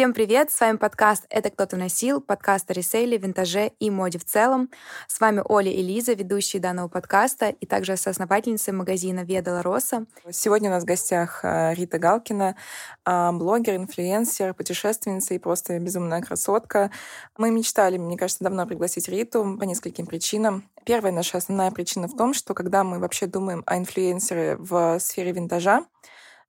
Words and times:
Всем 0.00 0.14
привет! 0.14 0.50
С 0.50 0.58
вами 0.58 0.78
подкаст 0.78 1.26
«Это 1.28 1.50
кто-то 1.50 1.76
носил», 1.76 2.22
подкаст 2.22 2.70
о 2.70 2.72
ресейле, 2.72 3.18
винтаже 3.18 3.72
и 3.80 3.90
моде 3.90 4.18
в 4.18 4.24
целом. 4.24 4.70
С 5.06 5.20
вами 5.20 5.42
Оля 5.44 5.70
и 5.70 5.82
Лиза, 5.82 6.14
ведущие 6.14 6.62
данного 6.62 6.88
подкаста 6.88 7.50
и 7.50 7.66
также 7.66 7.98
соосновательницы 7.98 8.72
магазина 8.72 9.24
«Ведала 9.24 9.62
Роса». 9.62 10.06
Сегодня 10.30 10.70
у 10.70 10.72
нас 10.72 10.84
в 10.84 10.86
гостях 10.86 11.40
а, 11.44 11.74
Рита 11.74 11.98
Галкина, 11.98 12.56
а, 13.04 13.32
блогер, 13.32 13.76
инфлюенсер, 13.76 14.54
путешественница 14.54 15.34
и 15.34 15.38
просто 15.38 15.78
безумная 15.78 16.22
красотка. 16.22 16.90
Мы 17.36 17.50
мечтали, 17.50 17.98
мне 17.98 18.16
кажется, 18.16 18.42
давно 18.42 18.66
пригласить 18.66 19.06
Риту 19.06 19.58
по 19.60 19.64
нескольким 19.64 20.06
причинам. 20.06 20.64
Первая 20.86 21.12
наша 21.12 21.36
основная 21.36 21.72
причина 21.72 22.08
в 22.08 22.16
том, 22.16 22.32
что 22.32 22.54
когда 22.54 22.84
мы 22.84 23.00
вообще 23.00 23.26
думаем 23.26 23.62
о 23.66 23.76
инфлюенсере 23.76 24.56
в 24.56 24.98
сфере 24.98 25.32
винтажа, 25.32 25.84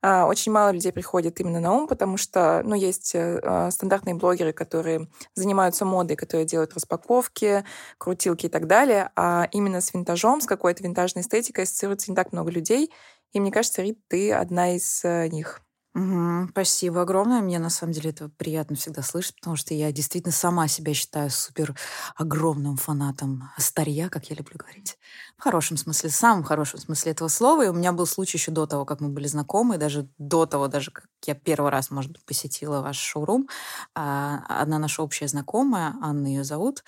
очень 0.01 0.51
мало 0.51 0.71
людей 0.71 0.91
приходит 0.91 1.39
именно 1.39 1.59
на 1.59 1.73
ум, 1.73 1.87
потому 1.87 2.17
что, 2.17 2.61
ну, 2.65 2.75
есть 2.75 3.13
э, 3.13 3.39
а, 3.43 3.69
стандартные 3.69 4.15
блогеры, 4.15 4.51
которые 4.51 5.07
занимаются 5.35 5.85
модой, 5.85 6.15
которые 6.17 6.45
делают 6.45 6.73
распаковки, 6.73 7.63
крутилки 7.99 8.47
и 8.47 8.49
так 8.49 8.65
далее, 8.65 9.11
а 9.15 9.47
именно 9.51 9.79
с 9.79 9.93
винтажом, 9.93 10.41
с 10.41 10.47
какой-то 10.47 10.83
винтажной 10.83 11.21
эстетикой 11.21 11.65
ассоциируется 11.65 12.11
не 12.11 12.15
так 12.15 12.31
много 12.31 12.49
людей. 12.49 12.91
И 13.33 13.39
мне 13.39 13.51
кажется, 13.51 13.81
Рит, 13.83 13.99
ты 14.07 14.33
одна 14.33 14.75
из 14.75 15.05
э, 15.05 15.27
них. 15.27 15.61
Угу, 15.93 16.47
спасибо 16.51 17.01
огромное. 17.01 17.41
Мне 17.41 17.59
на 17.59 17.69
самом 17.69 17.91
деле 17.91 18.11
это 18.11 18.29
приятно 18.37 18.77
всегда 18.77 19.01
слышать, 19.01 19.35
потому 19.35 19.57
что 19.57 19.73
я 19.73 19.91
действительно 19.91 20.31
сама 20.31 20.69
себя 20.69 20.93
считаю 20.93 21.29
супер 21.29 21.75
огромным 22.15 22.77
фанатом 22.77 23.49
старья, 23.57 24.07
как 24.07 24.29
я 24.29 24.37
люблю 24.37 24.55
говорить. 24.57 24.97
В 25.37 25.43
хорошем 25.43 25.75
смысле, 25.75 26.09
в 26.09 26.15
самом 26.15 26.43
хорошем 26.43 26.79
смысле 26.79 27.11
этого 27.11 27.27
слова. 27.27 27.65
И 27.65 27.67
у 27.67 27.73
меня 27.73 27.91
был 27.91 28.05
случай 28.05 28.37
еще 28.37 28.51
до 28.51 28.67
того, 28.67 28.85
как 28.85 29.01
мы 29.01 29.09
были 29.09 29.27
знакомы, 29.27 29.77
даже 29.77 30.07
до 30.17 30.45
того, 30.45 30.70
даже 30.70 30.91
как 30.91 31.07
я 31.25 31.35
первый 31.35 31.71
раз, 31.71 31.91
может 31.91 32.11
быть, 32.13 32.23
посетила 32.26 32.79
ваш 32.81 32.98
шоурум. 32.98 33.49
А, 33.93 34.45
одна 34.48 34.79
наша 34.79 35.03
общая 35.03 35.27
знакомая, 35.27 35.95
Анна 36.01 36.27
ее 36.27 36.45
зовут, 36.45 36.83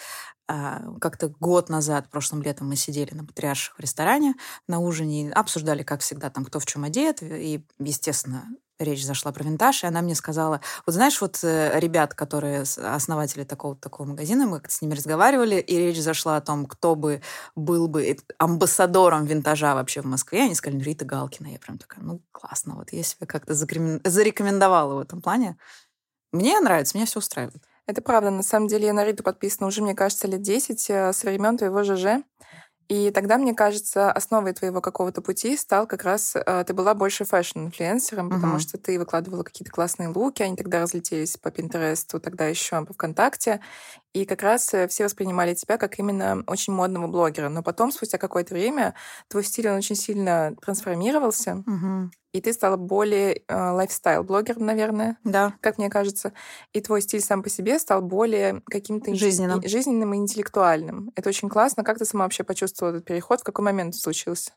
а, 0.47 0.81
как-то 1.01 1.29
год 1.39 1.69
назад, 1.69 2.09
прошлым 2.09 2.41
летом, 2.41 2.67
мы 2.69 2.75
сидели 2.75 3.13
на 3.13 3.25
Патриарших 3.25 3.77
в 3.77 3.79
ресторане 3.79 4.35
на 4.67 4.79
ужине, 4.79 5.31
обсуждали, 5.33 5.83
как 5.83 6.01
всегда, 6.01 6.29
там, 6.29 6.45
кто 6.45 6.59
в 6.59 6.65
чем 6.65 6.83
одет, 6.83 7.23
и, 7.23 7.65
естественно, 7.79 8.45
речь 8.83 9.05
зашла 9.05 9.31
про 9.31 9.43
винтаж, 9.43 9.83
и 9.83 9.87
она 9.87 10.01
мне 10.01 10.15
сказала, 10.15 10.61
вот 10.85 10.93
знаешь, 10.93 11.19
вот 11.21 11.39
э, 11.43 11.79
ребят, 11.79 12.13
которые 12.13 12.63
основатели 12.77 13.43
такого 13.43 13.75
такого 13.75 14.07
магазина, 14.07 14.45
мы 14.45 14.61
с 14.67 14.81
ними 14.81 14.93
разговаривали, 14.93 15.55
и 15.55 15.77
речь 15.77 16.01
зашла 16.01 16.37
о 16.37 16.41
том, 16.41 16.65
кто 16.65 16.95
бы 16.95 17.21
был 17.55 17.87
бы 17.87 18.17
амбассадором 18.37 19.25
винтажа 19.25 19.75
вообще 19.75 20.01
в 20.01 20.05
Москве. 20.05 20.43
Они 20.43 20.55
сказали, 20.55 20.79
«Ну, 20.79 20.85
Рита 20.85 21.05
Галкина. 21.05 21.47
Я 21.47 21.59
прям 21.59 21.77
такая, 21.77 22.03
ну, 22.03 22.21
классно, 22.31 22.75
вот 22.75 22.91
я 22.93 23.03
себя 23.03 23.27
как-то 23.27 23.53
зарекомендовала 23.53 24.95
в 24.95 24.99
этом 24.99 25.21
плане. 25.21 25.57
Мне 26.31 26.59
нравится, 26.59 26.97
меня 26.97 27.05
все 27.05 27.19
устраивает. 27.19 27.63
Это 27.85 28.01
правда. 28.01 28.29
На 28.29 28.43
самом 28.43 28.67
деле 28.67 28.87
я 28.87 28.93
на 28.93 29.03
Риту 29.03 29.23
подписана 29.23 29.67
уже, 29.67 29.81
мне 29.81 29.93
кажется, 29.93 30.27
лет 30.27 30.41
10 30.41 30.89
э, 30.89 31.13
с 31.13 31.23
времен 31.23 31.57
твоего 31.57 31.83
ЖЖ. 31.83 32.23
И 32.94 33.09
тогда, 33.09 33.39
мне 33.39 33.55
кажется, 33.55 34.11
основой 34.11 34.53
твоего 34.53 34.80
какого-то 34.80 35.23
пути 35.23 35.58
стал 35.58 35.88
как 35.88 36.03
раз... 36.03 36.36
Э, 36.36 36.63
ты 36.63 36.75
была 36.75 36.94
больше 36.94 37.25
fashion 37.25 37.58
-инфлюенсером, 37.58 38.27
uh-huh. 38.27 38.35
потому 38.35 38.59
что 38.59 38.77
ты 38.77 39.00
выкладывала 39.00 39.41
какие-то 39.41 39.72
классные 39.72 40.09
луки, 40.09 40.44
они 40.44 40.55
тогда 40.55 40.80
разлетелись 40.80 41.35
по 41.38 41.50
Пинтересту, 41.50 42.19
тогда 42.19 42.45
еще 42.45 42.85
по 42.85 42.94
ВКонтакте. 42.94 43.61
И 44.13 44.25
как 44.25 44.44
раз 44.44 44.72
э, 44.75 44.88
все 44.89 45.05
воспринимали 45.05 45.55
тебя 45.55 45.80
как 45.80 45.97
именно 45.97 46.44
очень 46.45 46.72
модного 46.73 47.08
блогера. 47.08 47.50
Но 47.50 47.63
потом, 47.63 47.91
спустя 47.91 48.19
какое-то 48.19 48.53
время, 48.53 48.94
твой 49.28 49.44
стиль, 49.44 49.69
он 49.69 49.78
очень 49.78 49.95
сильно 49.95 50.53
трансформировался. 50.61 51.63
Угу. 51.66 52.11
И 52.33 52.41
ты 52.41 52.51
стала 52.51 52.77
более 52.77 53.43
э, 53.47 53.55
лайфстайл-блогером, 53.55 54.65
наверное. 54.65 55.17
Да. 55.23 55.53
Как 55.61 55.77
мне 55.77 55.89
кажется. 55.89 56.33
И 56.73 56.81
твой 56.81 57.01
стиль 57.01 57.21
сам 57.21 57.44
по 57.44 57.49
себе 57.49 57.77
стал 57.77 58.01
более 58.01 58.61
каким-то... 58.66 59.13
Жизненным. 59.13 59.59
И, 59.59 59.67
жизненным 59.67 60.13
и 60.16 60.17
интеллектуальным. 60.17 61.11
Это 61.16 61.29
очень 61.29 61.47
классно. 61.47 61.83
Как 61.83 61.99
ты 61.99 62.05
сама 62.05 62.25
вообще 62.25 62.43
почувствовала 62.43 62.95
этот 62.95 63.05
переход? 63.05 63.41
В 63.41 63.43
какой 63.43 63.63
момент 63.63 63.95
случился? 63.95 64.51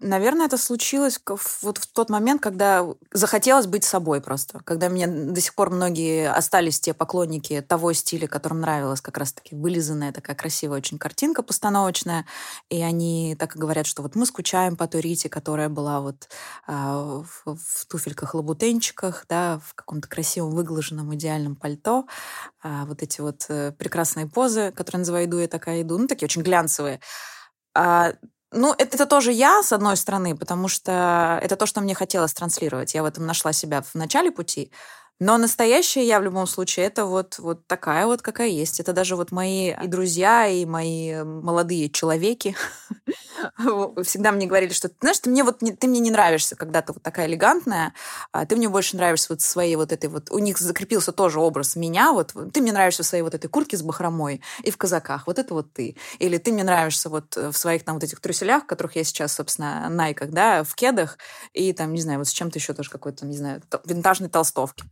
Наверное, 0.00 0.46
это 0.46 0.58
случилось 0.58 1.20
вот 1.62 1.78
в 1.78 1.86
тот 1.86 2.10
момент, 2.10 2.42
когда 2.42 2.84
захотелось 3.12 3.66
быть 3.66 3.84
собой 3.84 4.20
просто. 4.20 4.60
Когда 4.64 4.88
мне 4.88 5.06
до 5.06 5.40
сих 5.40 5.54
пор 5.54 5.70
многие 5.70 6.30
остались 6.30 6.80
те 6.80 6.94
поклонники 6.94 7.60
того 7.60 7.92
стиля, 7.92 8.26
которым 8.26 8.60
нравилась 8.60 9.00
как 9.00 9.18
раз-таки 9.18 9.54
вылизанная 9.54 10.12
такая 10.12 10.34
красивая 10.34 10.78
очень 10.78 10.98
картинка 10.98 11.42
постановочная. 11.42 12.26
И 12.70 12.82
они 12.82 13.36
так 13.38 13.54
и 13.56 13.58
говорят, 13.58 13.86
что 13.86 14.02
вот 14.02 14.16
мы 14.16 14.26
скучаем 14.26 14.76
по 14.76 14.88
той 14.88 15.00
Рите, 15.00 15.28
которая 15.28 15.68
была 15.68 16.00
вот 16.00 16.28
а, 16.66 17.22
в, 17.22 17.56
в 17.56 17.86
туфельках-лабутенчиках, 17.86 19.26
да, 19.28 19.60
в 19.64 19.74
каком-то 19.74 20.08
красивом 20.08 20.50
выглаженном 20.50 21.14
идеальном 21.14 21.54
пальто. 21.54 22.06
А, 22.62 22.84
вот 22.86 23.02
эти 23.02 23.20
вот 23.20 23.46
э, 23.48 23.72
прекрасные 23.72 24.26
позы, 24.26 24.72
которые 24.72 25.00
называю 25.00 25.26
«иду 25.26 25.38
я 25.38 25.48
такая 25.48 25.82
иду», 25.82 25.98
ну, 25.98 26.08
такие 26.08 26.26
очень 26.26 26.42
глянцевые. 26.42 27.00
А 27.74 28.14
ну, 28.54 28.74
это, 28.76 28.96
это 28.96 29.06
тоже 29.06 29.32
я, 29.32 29.62
с 29.62 29.72
одной 29.72 29.96
стороны, 29.96 30.36
потому 30.36 30.68
что 30.68 31.38
это 31.42 31.56
то, 31.56 31.66
что 31.66 31.80
мне 31.80 31.94
хотелось 31.94 32.32
транслировать. 32.32 32.94
Я 32.94 33.02
в 33.02 33.06
этом 33.06 33.26
нашла 33.26 33.52
себя 33.52 33.82
в 33.82 33.94
начале 33.94 34.30
пути. 34.30 34.70
Но 35.20 35.38
настоящая 35.38 36.04
я 36.04 36.18
в 36.18 36.24
любом 36.24 36.46
случае 36.46 36.86
это 36.86 37.06
вот, 37.06 37.38
вот 37.38 37.66
такая 37.68 38.06
вот, 38.06 38.20
какая 38.20 38.48
есть. 38.48 38.80
Это 38.80 38.92
даже 38.92 39.14
вот 39.14 39.30
мои 39.30 39.72
и 39.72 39.86
друзья, 39.86 40.48
и 40.48 40.64
мои 40.64 41.22
молодые 41.22 41.88
человеки 41.88 42.56
всегда 44.02 44.32
мне 44.32 44.46
говорили, 44.46 44.72
что, 44.72 44.90
знаешь, 45.00 45.20
ты 45.20 45.30
мне 45.30 45.44
вот 45.44 45.60
ты 45.60 45.86
мне 45.86 46.00
не 46.00 46.10
нравишься, 46.10 46.56
когда 46.56 46.82
ты 46.82 46.92
вот 46.92 47.02
такая 47.02 47.26
элегантная, 47.26 47.94
а 48.32 48.44
ты 48.44 48.56
мне 48.56 48.68
больше 48.68 48.96
нравишься 48.96 49.28
вот 49.30 49.40
своей 49.40 49.76
вот 49.76 49.92
этой 49.92 50.10
вот... 50.10 50.30
У 50.30 50.38
них 50.38 50.58
закрепился 50.58 51.12
тоже 51.12 51.38
образ 51.38 51.76
меня, 51.76 52.12
вот 52.12 52.34
ты 52.52 52.60
мне 52.60 52.72
нравишься 52.72 53.04
в 53.04 53.06
своей 53.06 53.22
вот 53.22 53.34
этой 53.34 53.48
куртке 53.48 53.76
с 53.76 53.82
бахромой 53.82 54.42
и 54.62 54.70
в 54.72 54.76
казаках, 54.76 55.28
вот 55.28 55.38
это 55.38 55.54
вот 55.54 55.72
ты. 55.72 55.96
Или 56.18 56.38
ты 56.38 56.52
мне 56.52 56.64
нравишься 56.64 57.08
вот 57.08 57.36
в 57.36 57.52
своих 57.52 57.84
там 57.84 57.94
вот 57.94 58.04
этих 58.04 58.20
труселях, 58.20 58.66
которых 58.66 58.96
я 58.96 59.04
сейчас, 59.04 59.34
собственно, 59.34 59.88
найках, 59.88 60.30
да, 60.30 60.64
в 60.64 60.74
кедах, 60.74 61.18
и 61.52 61.72
там, 61.72 61.92
не 61.92 62.00
знаю, 62.00 62.18
вот 62.18 62.28
с 62.28 62.32
чем-то 62.32 62.58
еще 62.58 62.74
тоже 62.74 62.90
какой-то, 62.90 63.26
не 63.26 63.36
знаю, 63.36 63.62
винтажной 63.84 64.28
толстовки. 64.28 64.84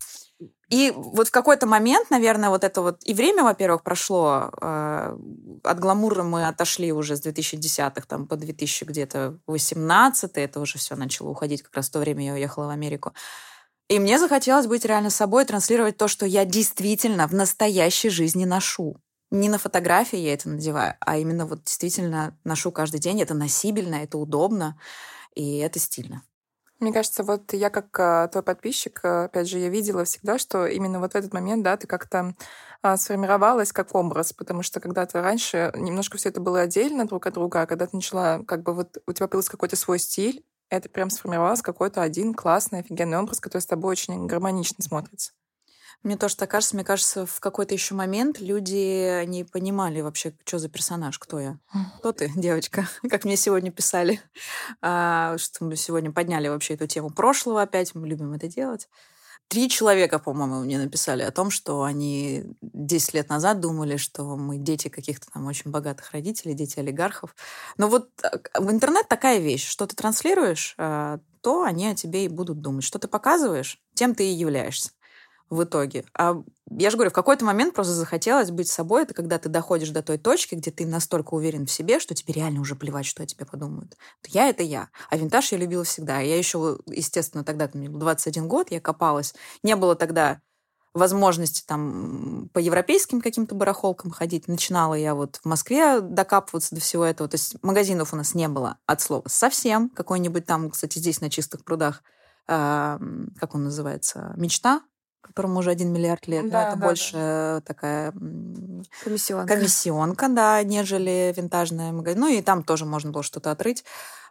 И 0.69 0.91
вот 0.97 1.29
в 1.29 1.31
какой-то 1.31 1.67
момент, 1.67 2.11
наверное, 2.11 2.49
вот 2.49 2.65
это 2.65 2.81
вот... 2.81 3.03
И 3.05 3.13
время, 3.13 3.43
во-первых, 3.43 3.83
прошло. 3.83 4.51
Э, 4.61 5.17
от 5.63 5.81
гламура 5.81 6.23
мы 6.23 6.49
отошли 6.49 6.93
уже 6.93 7.15
с 7.15 7.27
2010-х 7.27 8.07
там, 8.09 8.27
по 8.27 8.37
2000 8.37 8.85
где-то 8.85 9.39
18 9.47 10.31
Это 10.35 10.61
уже 10.61 10.79
все 10.79 10.97
начало 10.97 11.29
уходить. 11.29 11.63
Как 11.63 11.77
раз 11.77 11.89
в 11.89 11.93
то 11.93 11.99
время 11.99 12.25
я 12.25 12.33
уехала 12.33 12.67
в 12.67 12.71
Америку. 12.71 13.13
И 13.89 13.99
мне 13.99 14.19
захотелось 14.19 14.67
быть 14.67 14.87
реально 14.87 15.11
собой, 15.11 15.45
транслировать 15.45 15.99
то, 15.99 16.09
что 16.09 16.25
я 16.25 16.47
действительно 16.47 17.29
в 17.29 17.35
настоящей 17.35 18.09
жизни 18.09 18.47
ношу. 18.47 18.97
Не 19.31 19.51
на 19.51 19.59
фотографии 19.59 20.19
я 20.19 20.33
это 20.33 20.49
надеваю, 20.49 20.95
а 21.01 21.19
именно 21.19 21.45
вот 21.45 21.65
действительно 21.65 22.35
ношу 22.45 22.73
каждый 22.73 23.01
день. 23.01 23.21
Это 23.21 23.35
носибельно, 23.35 23.97
это 23.97 24.17
удобно, 24.17 24.79
и 25.35 25.59
это 25.59 25.79
стильно. 25.79 26.23
Мне 26.83 26.93
кажется, 26.93 27.23
вот 27.23 27.53
я 27.53 27.71
как 27.71 27.97
а, 28.01 28.27
твой 28.27 28.43
подписчик, 28.43 29.01
а, 29.05 29.27
опять 29.27 29.49
же, 29.49 29.61
я 29.61 29.69
видела 29.69 30.05
всегда, 30.05 30.37
что 30.37 30.67
именно 30.67 30.99
вот 30.99 31.13
в 31.13 31.15
этот 31.15 31.33
момент, 31.33 31.63
да, 31.63 31.77
ты 31.77 31.87
как-то 31.87 32.35
а, 32.83 32.97
сформировалась 32.97 33.71
как 33.73 33.95
образ, 33.95 34.33
потому 34.33 34.65
что 34.65 34.81
когда-то 34.81 35.23
раньше 35.23 35.71
немножко 35.77 36.19
все 36.19 36.31
это 36.31 36.41
было 36.41 36.63
отдельно 36.63 37.07
друг 37.07 37.25
от 37.25 37.35
друга, 37.35 37.63
а 37.63 37.67
когда 37.67 37.87
ты 37.87 37.95
начала, 37.95 38.43
как 38.49 38.65
бы 38.65 38.75
вот 38.75 38.99
у 39.07 39.13
тебя 39.13 39.29
появился 39.29 39.53
какой-то 39.53 39.77
свой 39.77 40.01
стиль, 40.01 40.45
это 40.71 40.89
прям 40.89 41.09
сформировался 41.11 41.63
какой-то 41.63 42.03
один 42.03 42.35
классный, 42.35 42.81
офигенный 42.81 43.19
образ, 43.19 43.39
который 43.39 43.63
с 43.63 43.67
тобой 43.67 43.93
очень 43.93 44.27
гармонично 44.27 44.83
смотрится. 44.83 45.31
Мне 46.03 46.17
тоже 46.17 46.37
так 46.37 46.51
кажется. 46.51 46.75
Мне 46.75 46.85
кажется, 46.85 47.27
в 47.27 47.39
какой-то 47.39 47.75
еще 47.75 47.95
момент 47.95 48.41
люди 48.41 49.25
не 49.27 49.45
понимали 49.45 50.01
вообще, 50.01 50.35
что 50.45 50.59
за 50.59 50.69
персонаж, 50.69 51.19
кто 51.19 51.39
я. 51.39 51.59
Кто 51.99 52.13
ты, 52.13 52.31
девочка? 52.35 52.89
Как 53.09 53.25
мне 53.25 53.37
сегодня 53.37 53.71
писали, 53.71 54.21
а, 54.81 55.39
что 55.39 55.65
мы 55.65 55.77
сегодня 55.77 56.11
подняли 56.11 56.49
вообще 56.49 56.75
эту 56.75 56.89
тему 56.89 57.11
прошлого 57.11 57.63
опять. 57.63 57.95
Мы 57.95 58.09
любим 58.09 58.33
это 58.33 58.49
делать. 58.49 58.89
Три 59.47 59.69
человека, 59.69 60.19
по-моему, 60.19 60.61
мне 60.61 60.79
написали 60.79 61.23
о 61.23 61.31
том, 61.31 61.51
что 61.51 61.83
они 61.83 62.45
10 62.63 63.15
лет 63.15 63.29
назад 63.29 63.61
думали, 63.61 63.97
что 63.97 64.37
мы 64.37 64.57
дети 64.57 64.89
каких-то 64.89 65.31
там 65.31 65.47
очень 65.47 65.71
богатых 65.71 66.11
родителей, 66.13 66.55
дети 66.55 66.79
олигархов. 66.79 67.37
Но 67.77 67.89
вот 67.89 68.09
э, 68.23 68.31
в 68.59 68.71
интернет 68.71 69.09
такая 69.09 69.39
вещь, 69.39 69.69
что 69.69 69.87
ты 69.87 69.95
транслируешь, 69.95 70.75
а, 70.79 71.21
то 71.43 71.63
они 71.63 71.89
о 71.89 71.95
тебе 71.95 72.25
и 72.25 72.29
будут 72.29 72.61
думать. 72.61 72.83
Что 72.83 72.99
ты 72.99 73.09
показываешь, 73.09 73.79
тем 73.95 74.15
ты 74.15 74.25
и 74.25 74.33
являешься 74.33 74.91
в 75.53 75.65
итоге. 75.65 76.05
А 76.17 76.43
я 76.71 76.89
же 76.89 76.97
говорю, 76.97 77.11
в 77.11 77.15
какой-то 77.15 77.45
момент 77.45 77.75
просто 77.75 77.93
захотелось 77.93 78.51
быть 78.51 78.69
собой. 78.69 79.03
Это 79.03 79.13
когда 79.13 79.39
ты 79.39 79.51
доходишь 79.51 79.91
до 79.91 80.03
той 80.03 80.17
точки, 80.17 80.55
где 80.55 80.71
ты 80.71 80.87
настолько 80.87 81.35
уверен 81.35 81.67
в 81.67 81.71
себе, 81.71 82.01
что 82.01 82.15
тебе 82.15 82.33
реально 82.33 82.63
уже 82.63 82.75
плевать, 82.75 83.05
что 83.05 83.23
о 83.23 83.27
тебе 83.27 83.45
подумают. 83.45 83.99
Я— 84.29 84.49
это 84.51 84.63
я. 84.63 84.89
А 85.11 85.17
винтаж 85.19 85.53
я 85.53 85.59
любила 85.59 85.85
всегда. 85.85 86.21
Я 86.21 86.39
еще, 86.39 86.79
естественно, 86.87 87.45
тогда, 87.45 87.69
мне 87.75 87.91
был 87.91 88.01
21 88.01 88.49
год, 88.49 88.71
я 88.71 88.81
копалась. 88.81 89.35
Не 89.63 89.77
было 89.77 89.95
тогда 89.95 90.41
возможности 90.95 91.63
там 91.67 92.49
по 92.55 92.59
европейским 92.59 93.21
каким-то 93.21 93.55
барахолкам 93.55 94.11
ходить. 94.11 94.49
Начинала 94.49 94.95
я 94.95 95.15
вот 95.15 95.37
в 95.37 95.45
Москве 95.45 96.01
докапываться 96.01 96.75
до 96.75 96.81
всего 96.81 97.05
этого. 97.05 97.29
То 97.29 97.35
есть 97.35 97.63
магазинов 97.63 98.15
у 98.15 98.17
нас 98.17 98.35
не 98.35 98.49
было 98.49 98.79
от 98.87 99.03
слова 99.03 99.25
совсем. 99.27 99.91
Какой-нибудь 99.91 100.47
там, 100.47 100.71
кстати, 100.71 100.99
здесь 100.99 101.21
на 101.21 101.29
чистых 101.29 101.63
прудах, 101.63 102.03
э, 102.49 102.99
как 103.39 103.55
он 103.55 103.65
называется, 103.65 104.33
мечта 104.37 104.81
которому 105.23 105.61
уже 105.61 105.71
один 105.71 105.93
миллиард 105.93 106.27
лет. 106.27 106.51
Да, 106.51 106.69
это 106.69 106.77
да, 106.79 106.87
больше 106.87 107.13
да. 107.15 107.63
такая 107.65 108.13
Комиссионка. 109.03 109.55
комиссионка, 109.55 110.29
да, 110.29 110.63
нежели 110.63 111.33
винтажная 111.37 111.93
магазин. 111.93 112.21
Ну 112.21 112.29
и 112.29 112.43
там 112.43 112.63
тоже 112.63 112.85
можно 112.85 113.11
было 113.11 113.23
что-то 113.23 113.51
отрыть. 113.51 113.85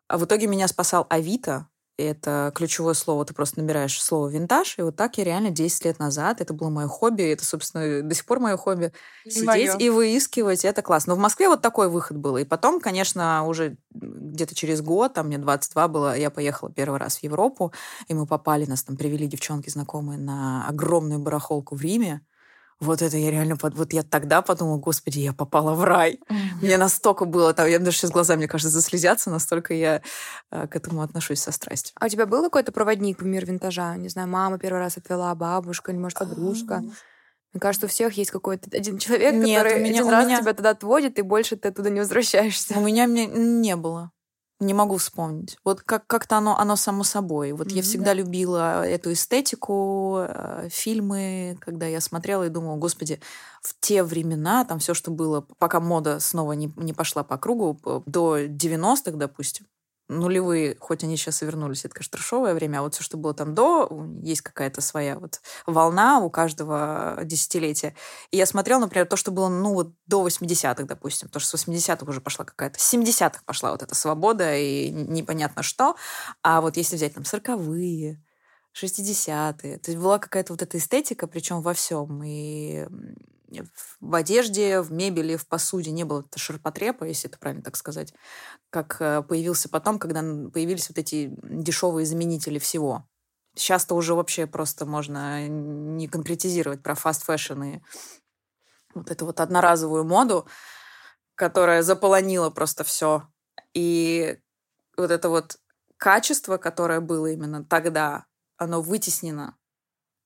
А 0.07 0.17
в 0.17 0.25
итоге 0.25 0.47
меня 0.47 0.67
спасал 0.67 1.07
Авито, 1.09 1.67
это 2.03 2.51
ключевое 2.56 2.94
слово, 2.94 3.25
ты 3.25 3.33
просто 3.33 3.59
набираешь 3.59 4.01
слово 4.01 4.27
«винтаж», 4.30 4.77
и 4.77 4.81
вот 4.81 4.95
так 4.95 5.18
я 5.18 5.24
реально 5.24 5.50
10 5.50 5.86
лет 5.86 6.00
назад, 6.00 6.42
это 6.42 6.53
было 6.53 6.69
мое 6.69 6.88
хобби, 6.88 7.24
это, 7.24 7.45
собственно, 7.45 8.01
до 8.01 8.15
сих 8.15 8.25
пор 8.25 8.39
мое 8.39 8.57
хобби, 8.57 8.92
сидеть 9.25 9.45
моё. 9.45 9.77
и 9.77 9.89
выискивать, 9.89 10.65
это 10.65 10.81
классно. 10.81 11.13
Но 11.13 11.19
в 11.19 11.21
Москве 11.21 11.50
вот 11.50 11.62
такой 11.62 11.89
выход 11.89 12.18
был. 12.18 12.38
И 12.38 12.45
потом, 12.45 12.80
конечно, 12.80 13.45
уже 13.45 13.77
где-то 13.94 14.56
через 14.56 14.81
год, 14.81 15.13
там 15.13 15.27
мне 15.27 15.38
22 15.38 15.88
было, 15.88 16.18
я 16.18 16.30
поехала 16.30 16.71
первый 16.71 17.00
раз 17.00 17.18
в 17.18 17.24
Европу, 17.24 17.74
и 18.07 18.13
мы 18.13 18.25
попали, 18.25 18.65
нас 18.65 18.83
там 18.83 18.97
привели 18.97 19.27
девчонки 19.27 19.69
знакомые 19.69 20.19
на 20.19 20.68
огромную 20.68 21.19
барахолку 21.19 21.75
в 21.75 21.81
Риме. 21.81 22.21
Вот 22.81 23.01
это 23.04 23.16
я 23.16 23.30
реально, 23.31 23.57
под- 23.57 23.75
вот 23.75 23.94
я 23.94 24.01
тогда 24.04 24.42
подумала, 24.42 24.78
господи, 24.78 25.19
я 25.19 25.33
попала 25.33 25.74
в 25.75 25.83
рай. 25.83 26.19
Мне 26.62 26.78
настолько 26.78 27.25
было, 27.25 27.54
там, 27.54 27.68
я 27.69 27.78
даже 27.80 27.95
сейчас 27.98 28.10
глаза, 28.12 28.36
мне 28.36 28.48
кажется, 28.48 28.72
заслезятся, 28.72 29.30
настолько 29.30 29.74
я 29.75 30.01
э, 30.50 30.68
к 30.68 30.75
этому 30.75 31.01
отношусь 31.04 31.39
со 31.42 31.51
страстью. 31.51 31.94
А 32.00 32.07
у 32.07 32.10
тебя 32.10 32.25
был 32.25 32.44
какой-то 32.44 32.72
проводник 32.72 33.22
в 33.22 33.25
мир 33.25 33.45
винтажа? 33.45 33.95
Не 33.98 34.10
знаю, 34.10 34.28
мама 34.28 34.57
первый 34.57 34.80
раз 34.80 34.98
отвела, 34.98 35.33
бабушка 35.36 35.92
или, 35.92 36.00
может, 36.00 36.18
подружка? 36.18 36.81
Мне 37.54 37.60
кажется, 37.60 37.86
у 37.86 37.89
всех 37.89 38.13
есть 38.13 38.31
какой-то 38.31 38.69
один 38.75 38.98
человек, 38.98 39.33
Нет, 39.33 39.57
который 39.63 39.80
меня- 39.83 40.00
один 40.01 40.10
раз 40.10 40.25
меня- 40.25 40.39
тебя 40.42 40.54
туда 40.54 40.69
отводит, 40.72 41.19
и 41.19 41.22
больше 41.22 41.57
ты 41.57 41.68
оттуда 41.68 41.89
не 41.89 42.00
возвращаешься. 42.00 42.78
У 42.78 42.81
меня 42.81 43.07
мне 43.07 43.28
не 43.28 43.75
было. 43.75 44.12
Не 44.61 44.75
могу 44.75 44.97
вспомнить. 44.97 45.57
Вот 45.65 45.81
как- 45.81 46.05
как-то 46.05 46.37
оно, 46.37 46.57
оно 46.57 46.75
само 46.75 47.03
собой. 47.03 47.51
Вот 47.51 47.69
я 47.71 47.77
Мгм. 47.77 47.83
всегда 47.83 48.13
любила 48.13 48.85
эту 48.85 49.11
эстетику, 49.11 50.19
э, 50.19 50.69
фильмы, 50.71 51.57
когда 51.61 51.87
я 51.87 51.99
смотрела 51.99 52.43
и 52.43 52.49
думала, 52.49 52.75
господи, 52.77 53.19
в 53.63 53.73
те 53.79 54.03
времена, 54.03 54.63
там 54.65 54.77
все, 54.77 54.93
что 54.93 55.09
было, 55.09 55.41
пока 55.57 55.79
мода 55.79 56.19
снова 56.19 56.53
не, 56.53 56.71
не 56.77 56.93
пошла 56.93 57.23
по 57.23 57.37
кругу, 57.37 57.73
п- 57.73 58.03
до 58.05 58.37
90-х, 58.45 59.17
допустим, 59.17 59.65
нулевые, 60.11 60.75
хоть 60.79 61.03
они 61.03 61.15
сейчас 61.17 61.41
и 61.41 61.45
вернулись, 61.45 61.85
это, 61.85 61.93
конечно, 61.93 62.17
трешовое 62.17 62.53
время, 62.53 62.79
а 62.79 62.81
вот 62.81 62.93
все, 62.93 63.03
что 63.03 63.17
было 63.17 63.33
там 63.33 63.55
до, 63.55 63.89
есть 64.21 64.41
какая-то 64.41 64.81
своя 64.81 65.17
вот 65.17 65.41
волна 65.65 66.19
у 66.19 66.29
каждого 66.29 67.19
десятилетия. 67.23 67.95
И 68.31 68.37
я 68.37 68.45
смотрела, 68.45 68.79
например, 68.81 69.07
то, 69.07 69.15
что 69.15 69.31
было, 69.31 69.47
ну, 69.47 69.73
вот 69.73 69.93
до 70.07 70.27
80-х, 70.27 70.83
допустим, 70.83 71.29
потому 71.29 71.41
что 71.41 71.57
с 71.57 71.65
80-х 71.65 72.05
уже 72.09 72.21
пошла 72.21 72.45
какая-то, 72.45 72.79
с 72.79 72.93
70-х 72.93 73.41
пошла 73.45 73.71
вот 73.71 73.81
эта 73.81 73.95
свобода 73.95 74.55
и 74.55 74.89
непонятно 74.89 75.63
что. 75.63 75.95
А 76.43 76.61
вот 76.61 76.77
если 76.77 76.95
взять 76.95 77.13
там 77.13 77.23
40-е, 77.23 78.21
60-е, 78.73 79.77
то 79.77 79.91
есть 79.91 80.01
была 80.01 80.19
какая-то 80.19 80.53
вот 80.53 80.61
эта 80.61 80.77
эстетика, 80.77 81.27
причем 81.27 81.61
во 81.61 81.73
всем. 81.73 82.21
И 82.23 82.85
в 84.00 84.15
одежде, 84.15 84.81
в 84.81 84.92
мебели, 84.92 85.36
в 85.36 85.48
посуде 85.48 85.92
не 85.92 86.03
было 86.03 86.25
ширпотреба, 86.36 87.06
если 87.06 87.30
это 87.30 87.38
правильно 87.38 87.63
так 87.63 87.75
сказать, 87.75 88.13
как 88.69 88.98
э, 89.00 89.21
появился 89.24 89.69
потом, 89.69 90.00
когда 90.00 90.21
появились 90.21 90.89
вот 90.89 90.98
эти 90.98 91.31
дешевые 91.44 92.06
заменители 92.06 92.59
всего. 92.59 93.07
Сейчас-то 93.56 93.95
уже 93.95 94.15
вообще 94.15 94.48
просто 94.48 94.86
можно 94.86 95.48
не 95.48 96.07
конкретизировать 96.07 96.81
про 96.81 96.95
fast 96.95 97.23
fashion 97.23 97.63
и 97.63 97.80
вот 98.94 99.12
эту 99.12 99.25
вот 99.25 99.39
одноразовую 99.39 100.06
моду, 100.06 100.47
которая 101.36 101.81
заполонила 101.81 102.50
просто 102.50 102.83
все. 102.83 103.27
И 103.74 104.39
вот 104.97 105.12
это 105.12 105.30
вот 105.30 105.57
качество, 105.97 106.57
которое 106.57 107.01
было 107.01 107.27
именно 107.27 107.63
тогда, 107.63 108.25
оно 108.57 108.81
вытеснено 108.81 109.57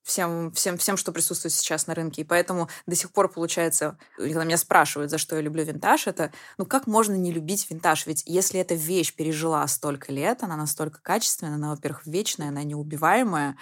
всем, 0.05 0.51
всем, 0.51 0.77
всем, 0.77 0.97
что 0.97 1.11
присутствует 1.11 1.51
сейчас 1.51 1.87
на 1.87 1.95
рынке. 1.95 2.21
И 2.21 2.25
поэтому 2.25 2.69
до 2.85 2.95
сих 2.95 3.11
пор 3.11 3.27
получается, 3.27 3.97
когда 4.15 4.43
меня 4.43 4.57
спрашивают, 4.57 5.09
за 5.09 5.17
что 5.17 5.35
я 5.35 5.41
люблю 5.41 5.63
винтаж, 5.63 6.05
это, 6.05 6.31
ну 6.59 6.65
как 6.65 6.85
можно 6.85 7.15
не 7.15 7.31
любить 7.31 7.67
винтаж? 7.69 8.05
Ведь 8.05 8.21
если 8.27 8.59
эта 8.59 8.75
вещь 8.75 9.15
пережила 9.15 9.67
столько 9.67 10.11
лет, 10.13 10.43
она 10.43 10.55
настолько 10.55 11.01
качественная, 11.01 11.55
она, 11.55 11.71
во-первых, 11.71 12.05
вечная, 12.05 12.49
она 12.49 12.61
неубиваемая, 12.61 13.57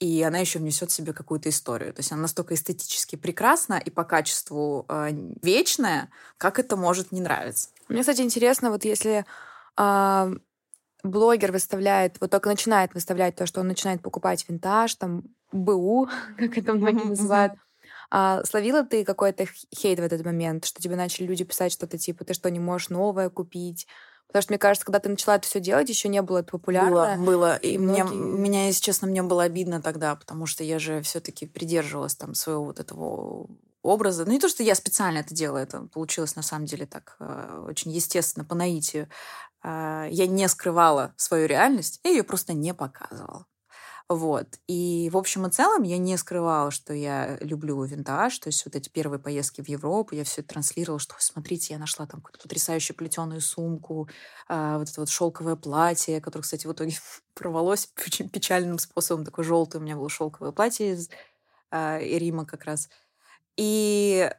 и 0.00 0.22
она 0.22 0.38
еще 0.38 0.58
внесет 0.58 0.90
в 0.90 0.94
себе 0.94 1.12
какую-то 1.12 1.50
историю. 1.50 1.92
То 1.92 2.00
есть 2.00 2.12
она 2.12 2.22
настолько 2.22 2.54
эстетически 2.54 3.16
прекрасна 3.16 3.74
и 3.74 3.90
по 3.90 4.04
качеству 4.04 4.86
э, 4.88 5.10
вечная, 5.42 6.08
как 6.38 6.58
это 6.58 6.76
может 6.76 7.12
не 7.12 7.20
нравиться. 7.20 7.68
Мне, 7.88 8.00
кстати, 8.00 8.22
интересно, 8.22 8.70
вот 8.70 8.86
если 8.86 9.26
а, 9.76 10.30
блогер 11.02 11.52
выставляет, 11.52 12.16
вот 12.20 12.30
только 12.30 12.48
начинает 12.48 12.94
выставлять 12.94 13.36
то, 13.36 13.46
что 13.46 13.60
он 13.60 13.68
начинает 13.68 14.02
покупать 14.02 14.48
винтаж, 14.48 14.94
там, 14.94 15.24
БУ, 15.54 16.08
как 16.38 16.58
это 16.58 16.74
многие 16.74 17.04
называют, 17.08 17.54
а, 18.10 18.44
словила 18.44 18.84
ты 18.84 19.04
какой-то 19.04 19.46
хейт 19.74 19.98
в 19.98 20.02
этот 20.02 20.24
момент, 20.24 20.64
что 20.64 20.82
тебе 20.82 20.96
начали 20.96 21.26
люди 21.26 21.44
писать 21.44 21.72
что-то 21.72 21.98
типа, 21.98 22.24
ты 22.24 22.34
что, 22.34 22.50
не 22.50 22.60
можешь 22.60 22.90
новое 22.90 23.30
купить? 23.30 23.86
Потому 24.28 24.42
что, 24.42 24.52
мне 24.52 24.58
кажется, 24.58 24.84
когда 24.84 24.98
ты 24.98 25.08
начала 25.08 25.36
это 25.36 25.46
все 25.46 25.60
делать, 25.60 25.88
еще 25.88 26.08
не 26.08 26.20
было 26.22 26.38
это 26.38 26.50
популярно. 26.50 26.90
Было, 26.90 27.24
было. 27.24 27.56
И 27.56 27.74
И 27.74 27.78
мне, 27.78 28.04
многие- 28.04 28.18
меня, 28.18 28.66
если 28.66 28.82
честно, 28.82 29.06
мне 29.06 29.22
было 29.22 29.44
обидно 29.44 29.80
тогда, 29.80 30.16
потому 30.16 30.46
что 30.46 30.64
я 30.64 30.78
же 30.78 31.02
все-таки 31.02 31.46
придерживалась 31.46 32.16
там 32.16 32.34
своего 32.34 32.64
вот 32.64 32.80
этого 32.80 33.48
образа. 33.82 34.24
Ну, 34.24 34.32
не 34.32 34.40
то, 34.40 34.48
что 34.48 34.62
я 34.62 34.74
специально 34.74 35.18
это 35.18 35.34
делала, 35.34 35.58
это 35.58 35.82
получилось 35.82 36.34
на 36.36 36.42
самом 36.42 36.66
деле 36.66 36.86
так 36.86 37.16
э, 37.20 37.64
очень 37.68 37.92
естественно, 37.92 38.44
по 38.44 38.54
наитию. 38.56 39.08
А, 39.62 40.06
я 40.10 40.26
не 40.26 40.48
скрывала 40.48 41.14
свою 41.16 41.46
реальность, 41.46 42.00
я 42.02 42.10
ее 42.10 42.22
просто 42.24 42.54
не 42.54 42.74
показывала. 42.74 43.46
Вот. 44.10 44.58
И 44.68 45.08
в 45.10 45.16
общем 45.16 45.46
и 45.46 45.50
целом 45.50 45.82
я 45.82 45.96
не 45.96 46.16
скрывала, 46.18 46.70
что 46.70 46.92
я 46.92 47.38
люблю 47.40 47.82
винтаж. 47.84 48.38
То 48.38 48.48
есть 48.48 48.64
вот 48.66 48.76
эти 48.76 48.90
первые 48.90 49.18
поездки 49.18 49.62
в 49.62 49.68
Европу, 49.68 50.14
я 50.14 50.24
все 50.24 50.42
это 50.42 50.50
транслировала, 50.50 50.98
что, 51.00 51.14
«Ой, 51.14 51.22
смотрите, 51.22 51.72
я 51.72 51.78
нашла 51.80 52.06
там 52.06 52.20
какую-то 52.20 52.42
потрясающую 52.42 52.94
плетеную 52.96 53.40
сумку, 53.40 54.08
а, 54.46 54.78
вот 54.78 54.90
это 54.90 55.00
вот 55.00 55.08
шелковое 55.08 55.56
платье, 55.56 56.20
которое, 56.20 56.42
кстати, 56.42 56.66
в 56.66 56.72
итоге 56.72 56.96
порвалось 57.34 57.90
очень 58.06 58.28
печальным 58.28 58.78
способом. 58.78 59.24
Такое 59.24 59.44
желтое 59.44 59.80
у 59.80 59.84
меня 59.84 59.96
было 59.96 60.10
шелковое 60.10 60.52
платье 60.52 60.92
из 60.92 61.08
а, 61.70 61.98
Рима 61.98 62.46
как 62.46 62.64
раз. 62.64 62.90
И 63.56 64.30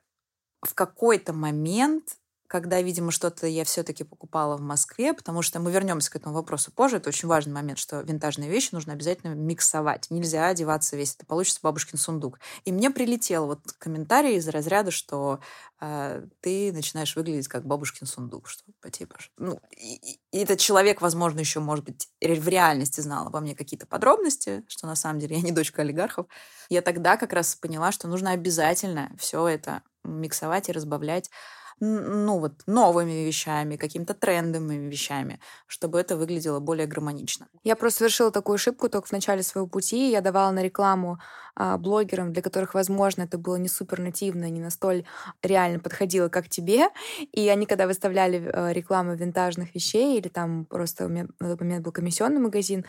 в 0.62 0.74
какой-то 0.76 1.34
момент, 1.34 2.18
когда, 2.48 2.82
видимо, 2.82 3.12
что-то 3.12 3.48
я 3.48 3.64
все-таки 3.64 4.04
покупала 4.04 4.58
в 4.58 4.62
Москве, 4.62 5.14
потому 5.14 5.42
что 5.42 5.60
мы 5.60 5.72
вернемся 5.72 6.12
к 6.12 6.16
этому 6.16 6.36
вопросу 6.36 6.72
позже, 6.72 6.98
это 6.98 7.10
очень 7.10 7.28
важный 7.28 7.54
момент, 7.54 7.80
что 7.80 8.02
винтажные 8.02 8.50
вещи 8.50 8.70
нужно 8.72 8.94
обязательно 8.94 9.34
миксовать. 9.34 10.08
Нельзя 10.10 10.48
одеваться 10.48 10.96
весь, 10.96 11.16
это 11.16 11.25
получится 11.25 11.60
бабушкин 11.64 11.98
сундук. 11.98 12.40
И 12.64 12.72
мне 12.72 12.92
прилетел 12.92 13.48
вот 13.48 13.60
комментарий 13.80 14.36
из 14.36 14.48
разряда, 14.48 14.92
что 14.92 15.40
э, 15.82 16.25
ты 16.42 16.72
начинаешь 16.72 17.16
выглядеть 17.16 17.48
как 17.48 17.66
бабушкин 17.66 18.06
сундук, 18.06 18.48
что 18.48 18.64
по 18.82 18.90
типу. 18.90 19.16
Ну, 19.38 19.60
и, 19.72 20.20
и 20.32 20.38
этот 20.38 20.60
человек, 20.60 21.02
возможно, 21.02 21.40
еще, 21.40 21.60
может 21.60 21.86
быть, 21.86 22.10
в 22.22 22.48
реальности 22.48 23.02
знал 23.02 23.28
обо 23.28 23.40
мне 23.40 23.56
какие-то 23.56 23.88
подробности, 23.88 24.64
что 24.68 24.88
на 24.88 24.96
самом 24.96 25.20
деле 25.20 25.38
я 25.38 25.42
не 25.42 25.52
дочка 25.52 25.82
олигархов. 25.82 26.28
Я 26.70 26.82
тогда 26.82 27.18
как 27.18 27.34
раз 27.34 27.56
поняла, 27.56 27.92
что 27.92 28.08
нужно 28.08 28.32
обязательно 28.32 29.12
все 29.18 29.48
это 29.48 29.82
миксовать 30.04 30.70
и 30.70 30.72
разбавлять 30.72 31.30
ну 31.79 32.39
вот 32.39 32.53
новыми 32.67 33.25
вещами, 33.25 33.75
какими-то 33.75 34.13
трендовыми 34.13 34.89
вещами, 34.89 35.39
чтобы 35.67 36.00
это 36.00 36.15
выглядело 36.15 36.60
более 36.60 36.88
гармонично. 36.88 37.48
Я 37.63 37.75
просто 37.75 38.00
совершила 38.00 38.32
такую 38.32 38.55
ошибку 38.55 38.89
только 38.89 39.08
в 39.08 39.12
начале 39.12 39.44
своего 39.44 39.67
пути. 39.67 40.10
Я 40.12 40.22
давала 40.22 40.51
на 40.51 40.63
рекламу 40.63 41.20
а, 41.55 41.77
блогерам, 41.77 42.34
для 42.34 42.41
которых, 42.41 42.74
возможно, 42.74 43.24
это 43.24 43.38
было 43.38 43.55
не 43.55 43.67
супер 43.70 44.00
нативно, 44.00 44.50
не 44.50 44.60
настолько 44.60 45.08
реально 45.41 45.79
подходило, 45.79 46.29
как 46.29 46.50
тебе. 46.50 46.88
И 47.32 47.48
они, 47.50 47.65
когда 47.65 47.88
выставляли 47.88 48.41
э, 48.41 48.74
рекламу 48.74 49.15
винтажных 49.15 49.74
вещей, 49.74 50.17
или 50.17 50.27
там 50.27 50.65
просто 50.65 51.05
у 51.05 51.10
меня 51.10 51.27
на 51.39 51.50
тот 51.50 51.62
момент 51.62 51.84
был 51.84 51.91
комиссионный 51.91 52.39
магазин, 52.39 52.86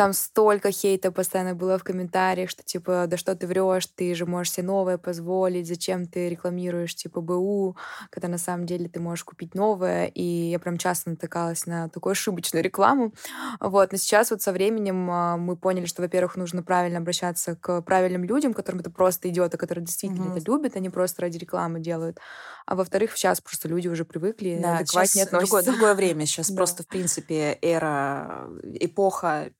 там 0.00 0.14
столько 0.14 0.70
хейта 0.72 1.12
постоянно 1.12 1.54
было 1.54 1.76
в 1.78 1.84
комментариях, 1.84 2.48
что 2.48 2.62
типа, 2.62 3.04
да 3.06 3.18
что 3.18 3.36
ты 3.36 3.46
врешь, 3.46 3.86
ты 3.86 4.14
же 4.14 4.24
можешь 4.24 4.54
себе 4.54 4.66
новое 4.66 4.96
позволить, 4.96 5.68
зачем 5.68 6.06
ты 6.06 6.30
рекламируешь 6.30 6.94
типа 6.94 7.20
БУ, 7.20 7.76
когда 8.08 8.28
на 8.28 8.38
самом 8.38 8.64
деле 8.64 8.88
ты 8.88 8.98
можешь 8.98 9.24
купить 9.24 9.54
новое. 9.54 10.06
И 10.06 10.22
я 10.22 10.58
прям 10.58 10.78
часто 10.78 11.10
натыкалась 11.10 11.66
на 11.66 11.90
такую 11.90 12.12
ошибочную 12.12 12.64
рекламу. 12.64 13.12
Вот, 13.60 13.92
но 13.92 13.98
сейчас 13.98 14.30
вот 14.30 14.40
со 14.40 14.52
временем 14.52 15.10
а, 15.10 15.36
мы 15.36 15.54
поняли, 15.56 15.84
что, 15.84 16.00
во-первых, 16.00 16.36
нужно 16.36 16.62
правильно 16.62 16.98
обращаться 16.98 17.54
к 17.56 17.82
правильным 17.82 18.24
людям, 18.24 18.54
которым 18.54 18.80
это 18.80 18.90
просто 18.90 19.28
идет, 19.28 19.54
а 19.54 19.58
которые 19.58 19.84
действительно 19.84 20.28
Мгм. 20.28 20.34
это 20.34 20.40
любят, 20.50 20.76
они 20.76 20.88
просто 20.88 21.20
ради 21.22 21.36
рекламы 21.36 21.78
делают. 21.80 22.18
А 22.66 22.74
во-вторых, 22.74 23.12
сейчас 23.16 23.42
просто 23.42 23.68
люди 23.68 23.88
уже 23.88 24.06
привыкли, 24.06 24.48
Да, 24.52 24.76
адекватнее 24.76 25.24
сейчас 25.24 25.28
другое, 25.30 25.62
относятся. 25.62 25.70
другое 25.72 25.94
время. 25.94 26.26
Сейчас 26.26 26.50
Да. 26.56 26.56
просто, 26.56 26.82
в 26.82 26.88
принципе, 26.88 27.58
эра, 27.62 28.48
эпоха 28.74 29.52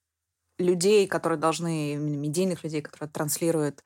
людей, 0.60 1.06
которые 1.06 1.38
должны, 1.38 1.96
медийных 1.96 2.62
людей, 2.64 2.82
которые 2.82 3.10
транслируют, 3.10 3.82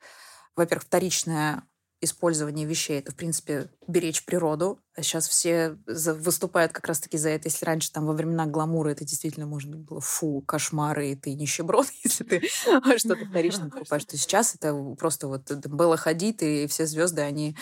во-первых, 0.55 0.85
вторичное 0.85 1.63
использования 2.01 2.65
вещей. 2.65 2.99
Это, 2.99 3.11
в 3.11 3.15
принципе, 3.15 3.69
беречь 3.87 4.25
природу. 4.25 4.79
А 4.95 5.01
сейчас 5.01 5.27
все 5.27 5.77
выступают 5.87 6.71
как 6.71 6.87
раз-таки 6.87 7.17
за 7.17 7.29
это. 7.29 7.47
Если 7.47 7.65
раньше 7.65 7.91
там 7.91 8.05
во 8.05 8.13
времена 8.13 8.45
гламура 8.45 8.89
это 8.89 9.05
действительно, 9.05 9.45
может 9.45 9.69
быть, 9.69 9.81
было 9.81 10.01
фу, 10.01 10.41
кошмары, 10.41 11.11
и 11.11 11.15
ты 11.15 11.33
нищеброд, 11.33 11.87
если 12.03 12.23
ты 12.23 12.41
что-то 12.97 13.25
вторично 13.25 13.69
покупаешь, 13.69 14.05
то 14.05 14.17
сейчас 14.17 14.55
это 14.55 14.73
просто 14.97 15.27
вот 15.27 15.51
было 15.51 15.97
ходить, 15.97 16.41
и 16.41 16.67
все 16.67 16.85
звезды, 16.85 17.21
они 17.21 17.57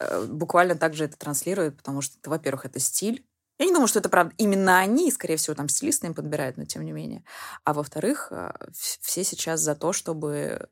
э, 0.00 0.26
буквально 0.26 0.76
так 0.76 0.94
же 0.94 1.04
это 1.04 1.16
транслируют, 1.18 1.76
потому 1.76 2.00
что, 2.00 2.16
во-первых, 2.28 2.66
это 2.66 2.78
стиль, 2.78 3.24
я 3.58 3.66
не 3.66 3.72
думаю, 3.72 3.88
что 3.88 3.98
это 3.98 4.08
правда 4.08 4.34
именно 4.38 4.78
они, 4.78 5.10
скорее 5.10 5.36
всего, 5.36 5.54
там 5.54 5.68
стилисты 5.68 6.06
им 6.06 6.14
подбирают, 6.14 6.56
но 6.56 6.64
тем 6.64 6.84
не 6.84 6.92
менее. 6.92 7.24
А 7.64 7.72
во-вторых, 7.72 8.28
э, 8.30 8.52
все 8.72 9.24
сейчас 9.24 9.60
за 9.60 9.74
то, 9.74 9.92
чтобы 9.92 10.68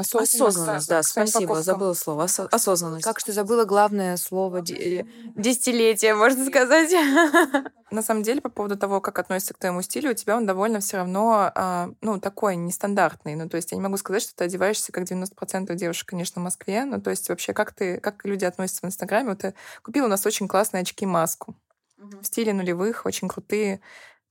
Осознанность, 0.00 0.34
осознанность 0.34 0.88
да, 0.88 1.02
спасибо, 1.02 1.62
забыла 1.62 1.92
слово. 1.92 2.24
Осо- 2.24 2.48
осознанность. 2.50 3.04
Как 3.04 3.20
что 3.20 3.32
забыла 3.32 3.64
главное 3.64 4.16
слово 4.16 4.58
э, 4.58 5.04
десятилетия, 5.36 6.14
можно 6.14 6.46
сказать. 6.46 6.90
На 7.90 8.02
самом 8.02 8.22
деле, 8.22 8.40
по 8.40 8.48
поводу 8.48 8.78
того, 8.78 9.02
как 9.02 9.18
относится 9.18 9.52
к 9.52 9.58
твоему 9.58 9.82
стилю, 9.82 10.12
у 10.12 10.14
тебя 10.14 10.36
он 10.36 10.46
довольно 10.46 10.80
все 10.80 10.98
равно, 10.98 11.50
а, 11.54 11.90
ну, 12.00 12.18
такой 12.18 12.56
нестандартный. 12.56 13.34
Ну, 13.34 13.48
то 13.48 13.56
есть 13.56 13.72
я 13.72 13.76
не 13.76 13.82
могу 13.82 13.98
сказать, 13.98 14.22
что 14.22 14.34
ты 14.34 14.44
одеваешься 14.44 14.90
как 14.90 15.04
90% 15.04 15.74
девушек, 15.74 16.08
конечно, 16.08 16.40
в 16.40 16.44
Москве. 16.44 16.84
Ну, 16.84 17.00
то 17.02 17.10
есть 17.10 17.28
вообще, 17.28 17.52
как 17.52 17.72
ты, 17.72 17.98
как 17.98 18.24
люди 18.24 18.44
относятся 18.44 18.82
в 18.82 18.84
Инстаграме? 18.86 19.30
Вот 19.30 19.40
ты 19.40 19.54
купила 19.82 20.06
у 20.06 20.08
нас 20.08 20.24
очень 20.24 20.48
классные 20.48 20.82
очки-маску 20.82 21.56
в 22.00 22.24
стиле 22.24 22.52
нулевых, 22.52 23.06
очень 23.06 23.28
крутые. 23.28 23.80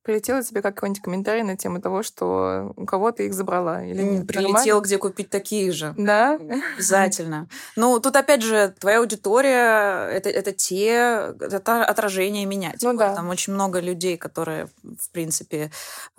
Прилетело 0.02 0.42
тебе 0.42 0.62
какой-нибудь 0.62 1.04
комментарий 1.04 1.44
на 1.44 1.58
тему 1.58 1.82
того, 1.82 2.04
что 2.04 2.74
у 2.78 2.86
кого 2.86 3.12
ты 3.12 3.28
их 3.28 3.34
забрала? 3.34 3.84
Или 3.84 4.02
нет? 4.02 4.28
Прилетел, 4.28 4.82
где 4.82 4.98
купить 4.98 5.30
такие 5.30 5.72
же. 5.72 5.94
Да? 5.98 6.40
Обязательно. 6.76 7.50
Ну, 7.76 8.00
тут, 8.00 8.16
опять 8.16 8.42
же, 8.42 8.74
твоя 8.80 9.00
аудитория 9.00 10.08
это, 10.08 10.30
это 10.30 10.54
те, 10.54 11.36
это 11.40 11.84
отражение 11.84 12.46
меня. 12.46 12.74
Ну, 12.82 12.98
да. 12.98 13.14
Там 13.14 13.30
очень 13.30 13.54
много 13.54 13.82
людей, 13.82 14.18
которые, 14.18 14.70
в 14.84 15.12
принципе, 15.12 15.70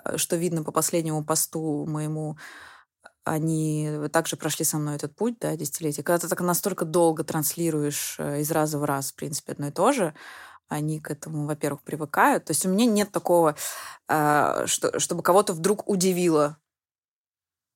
э, 0.05 0.19
что 0.19 0.37
видно 0.37 0.63
по 0.63 0.73
последнему 0.73 1.25
посту 1.25 1.87
моему, 1.87 2.37
они 3.25 3.91
также 4.13 4.37
прошли 4.37 4.65
со 4.65 4.79
мной 4.79 4.97
этот 4.97 5.17
путь, 5.17 5.39
да, 5.41 5.57
десятилетия. 5.57 6.03
Когда 6.03 6.19
ты 6.19 6.29
так 6.29 6.41
настолько 6.43 6.85
долго 6.85 7.25
транслируешь 7.25 8.17
э, 8.19 8.41
из 8.41 8.51
раза 8.51 8.79
в 8.79 8.85
раз, 8.85 9.13
в 9.13 9.15
принципе, 9.15 9.53
одно 9.53 9.69
и 9.69 9.71
то 9.71 9.93
же, 9.93 10.15
они 10.71 11.01
к 11.01 11.11
этому, 11.11 11.47
во-первых, 11.47 11.83
привыкают. 11.83 12.47
То 12.47 12.53
есть 12.53 12.65
у 12.65 12.71
меня 12.71 12.87
нет 12.87 13.11
такого, 13.11 13.57
э, 14.09 14.63
что, 14.67 14.99
чтобы 14.99 15.23
кого-то 15.23 15.53
вдруг 15.53 15.89
удивило, 15.89 16.57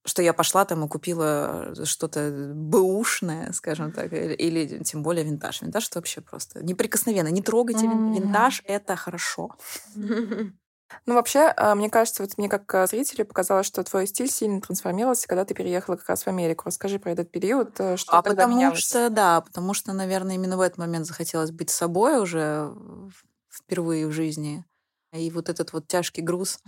что 0.07 0.23
я 0.23 0.33
пошла 0.33 0.65
там 0.65 0.85
и 0.85 0.89
купила 0.89 1.75
что-то 1.85 2.53
бэушное, 2.55 3.53
скажем 3.53 3.91
так, 3.91 4.13
или, 4.13 4.35
или 4.35 4.83
тем 4.85 5.03
более 5.03 5.25
винтаж. 5.25 5.63
Винтаж 5.63 5.89
это 5.89 5.99
вообще 5.99 6.21
просто 6.21 6.63
неприкосновенно. 6.63 7.29
Не 7.29 7.43
трогайте 7.43 7.87
mm-hmm. 7.87 8.15
винтаж, 8.15 8.63
это 8.65 8.97
хорошо. 8.97 9.51
Ну, 11.07 11.15
вообще, 11.15 11.53
а, 11.57 11.75
мне 11.75 11.91
кажется, 11.91 12.23
вот 12.23 12.37
мне 12.39 12.49
как 12.49 12.73
а, 12.75 12.87
зрителю 12.87 13.27
показалось, 13.27 13.67
что 13.67 13.83
твой 13.85 14.07
стиль 14.07 14.31
сильно 14.31 14.61
трансформировался, 14.61 15.29
когда 15.29 15.45
ты 15.45 15.55
переехала 15.55 15.97
как 15.97 16.09
раз 16.09 16.25
в 16.25 16.29
Америку. 16.29 16.65
Расскажи 16.67 16.99
про 16.99 17.13
этот 17.13 17.31
период, 17.31 17.79
э, 17.79 17.97
что 17.97 18.19
а 18.19 18.23
тогда 18.23 18.47
потому 18.47 18.57
менялось? 18.57 18.79
что, 18.81 19.11
да, 19.11 19.41
потому 19.41 19.75
что, 19.75 19.93
наверное, 19.93 20.35
именно 20.37 20.57
в 20.57 20.61
этот 20.61 20.79
момент 20.79 21.07
захотелось 21.07 21.51
быть 21.51 21.71
собой 21.71 22.21
уже 22.21 22.73
впервые 23.51 24.07
в 24.07 24.13
жизни. 24.13 24.65
И 25.13 25.31
вот 25.31 25.49
этот 25.49 25.73
вот 25.73 25.87
тяжкий 25.87 26.23
груз 26.23 26.59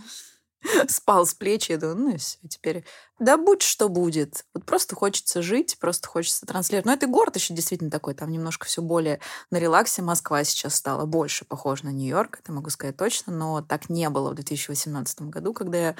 спал 0.87 1.25
с 1.25 1.33
плеч, 1.33 1.69
я 1.69 1.77
думаю, 1.77 1.97
ну 2.11 2.17
все, 2.17 2.37
теперь 2.49 2.85
да 3.19 3.37
будь 3.37 3.61
что 3.61 3.89
будет. 3.89 4.45
Вот 4.53 4.65
просто 4.65 4.95
хочется 4.95 5.41
жить, 5.41 5.77
просто 5.79 6.07
хочется 6.07 6.45
транслировать. 6.45 6.85
Но 6.85 6.93
это 6.93 7.07
город 7.07 7.35
еще 7.35 7.53
действительно 7.53 7.89
такой, 7.89 8.13
там 8.13 8.31
немножко 8.31 8.65
все 8.65 8.81
более 8.81 9.19
на 9.51 9.57
релаксе. 9.57 10.01
Москва 10.01 10.43
сейчас 10.43 10.75
стала 10.75 11.05
больше 11.05 11.45
похожа 11.45 11.85
на 11.85 11.89
Нью-Йорк, 11.89 12.39
это 12.39 12.51
могу 12.51 12.69
сказать 12.69 12.97
точно, 12.97 13.33
но 13.33 13.61
так 13.61 13.89
не 13.89 14.09
было 14.09 14.31
в 14.31 14.35
2018 14.35 15.21
году, 15.23 15.53
когда 15.53 15.77
я 15.77 15.95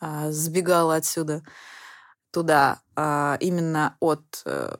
а, 0.00 0.30
сбегала 0.30 0.96
отсюда 0.96 1.42
туда 2.30 2.80
а, 2.96 3.36
именно 3.40 3.96
от 4.00 4.42
а, 4.44 4.78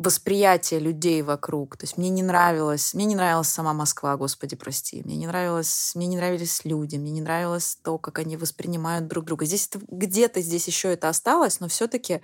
восприятие 0.00 0.80
людей 0.80 1.20
вокруг. 1.20 1.76
То 1.76 1.84
есть 1.84 1.98
мне 1.98 2.08
не 2.08 2.22
нравилось, 2.22 2.94
мне 2.94 3.04
не 3.04 3.14
нравилась 3.14 3.48
сама 3.48 3.74
Москва, 3.74 4.16
господи, 4.16 4.56
прости. 4.56 5.02
Мне 5.04 5.16
не 5.16 5.26
нравилось, 5.26 5.92
мне 5.94 6.06
не 6.06 6.16
нравились 6.16 6.64
люди, 6.64 6.96
мне 6.96 7.10
не 7.10 7.20
нравилось 7.20 7.78
то, 7.82 7.98
как 7.98 8.18
они 8.18 8.38
воспринимают 8.38 9.08
друг 9.08 9.26
друга. 9.26 9.44
Здесь 9.44 9.68
это, 9.68 9.84
где-то 9.88 10.40
здесь 10.40 10.66
еще 10.66 10.90
это 10.90 11.10
осталось, 11.10 11.60
но 11.60 11.68
все-таки 11.68 12.14
э, 12.14 12.20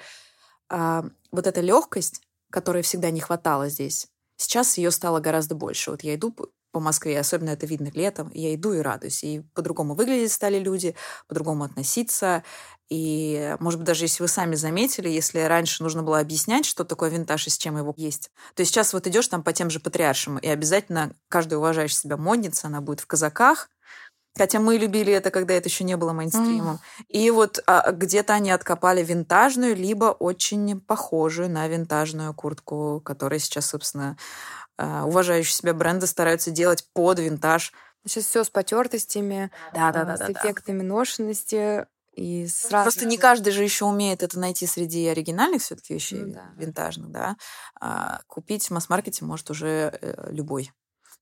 а, 0.71 1.05
вот 1.31 1.47
эта 1.47 1.61
легкость, 1.61 2.23
которой 2.51 2.83
всегда 2.83 3.11
не 3.11 3.21
хватало 3.21 3.69
здесь, 3.69 4.09
сейчас 4.39 4.79
ее 4.79 4.91
стало 4.91 5.21
гораздо 5.21 5.55
больше. 5.55 5.91
Вот 5.91 6.03
я 6.03 6.15
иду 6.15 6.35
по 6.77 6.81
Москве, 6.81 7.19
особенно 7.19 7.49
это 7.49 7.65
видно 7.65 7.91
летом, 7.95 8.31
я 8.35 8.55
иду 8.55 8.75
и 8.75 8.81
радуюсь. 8.81 9.25
И 9.25 9.41
по-другому 9.55 9.95
выглядеть 9.95 10.31
стали 10.31 10.59
люди, 10.59 10.95
по-другому 11.27 11.65
относиться. 11.65 12.45
И, 12.91 13.57
может 13.61 13.81
быть, 13.81 13.87
даже 13.87 14.05
если 14.05 14.23
вы 14.23 14.29
сами 14.29 14.57
заметили, 14.57 15.09
если 15.09 15.39
раньше 15.39 15.83
нужно 15.83 16.03
было 16.03 16.19
объяснять, 16.19 16.67
что 16.67 16.85
такое 16.85 17.09
винтаж 17.09 17.47
и 17.47 17.51
с 17.51 17.57
чем 17.57 17.79
его 17.79 17.95
есть, 17.97 18.31
то 18.55 18.63
сейчас 18.63 18.93
вот 18.93 19.07
идешь 19.07 19.27
там 19.29 19.43
по 19.43 19.55
тем 19.55 19.71
же 19.71 19.81
патриаршим, 19.81 20.37
и 20.37 20.49
обязательно 20.49 21.15
каждая 21.31 21.59
уважающая 21.59 21.97
себя 21.97 22.19
модница, 22.19 22.67
она 22.67 22.83
будет 22.83 23.01
в 23.01 23.07
казаках, 23.07 23.71
Хотя 24.37 24.61
мы 24.61 24.77
любили 24.77 25.15
это, 25.15 25.31
когда 25.31 25.55
это 25.55 25.71
еще 25.71 25.83
не 25.83 25.97
было 25.97 26.13
мейнстримом. 26.13 26.75
Mm. 26.75 27.05
И 27.09 27.31
вот 27.31 27.63
а, 27.67 27.91
где-то 27.91 28.35
они 28.35 28.51
откопали 28.51 29.03
винтажную, 29.03 29.75
либо 29.75 30.07
очень 30.07 30.79
похожую 30.79 31.49
на 31.49 31.67
винтажную 31.69 32.35
куртку, 32.35 33.01
которая 33.03 33.39
сейчас, 33.39 33.65
собственно, 33.65 34.19
уважающие 34.79 35.55
себя 35.55 35.75
бренды 35.75 36.07
стараются 36.07 36.51
делать 36.51 36.89
под 36.93 37.19
винтаж. 37.19 37.73
Сейчас 38.07 38.25
все 38.25 38.45
с 38.45 38.51
потертостями, 38.51 39.51
да, 39.75 39.93
да, 39.93 40.05
да, 40.05 40.17
с 40.17 40.21
да, 40.21 40.33
эффектами 40.33 40.79
да. 40.79 40.85
ношенности. 40.85 41.87
И 42.13 42.47
сразу... 42.47 42.85
Просто 42.85 43.05
не 43.05 43.19
каждый 43.19 43.53
же 43.53 43.63
еще 43.63 43.85
умеет 43.85 44.23
это 44.23 44.39
найти 44.39 44.67
среди 44.67 45.07
оригинальных 45.07 45.61
все-таки 45.63 45.95
вещей, 45.95 46.21
ну, 46.21 46.33
да. 46.33 46.51
винтажных, 46.57 47.11
да. 47.11 47.37
А 47.79 48.21
купить 48.27 48.67
в 48.67 48.71
масс-маркете 48.71 49.25
может 49.25 49.51
уже 49.51 49.99
э, 50.01 50.31
любой. 50.31 50.73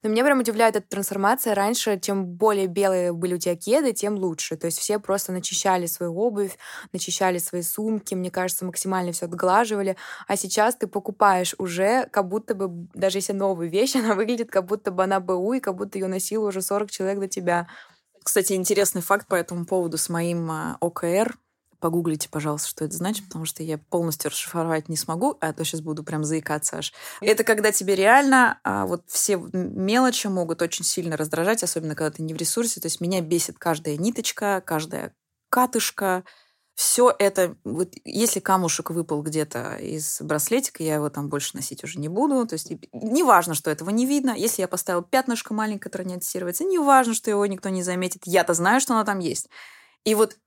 Но 0.04 0.10
меня 0.10 0.22
прям 0.22 0.38
удивляет 0.38 0.76
эта 0.76 0.86
трансформация. 0.86 1.54
Раньше, 1.54 1.98
чем 1.98 2.26
более 2.26 2.66
белые 2.66 3.14
были 3.14 3.34
у 3.34 3.38
тебя 3.38 3.56
кеды, 3.56 3.94
тем 3.94 4.16
лучше. 4.16 4.54
То 4.58 4.66
есть 4.66 4.78
все 4.78 4.98
просто 4.98 5.32
начищали 5.32 5.86
свою 5.86 6.14
обувь, 6.18 6.58
начищали 6.92 7.38
свои 7.38 7.62
сумки, 7.62 8.14
мне 8.14 8.30
кажется, 8.30 8.66
максимально 8.66 9.12
все 9.12 9.24
отглаживали. 9.24 9.96
А 10.28 10.36
сейчас 10.36 10.76
ты 10.76 10.88
покупаешь 10.88 11.54
уже, 11.56 12.06
как 12.12 12.28
будто 12.28 12.54
бы, 12.54 12.86
даже 12.92 13.16
если 13.16 13.32
новую 13.32 13.70
вещь, 13.70 13.96
она 13.96 14.14
выглядит, 14.14 14.50
как 14.50 14.66
будто 14.66 14.90
бы 14.90 15.04
она 15.04 15.20
БУ, 15.20 15.54
и 15.54 15.60
как 15.60 15.74
будто 15.74 15.98
ее 15.98 16.06
носила 16.06 16.48
уже 16.48 16.60
40 16.60 16.90
человек 16.90 17.18
до 17.18 17.28
тебя. 17.28 17.66
Кстати, 18.22 18.52
интересный 18.52 19.00
факт 19.00 19.26
по 19.26 19.34
этому 19.34 19.64
поводу 19.64 19.96
с 19.96 20.10
моим 20.10 20.50
а, 20.50 20.76
ОКР. 20.80 21.34
Погуглите, 21.84 22.30
пожалуйста, 22.30 22.66
что 22.66 22.86
это 22.86 22.96
значит, 22.96 23.26
потому 23.26 23.44
что 23.44 23.62
я 23.62 23.76
полностью 23.76 24.30
расшифровать 24.30 24.88
не 24.88 24.96
смогу, 24.96 25.36
а 25.42 25.52
то 25.52 25.66
сейчас 25.66 25.82
буду 25.82 26.02
прям 26.02 26.24
заикаться 26.24 26.78
аж. 26.78 26.94
Это 27.20 27.44
когда 27.44 27.72
тебе 27.72 27.94
реально 27.94 28.58
а, 28.64 28.86
вот 28.86 29.02
все 29.06 29.36
мелочи 29.52 30.28
могут 30.28 30.62
очень 30.62 30.82
сильно 30.82 31.18
раздражать, 31.18 31.62
особенно 31.62 31.94
когда 31.94 32.16
ты 32.16 32.22
не 32.22 32.32
в 32.32 32.38
ресурсе. 32.38 32.80
То 32.80 32.86
есть 32.86 33.02
меня 33.02 33.20
бесит 33.20 33.58
каждая 33.58 33.98
ниточка, 33.98 34.62
каждая 34.64 35.14
катышка, 35.50 36.24
все 36.74 37.14
это, 37.18 37.54
вот 37.64 37.92
если 38.06 38.40
камушек 38.40 38.88
выпал 38.88 39.20
где-то 39.22 39.76
из 39.76 40.22
браслетика, 40.22 40.82
я 40.82 40.94
его 40.94 41.10
там 41.10 41.28
больше 41.28 41.54
носить 41.54 41.84
уже 41.84 41.98
не 41.98 42.08
буду. 42.08 42.46
То 42.46 42.54
есть 42.54 42.72
не 42.94 43.22
важно, 43.24 43.52
что 43.52 43.70
этого 43.70 43.90
не 43.90 44.06
видно. 44.06 44.30
Если 44.34 44.62
я 44.62 44.68
поставила 44.68 45.04
пятнышко 45.04 45.52
маленькое, 45.52 45.90
которое 45.90 46.04
не 46.04 46.14
отстирывается, 46.14 46.64
не 46.64 46.78
важно, 46.78 47.12
что 47.12 47.30
его 47.30 47.44
никто 47.44 47.68
не 47.68 47.82
заметит. 47.82 48.22
Я-то 48.24 48.54
знаю, 48.54 48.80
что 48.80 48.94
оно 48.94 49.04
там 49.04 49.18
есть. 49.18 49.50
И 50.04 50.14
вот 50.14 50.38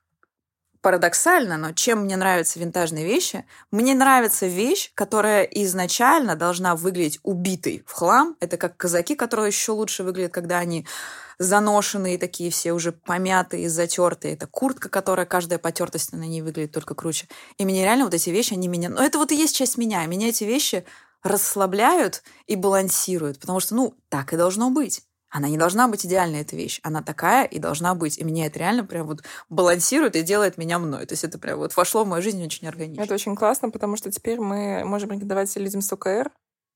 парадоксально, 0.81 1.57
но 1.57 1.71
чем 1.71 2.01
мне 2.01 2.15
нравятся 2.17 2.59
винтажные 2.59 3.05
вещи? 3.05 3.45
Мне 3.71 3.93
нравится 3.95 4.47
вещь, 4.47 4.91
которая 4.93 5.43
изначально 5.43 6.35
должна 6.35 6.75
выглядеть 6.75 7.19
убитой 7.23 7.83
в 7.85 7.91
хлам. 7.93 8.35
Это 8.39 8.57
как 8.57 8.77
казаки, 8.77 9.15
которые 9.15 9.47
еще 9.47 9.71
лучше 9.71 10.03
выглядят, 10.03 10.33
когда 10.33 10.59
они 10.59 10.85
заношенные 11.39 12.17
такие 12.17 12.49
все 12.51 12.73
уже 12.73 12.91
помятые, 12.91 13.69
затертые. 13.69 14.33
Это 14.33 14.47
куртка, 14.47 14.89
которая 14.89 15.25
каждая 15.25 15.59
потертость 15.59 16.11
на 16.13 16.23
ней 16.23 16.41
выглядит 16.41 16.71
только 16.71 16.95
круче. 16.95 17.27
И 17.57 17.65
мне 17.65 17.83
реально 17.83 18.05
вот 18.05 18.13
эти 18.13 18.29
вещи, 18.29 18.53
они 18.53 18.67
меня... 18.67 18.89
Ну, 18.89 19.01
это 19.01 19.17
вот 19.17 19.31
и 19.31 19.35
есть 19.35 19.55
часть 19.55 19.77
меня. 19.77 20.05
Меня 20.05 20.29
эти 20.29 20.43
вещи 20.43 20.85
расслабляют 21.23 22.23
и 22.45 22.55
балансируют, 22.55 23.39
потому 23.39 23.59
что, 23.59 23.75
ну, 23.75 23.95
так 24.09 24.33
и 24.33 24.37
должно 24.37 24.69
быть. 24.69 25.03
Она 25.29 25.49
не 25.49 25.57
должна 25.57 25.87
быть 25.87 26.05
идеальной, 26.05 26.41
эта 26.41 26.55
вещь. 26.55 26.79
Она 26.83 27.01
такая 27.01 27.45
и 27.45 27.59
должна 27.59 27.95
быть. 27.95 28.17
И 28.17 28.23
меня 28.23 28.45
это 28.45 28.59
реально 28.59 28.85
прям 28.85 29.07
вот 29.07 29.23
балансирует 29.49 30.15
и 30.15 30.21
делает 30.21 30.57
меня 30.57 30.79
мной. 30.79 31.05
То 31.05 31.13
есть 31.13 31.23
это 31.23 31.37
прям 31.37 31.59
вот 31.59 31.75
вошло 31.75 32.03
в 32.03 32.07
мою 32.07 32.21
жизнь 32.21 32.43
очень 32.43 32.67
органично. 32.67 33.01
Это 33.01 33.13
очень 33.13 33.35
классно, 33.35 33.69
потому 33.69 33.97
что 33.97 34.11
теперь 34.11 34.39
мы 34.39 34.83
можем 34.85 35.11
рекомендовать 35.11 35.53
людям 35.57 35.81
с 35.81 35.91
ОКР, 35.91 36.31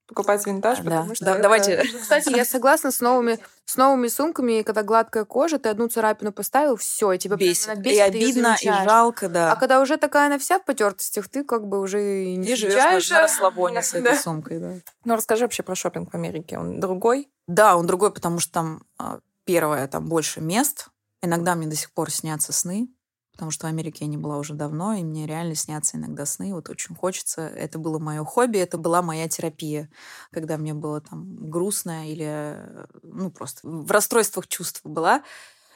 покупать 0.08 0.46
винтаж, 0.46 0.80
Да, 0.80 0.84
потому 0.84 1.16
что 1.16 1.26
да, 1.26 1.32
это- 1.34 1.42
давайте. 1.42 1.84
Кстати, 2.02 2.36
я 2.36 2.44
согласна 2.46 2.92
с 2.92 3.00
новыми, 3.00 3.40
с 3.66 3.78
новыми 3.78 4.08
сумками, 4.08 4.62
когда 4.62 4.84
гладкая 4.84 5.24
кожа, 5.26 5.58
ты 5.60 5.70
одну 5.70 5.88
царапину 5.88 6.32
поставил, 6.34 6.76
все, 6.76 7.14
и 7.14 7.18
тебя 7.18 7.38
прям 7.38 7.50
Бесит. 7.50 7.78
И 7.78 7.80
бесит, 7.82 7.96
её 7.96 8.06
обидно, 8.06 8.58
и 8.62 8.66
жалко, 8.86 9.30
да. 9.30 9.52
А 9.54 9.56
когда 9.56 9.80
уже 9.82 9.98
такая 9.98 10.28
она 10.28 10.38
вся 10.38 10.60
в 10.60 10.66
потертостях, 10.66 11.30
ты 11.30 11.44
как 11.44 11.68
бы 11.68 11.80
уже 11.80 12.26
и 12.26 12.36
не 12.36 12.50
И 12.52 12.56
живешь 12.56 13.10
на, 13.10 13.22
расслабоне 13.22 13.82
с 13.82 13.94
этой 13.94 14.04
Да. 14.12 14.16
сумкой, 14.18 14.60
да. 14.60 14.74
Ну, 15.06 15.16
расскажи 15.16 15.46
вообще 15.46 15.64
про 15.64 15.76
шопинг 15.76 16.12
в 16.12 16.16
Америке. 16.16 16.58
Он 16.58 16.80
другой? 16.80 17.30
Да, 17.48 17.78
он 17.78 17.88
другой, 17.88 18.12
потому 18.14 18.40
что 18.40 18.52
там 18.54 18.84
а, 19.00 19.20
первое, 19.46 19.88
там 19.88 20.08
больше 20.08 20.42
мест. 20.42 20.88
Иногда 21.22 21.56
мне 21.56 21.68
до 21.68 21.76
сих 21.76 21.92
пор 21.94 22.10
снятся 22.12 22.52
сны, 22.52 22.88
потому 23.32 23.52
что 23.52 23.68
в 23.68 23.70
Америке 23.70 24.06
я 24.06 24.08
не 24.08 24.18
была 24.18 24.38
уже 24.38 24.54
давно, 24.54 24.94
и 24.94 25.04
мне 25.04 25.26
реально 25.26 25.56
снятся 25.56 25.98
иногда 25.98 26.26
сны. 26.26 26.54
Вот 26.54 26.70
очень 26.70 26.96
хочется. 26.96 27.42
Это 27.42 27.80
было 27.80 28.00
мое 28.00 28.24
хобби, 28.24 28.58
это 28.58 28.78
была 28.78 29.02
моя 29.02 29.28
терапия, 29.30 29.90
когда 30.32 30.58
мне 30.58 30.74
было 30.74 31.02
там 31.02 31.50
грустно 31.50 32.10
или 32.10 32.58
ну 33.04 33.32
просто 33.32 33.68
в 33.68 33.90
расстройствах 33.92 34.48
чувств 34.48 34.82
была. 34.84 35.24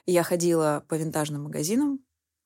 Я 0.05 0.23
ходила 0.23 0.83
по 0.87 0.95
винтажным 0.95 1.43
магазинам 1.43 1.99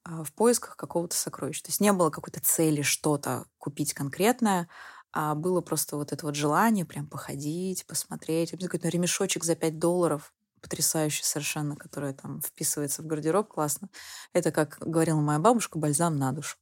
а, 0.03 0.23
в 0.23 0.33
поисках 0.33 0.75
какого-то 0.77 1.15
сокровища. 1.15 1.63
То 1.63 1.69
есть 1.69 1.81
не 1.81 1.91
было 1.91 2.09
какой-то 2.09 2.39
цели 2.41 2.81
что-то 2.81 3.45
купить 3.57 3.93
конкретное, 3.93 4.69
а 5.11 5.35
было 5.35 5.61
просто 5.61 5.97
вот 5.97 6.13
это 6.13 6.25
вот 6.25 6.35
желание 6.35 6.85
прям 6.85 7.07
походить, 7.07 7.85
посмотреть. 7.85 8.51
Какой-то 8.51 8.89
ремешочек 8.89 9.43
за 9.43 9.55
5 9.55 9.79
долларов, 9.79 10.33
потрясающий 10.61 11.23
совершенно, 11.23 11.75
который 11.75 12.13
там 12.13 12.41
вписывается 12.41 13.01
в 13.01 13.05
гардероб, 13.07 13.47
классно. 13.47 13.89
Это, 14.33 14.51
как 14.51 14.77
говорила 14.79 15.19
моя 15.19 15.39
бабушка, 15.39 15.77
бальзам 15.79 16.17
на 16.17 16.31
душу. 16.31 16.57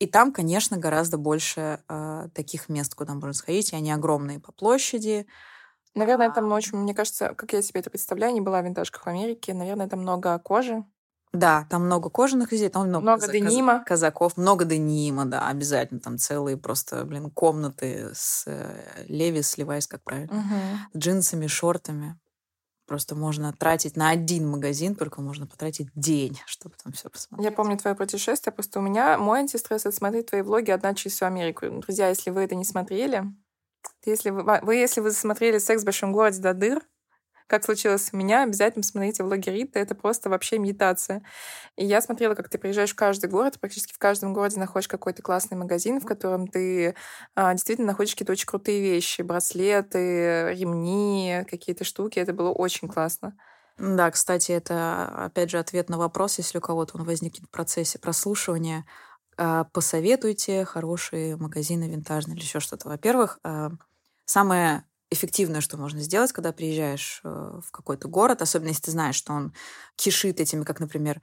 И 0.00 0.06
там, 0.06 0.32
конечно, 0.32 0.76
гораздо 0.76 1.18
больше 1.18 1.80
э, 1.88 2.28
таких 2.34 2.68
мест, 2.68 2.94
куда 2.94 3.14
можно 3.14 3.32
сходить, 3.32 3.72
и 3.72 3.76
они 3.76 3.92
огромные 3.92 4.40
по 4.40 4.50
площади. 4.52 5.26
Наверное, 5.94 6.30
там 6.32 6.50
очень, 6.50 6.76
мне 6.78 6.94
кажется, 6.94 7.34
как 7.34 7.52
я 7.52 7.62
себе 7.62 7.80
это 7.80 7.90
представляю, 7.90 8.34
не 8.34 8.40
была 8.40 8.60
в 8.60 8.64
винтажках 8.64 9.04
в 9.04 9.08
Америке. 9.08 9.54
Наверное, 9.54 9.88
там 9.88 10.00
много 10.00 10.36
кожи. 10.40 10.84
Да, 11.32 11.66
там 11.70 11.86
много 11.86 12.10
кожаных 12.10 12.52
изделий, 12.52 12.70
там 12.70 12.88
много, 12.88 13.02
Много 13.02 13.20
каза- 13.22 13.32
денима. 13.32 13.72
каза- 13.74 13.84
казаков, 13.84 14.36
много 14.36 14.64
денима, 14.64 15.24
да, 15.26 15.48
обязательно. 15.48 15.98
Там 16.00 16.16
целые 16.18 16.56
просто, 16.56 17.04
блин, 17.04 17.28
комнаты 17.30 18.10
с 18.14 18.44
э, 18.46 19.04
Леви, 19.08 19.42
сливаясь, 19.42 19.86
как 19.88 20.02
правильно. 20.04 20.88
с 20.92 20.96
джинсами, 20.98 21.46
шортами. 21.48 22.18
Просто 22.86 23.14
можно 23.14 23.52
тратить 23.52 23.96
на 23.96 24.10
один 24.10 24.46
магазин, 24.46 24.94
только 24.94 25.22
можно 25.22 25.46
потратить 25.46 25.88
день, 25.94 26.38
чтобы 26.44 26.74
там 26.82 26.92
все 26.92 27.08
посмотреть. 27.08 27.50
Я 27.50 27.56
помню 27.56 27.78
твое 27.78 27.96
путешествие, 27.96 28.52
просто 28.52 28.78
у 28.78 28.82
меня 28.82 29.16
мой 29.16 29.40
антистресс— 29.40 29.86
это 29.86 29.96
смотреть 29.96 30.26
твои 30.26 30.42
влоги 30.42 30.70
«Одна 30.70 30.94
через 30.94 31.16
всю 31.16 31.24
Америку». 31.24 31.66
Друзья, 31.70 32.08
если 32.08 32.30
вы 32.30 32.42
это 32.42 32.54
не 32.54 32.64
смотрели, 32.64 33.24
если 34.04 34.30
вы, 34.30 34.42
вы 34.62 34.76
если 34.76 35.00
вы 35.00 35.12
смотрели 35.12 35.58
«Секс 35.58 35.82
в 35.82 35.86
большом 35.86 36.12
городе 36.12 36.42
до 36.42 36.52
дыр», 36.52 36.82
как 37.46 37.64
случилось 37.64 38.10
у 38.12 38.16
меня, 38.16 38.42
обязательно 38.44 38.82
посмотрите 38.82 39.22
влоги 39.24 39.50
Риты. 39.50 39.78
Это 39.80 39.94
просто 39.94 40.30
вообще 40.30 40.58
медитация. 40.58 41.22
И 41.76 41.84
я 41.86 42.00
смотрела, 42.02 42.34
как 42.34 42.48
ты 42.48 42.58
приезжаешь 42.58 42.92
в 42.92 42.96
каждый 42.96 43.30
город, 43.30 43.60
практически 43.60 43.94
в 43.94 43.98
каждом 43.98 44.34
городе 44.34 44.60
находишь 44.60 44.88
какой-то 44.88 45.22
классный 45.22 45.58
магазин, 45.58 46.00
в 46.00 46.06
котором 46.06 46.48
ты 46.48 46.96
а, 47.34 47.52
действительно 47.54 47.88
находишь 47.88 48.12
какие-то 48.14 48.32
очень 48.32 48.46
крутые 48.46 48.80
вещи. 48.82 49.22
Браслеты, 49.22 50.54
ремни, 50.54 51.44
какие-то 51.50 51.84
штуки. 51.84 52.18
Это 52.18 52.32
было 52.32 52.50
очень 52.50 52.88
классно. 52.88 53.36
Да, 53.78 54.10
кстати, 54.10 54.52
это, 54.52 55.08
опять 55.26 55.50
же, 55.50 55.58
ответ 55.58 55.88
на 55.88 55.98
вопрос, 55.98 56.38
если 56.38 56.58
у 56.58 56.60
кого-то 56.60 56.96
он 56.96 57.04
возникнет 57.04 57.46
в 57.46 57.50
процессе 57.50 57.98
прослушивания. 57.98 58.86
а, 59.36 59.64
Посоветуйте 59.64 60.64
хорошие 60.64 61.36
магазины 61.36 61.88
винтажные 61.90 62.36
или 62.36 62.42
еще 62.44 62.60
что-то. 62.60 62.88
Во-первых, 62.88 63.40
а, 63.44 63.70
самое 64.26 64.84
эффективное, 65.14 65.60
что 65.62 65.76
можно 65.78 66.00
сделать, 66.00 66.32
когда 66.32 66.52
приезжаешь 66.52 67.20
э, 67.24 67.28
в 67.64 67.70
какой-то 67.70 68.08
город, 68.08 68.42
особенно 68.42 68.68
если 68.68 68.82
ты 68.82 68.90
знаешь, 68.90 69.16
что 69.16 69.32
он 69.32 69.54
кишит 69.96 70.40
этими, 70.40 70.64
как, 70.64 70.80
например, 70.80 71.22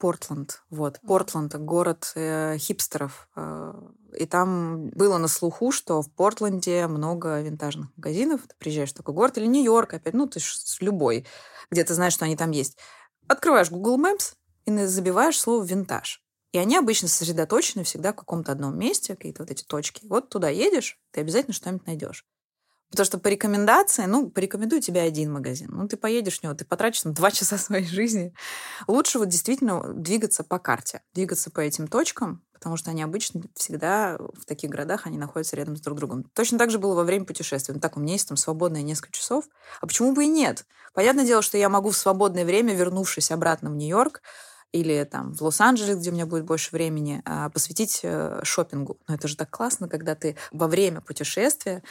Портленд. 0.00 0.62
Вот. 0.70 0.98
Портленд— 1.06 1.54
город 1.56 2.12
э, 2.14 2.56
хипстеров. 2.56 3.28
э, 3.36 3.72
и 4.18 4.26
там 4.26 4.88
было 4.90 5.18
на 5.18 5.28
слуху, 5.28 5.72
что 5.72 6.00
в 6.00 6.10
Портленде 6.10 6.86
много 6.86 7.42
винтажных 7.42 7.88
магазинов. 7.96 8.40
Ты 8.48 8.54
приезжаешь 8.58 8.90
в 8.90 8.94
такой 8.94 9.14
город. 9.14 9.36
Или 9.36 9.46
Нью-Йорк 9.46 9.92
опять. 9.92 10.14
Ну, 10.14 10.26
ты 10.26 10.40
ж 10.40 10.56
любой, 10.80 11.26
где 11.70 11.84
ты 11.84 11.92
знаешь, 11.92 12.14
что 12.14 12.24
они 12.24 12.34
там 12.34 12.50
есть. 12.50 12.78
Открываешь 13.28 13.70
Google 13.70 13.98
Maps 14.00 14.34
и 14.64 14.86
забиваешь 14.86 15.38
слово 15.38 15.62
«винтаж». 15.64 16.24
И 16.52 16.58
они 16.58 16.76
обычно 16.76 17.06
сосредоточены 17.06 17.84
всегда 17.84 18.12
в 18.12 18.16
каком-то 18.16 18.50
одном 18.52 18.76
месте, 18.78 19.14
какие-то 19.14 19.42
вот 19.42 19.50
эти 19.50 19.62
точки. 19.62 20.04
Вот 20.06 20.30
туда 20.30 20.48
едешь, 20.48 20.98
ты 21.12 21.20
обязательно 21.20 21.54
что-нибудь 21.54 21.86
найдешь. 21.86 22.26
Потому 22.90 23.04
что 23.04 23.18
по 23.18 23.28
рекомендации, 23.28 24.04
ну, 24.06 24.28
порекомендую 24.30 24.82
тебе 24.82 25.00
один 25.00 25.32
магазин. 25.32 25.70
Ну, 25.72 25.86
ты 25.86 25.96
поедешь 25.96 26.40
в 26.40 26.42
него, 26.42 26.54
ты 26.54 26.64
потратишь 26.64 27.02
там 27.02 27.14
два 27.14 27.30
часа 27.30 27.56
своей 27.56 27.86
жизни. 27.86 28.34
Лучше 28.88 29.18
вот 29.18 29.28
действительно 29.28 29.94
двигаться 29.94 30.42
по 30.42 30.58
карте, 30.58 31.02
двигаться 31.14 31.50
по 31.50 31.60
этим 31.60 31.86
точкам, 31.86 32.42
потому 32.52 32.76
что 32.76 32.90
они 32.90 33.02
обычно 33.02 33.42
всегда 33.54 34.18
в 34.18 34.44
таких 34.44 34.70
городах, 34.70 35.06
они 35.06 35.18
находятся 35.18 35.56
рядом 35.56 35.76
с 35.76 35.80
друг 35.80 35.98
другом. 35.98 36.24
Точно 36.34 36.58
так 36.58 36.70
же 36.70 36.78
было 36.78 36.94
во 36.94 37.04
время 37.04 37.24
путешествия. 37.24 37.74
Ну, 37.74 37.80
так, 37.80 37.96
у 37.96 38.00
меня 38.00 38.14
есть 38.14 38.28
там 38.28 38.36
свободное 38.36 38.82
несколько 38.82 39.12
часов. 39.12 39.44
А 39.80 39.86
почему 39.86 40.12
бы 40.12 40.24
и 40.24 40.28
нет? 40.28 40.66
Понятное 40.92 41.24
дело, 41.24 41.42
что 41.42 41.56
я 41.56 41.68
могу 41.68 41.90
в 41.90 41.96
свободное 41.96 42.44
время, 42.44 42.74
вернувшись 42.74 43.30
обратно 43.30 43.70
в 43.70 43.76
Нью-Йорк, 43.76 44.20
или 44.72 45.04
там 45.04 45.32
в 45.32 45.42
Лос-Анджелес, 45.42 45.98
где 45.98 46.10
у 46.10 46.12
меня 46.12 46.26
будет 46.26 46.44
больше 46.44 46.70
времени, 46.72 47.22
а, 47.24 47.50
посвятить 47.50 48.00
э, 48.02 48.40
шопингу. 48.44 48.98
Но 49.08 49.14
это 49.14 49.26
же 49.26 49.36
так 49.36 49.50
классно, 49.50 49.88
когда 49.88 50.14
ты 50.14 50.36
во 50.52 50.68
время 50.68 51.00
путешествия 51.00 51.82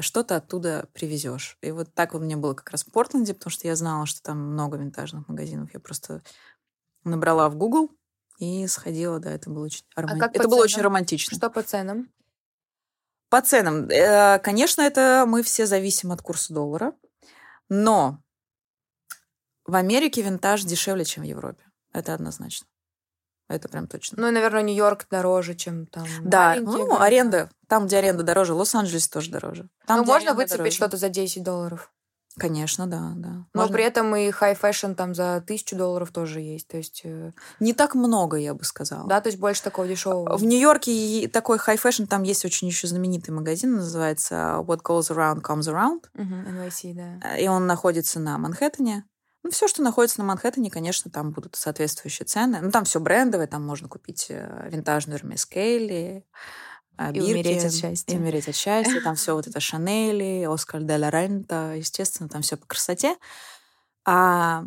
что-то 0.00 0.36
оттуда 0.36 0.88
привезешь. 0.92 1.56
И 1.62 1.70
вот 1.70 1.92
так 1.94 2.12
вот 2.14 2.22
мне 2.22 2.36
было 2.36 2.54
как 2.54 2.70
раз 2.70 2.84
в 2.84 2.90
Портленде, 2.90 3.34
потому 3.34 3.50
что 3.50 3.68
я 3.68 3.76
знала, 3.76 4.06
что 4.06 4.22
там 4.22 4.38
много 4.38 4.76
винтажных 4.76 5.28
магазинов. 5.28 5.72
Я 5.74 5.80
просто 5.80 6.22
набрала 7.04 7.48
в 7.48 7.56
Google 7.56 7.90
и 8.38 8.66
сходила, 8.66 9.18
да, 9.18 9.30
это 9.32 9.50
было 9.50 9.64
очень, 9.64 9.84
роман- 9.96 10.16
А 10.16 10.20
как 10.20 10.36
это 10.36 10.48
было 10.48 10.62
очень 10.62 10.76
ценам? 10.76 10.86
романтично. 10.86 11.36
Что 11.36 11.50
по 11.50 11.62
ценам? 11.62 12.08
По 13.30 13.42
ценам, 13.42 13.88
э, 13.88 14.38
конечно, 14.38 14.80
это 14.82 15.24
мы 15.28 15.42
все 15.42 15.66
зависим 15.66 16.12
от 16.12 16.22
курса 16.22 16.54
доллара, 16.54 16.94
но 17.68 18.22
в 19.66 19.74
Америке 19.74 20.22
винтаж 20.22 20.64
дешевле, 20.64 21.04
чем 21.04 21.24
в 21.24 21.26
Европе. 21.26 21.62
Это 21.92 22.14
однозначно. 22.14 22.66
Это 23.48 23.68
прям 23.68 23.86
точно. 23.86 24.20
Ну, 24.20 24.28
и, 24.28 24.30
наверное, 24.30 24.62
Нью-Йорк 24.62 25.06
дороже, 25.10 25.54
чем 25.54 25.86
там 25.86 26.06
да, 26.22 26.56
ну, 26.60 26.86
города. 26.86 27.02
аренда. 27.02 27.50
Там, 27.66 27.86
где 27.86 27.96
аренда 27.98 28.22
дороже, 28.22 28.54
Лос-Анджелес 28.54 29.08
тоже 29.08 29.30
дороже. 29.30 29.68
Там, 29.86 30.00
Ну, 30.00 30.04
можно 30.04 30.34
выцепить 30.34 30.74
что-то 30.74 30.96
за 30.98 31.08
10 31.08 31.42
долларов. 31.42 31.90
Конечно, 32.36 32.86
да, 32.86 33.14
да. 33.16 33.28
Но 33.28 33.46
Можно- 33.62 33.72
при 33.74 33.84
этом 33.84 34.14
и 34.14 34.30
high 34.30 34.53
fashion 34.53 34.92
там 34.92 35.12
за 35.14 35.42
тысячу 35.44 35.74
долларов 35.76 36.12
тоже 36.12 36.40
есть. 36.40 36.68
То 36.68 36.76
есть, 36.76 37.00
э, 37.04 37.32
Не 37.58 37.72
так 37.72 37.94
много, 37.96 38.36
я 38.36 38.54
бы 38.54 38.62
сказала. 38.64 39.08
да, 39.08 39.20
то 39.20 39.28
есть 39.28 39.40
больше 39.40 39.62
такого 39.64 39.88
дешевого. 39.88 40.36
В 40.36 40.44
Нью-Йорке 40.44 41.28
такой 41.32 41.58
high 41.58 41.73
fashion, 41.73 42.04
там 42.04 42.22
есть 42.22 42.44
очень 42.44 42.68
еще 42.68 42.86
знаменитый 42.86 43.34
магазин, 43.34 43.74
называется 43.76 44.58
What 44.60 44.82
Goes 44.82 45.10
Around 45.10 45.40
Comes 45.42 45.62
Around. 45.72 46.04
Мгм, 46.14 46.46
NYC, 46.60 46.94
да. 46.94 47.36
И 47.38 47.48
он 47.48 47.66
находится 47.66 48.20
на 48.20 48.38
Манхэттене. 48.38 49.04
Ну, 49.48 49.52
все, 49.52 49.66
что 49.66 49.80
находится 49.80 50.18
на 50.18 50.26
Манхэттене, 50.26 50.70
конечно, 50.70 51.10
там 51.10 51.30
будут 51.30 51.56
соответствующие 51.56 52.26
цены. 52.26 52.60
Ну, 52.60 52.70
там 52.70 52.84
все 52.84 53.00
брендовое, 53.00 53.46
там 53.46 53.66
можно 53.66 53.88
купить 53.88 54.26
э, 54.28 54.68
винтажную 54.70 55.18
Hermes 55.18 55.48
Kelly, 55.48 56.26
э, 56.98 57.12
И 57.14 57.20
умереть 57.22 57.64
от 57.64 57.72
счастья. 57.72 58.14
И 58.14 58.18
умереть 58.18 58.46
от 58.46 58.54
счастья. 58.54 59.00
Там 59.00 59.14
все 59.14 59.34
вот 59.34 59.46
это 59.46 59.58
Шанели, 59.58 60.44
Оскар 60.44 60.82
де 60.82 60.98
ла 60.98 61.08
Рента, 61.08 61.72
естественно, 61.74 62.28
там 62.28 62.42
все 62.42 62.58
по 62.58 62.66
красоте. 62.66 63.16
А 64.04 64.64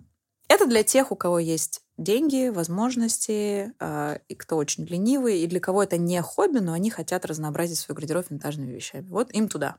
это 0.47 0.65
для 0.65 0.81
тех, 0.81 1.11
у 1.11 1.15
кого 1.15 1.37
есть 1.37 1.83
деньги, 1.99 2.49
возможности, 2.49 3.75
э, 3.79 4.17
и 4.29 4.33
кто 4.33 4.57
очень 4.57 4.85
ленивый, 4.85 5.41
и 5.41 5.45
для 5.47 5.59
кого 5.59 5.83
это 5.83 5.99
не 5.99 6.19
хобби, 6.23 6.57
но 6.57 6.73
они 6.73 6.89
хотят 6.89 7.23
разнообразить 7.27 7.77
свой 7.77 7.95
гардероб 7.95 8.31
винтажными 8.31 8.71
вещами. 8.71 9.07
Вот 9.09 9.31
им 9.31 9.47
туда. 9.47 9.77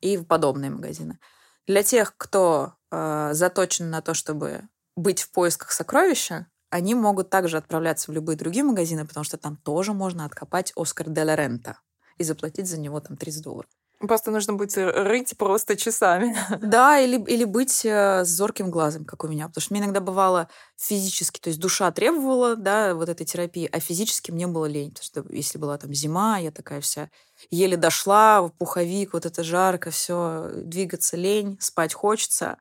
И 0.00 0.16
в 0.16 0.26
подобные 0.26 0.70
магазины. 0.70 1.18
Для 1.66 1.82
тех, 1.82 2.14
кто 2.16 2.74
э, 2.90 3.30
заточен 3.32 3.90
на 3.90 4.02
то, 4.02 4.14
чтобы 4.14 4.68
быть 4.96 5.22
в 5.22 5.30
поисках 5.30 5.72
сокровища, 5.72 6.46
они 6.70 6.94
могут 6.94 7.30
также 7.30 7.56
отправляться 7.56 8.10
в 8.10 8.14
любые 8.14 8.36
другие 8.36 8.64
магазины, 8.64 9.06
потому 9.06 9.24
что 9.24 9.38
там 9.38 9.56
тоже 9.56 9.92
можно 9.92 10.24
откопать 10.24 10.72
Оскар 10.76 11.08
де 11.08 11.22
ла 11.22 11.36
Рента 11.36 11.78
и 12.18 12.24
заплатить 12.24 12.66
за 12.66 12.78
него 12.78 13.00
там 13.00 13.16
30 13.16 13.42
долларов. 13.42 13.70
Просто 14.06 14.30
нужно 14.30 14.54
будет 14.54 14.76
рыть 14.76 15.36
просто 15.36 15.76
часами. 15.76 16.36
Да, 16.60 16.98
или, 16.98 17.22
или 17.26 17.44
быть 17.44 17.84
э, 17.84 18.24
зорким 18.24 18.70
глазом, 18.70 19.04
как 19.04 19.24
у 19.24 19.28
меня. 19.28 19.48
Потому 19.48 19.62
что 19.62 19.74
мне 19.74 19.82
иногда 19.82 20.00
бывало 20.00 20.48
физически, 20.76 21.38
то 21.40 21.48
есть 21.48 21.60
душа 21.60 21.90
требовала, 21.92 22.56
да, 22.56 22.94
вот 22.94 23.08
этой 23.08 23.24
терапии, 23.26 23.68
а 23.70 23.80
физически 23.80 24.30
мне 24.30 24.46
было 24.46 24.66
лень. 24.66 24.90
Потому 24.90 25.04
что 25.04 25.34
если 25.34 25.58
была 25.58 25.78
там 25.78 25.92
зима, 25.94 26.38
я 26.38 26.50
такая 26.50 26.80
вся 26.80 27.10
еле 27.50 27.76
дошла, 27.76 28.48
пуховик, 28.58 29.12
вот 29.12 29.26
это 29.26 29.44
жарко, 29.44 29.90
все, 29.90 30.50
двигаться 30.54 31.16
лень, 31.16 31.58
спать 31.60 31.94
хочется. 31.94 32.58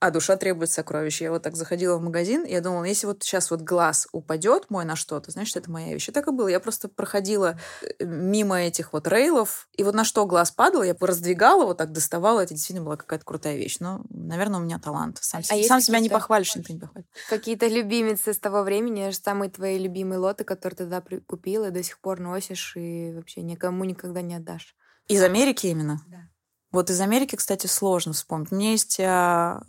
А 0.00 0.10
душа 0.10 0.36
требует 0.36 0.70
сокровищ. 0.70 1.20
Я 1.20 1.30
вот 1.30 1.42
так 1.42 1.56
заходила 1.56 1.98
в 1.98 2.02
магазин, 2.02 2.44
и 2.44 2.52
я 2.52 2.62
думала, 2.62 2.84
если 2.84 3.06
вот 3.06 3.22
сейчас 3.22 3.50
вот 3.50 3.60
глаз 3.60 4.08
упадет 4.12 4.70
мой 4.70 4.86
на 4.86 4.96
что-то, 4.96 5.30
значит, 5.30 5.58
это 5.58 5.70
моя 5.70 5.92
вещь. 5.92 6.08
И 6.08 6.12
так 6.12 6.26
и 6.26 6.30
было. 6.30 6.48
Я 6.48 6.58
просто 6.58 6.88
проходила 6.88 7.58
э, 7.82 8.04
мимо 8.04 8.58
этих 8.58 8.94
вот 8.94 9.06
рейлов, 9.06 9.68
и 9.76 9.84
вот 9.84 9.94
на 9.94 10.04
что 10.04 10.24
глаз 10.24 10.52
падал, 10.52 10.82
я 10.82 10.96
раздвигала, 10.98 11.66
вот 11.66 11.76
так 11.76 11.92
доставала. 11.92 12.40
Это 12.40 12.54
действительно 12.54 12.86
была 12.86 12.96
какая-то 12.96 13.26
крутая 13.26 13.56
вещь. 13.56 13.76
Но, 13.80 14.02
наверное, 14.08 14.58
у 14.58 14.62
меня 14.62 14.78
талант. 14.78 15.18
Сам, 15.20 15.42
а 15.46 15.62
сам 15.64 15.82
себя 15.82 16.00
не 16.00 16.08
похвалишь, 16.08 16.56
никто 16.56 16.72
не 16.72 16.80
похвалит. 16.80 17.06
Какие-то 17.28 17.66
любимицы 17.66 18.32
с 18.32 18.38
того 18.38 18.62
времени, 18.62 19.10
самые 19.10 19.50
твои 19.50 19.78
любимые 19.78 20.18
лоты, 20.18 20.44
которые 20.44 20.78
ты 20.78 20.88
тогда 20.88 21.02
купила, 21.26 21.68
и 21.68 21.70
до 21.70 21.82
сих 21.82 22.00
пор 22.00 22.20
носишь, 22.20 22.74
и 22.76 23.12
вообще 23.14 23.42
никому 23.42 23.84
никогда 23.84 24.22
не 24.22 24.36
отдашь. 24.36 24.74
Из 25.08 25.22
Америки 25.22 25.66
именно? 25.66 26.00
Да. 26.08 26.28
Вот 26.72 26.88
из 26.90 27.00
Америки, 27.00 27.36
кстати, 27.36 27.66
сложно 27.66 28.12
вспомнить. 28.12 28.52
У 28.52 28.56
меня 28.56 28.70
есть, 28.70 29.00
а, 29.00 29.62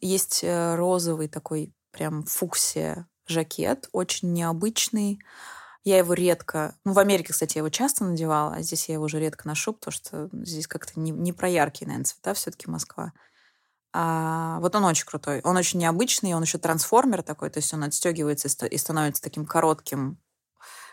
есть 0.00 0.44
э, 0.44 0.74
розовый 0.74 1.28
такой 1.28 1.72
прям 1.92 2.24
фуксия 2.24 3.06
жакет, 3.26 3.88
очень 3.92 4.32
необычный. 4.32 5.18
Я 5.82 5.98
его 5.98 6.14
редко... 6.14 6.74
Ну, 6.84 6.92
в 6.92 6.98
Америке, 6.98 7.32
кстати, 7.32 7.56
я 7.56 7.60
его 7.60 7.70
часто 7.70 8.04
надевала, 8.04 8.54
а 8.54 8.62
здесь 8.62 8.88
я 8.88 8.94
его 8.94 9.04
уже 9.04 9.18
редко 9.18 9.48
ношу, 9.48 9.72
потому 9.72 9.92
что 9.92 10.28
здесь 10.32 10.66
как-то 10.66 10.98
не, 10.98 11.10
не 11.10 11.32
про 11.32 11.48
яркие, 11.48 11.86
наверное, 11.86 12.04
цвета 12.04 12.34
все 12.34 12.50
таки 12.50 12.68
Москва. 12.68 13.12
А, 13.92 14.58
вот 14.60 14.74
он 14.74 14.84
очень 14.84 15.06
крутой. 15.06 15.40
Он 15.42 15.56
очень 15.56 15.78
необычный, 15.78 16.34
он 16.34 16.42
еще 16.42 16.58
трансформер 16.58 17.22
такой, 17.22 17.48
то 17.48 17.58
есть 17.58 17.72
он 17.72 17.84
отстегивается 17.84 18.66
и 18.66 18.76
становится 18.76 19.22
таким 19.22 19.46
коротким, 19.46 20.18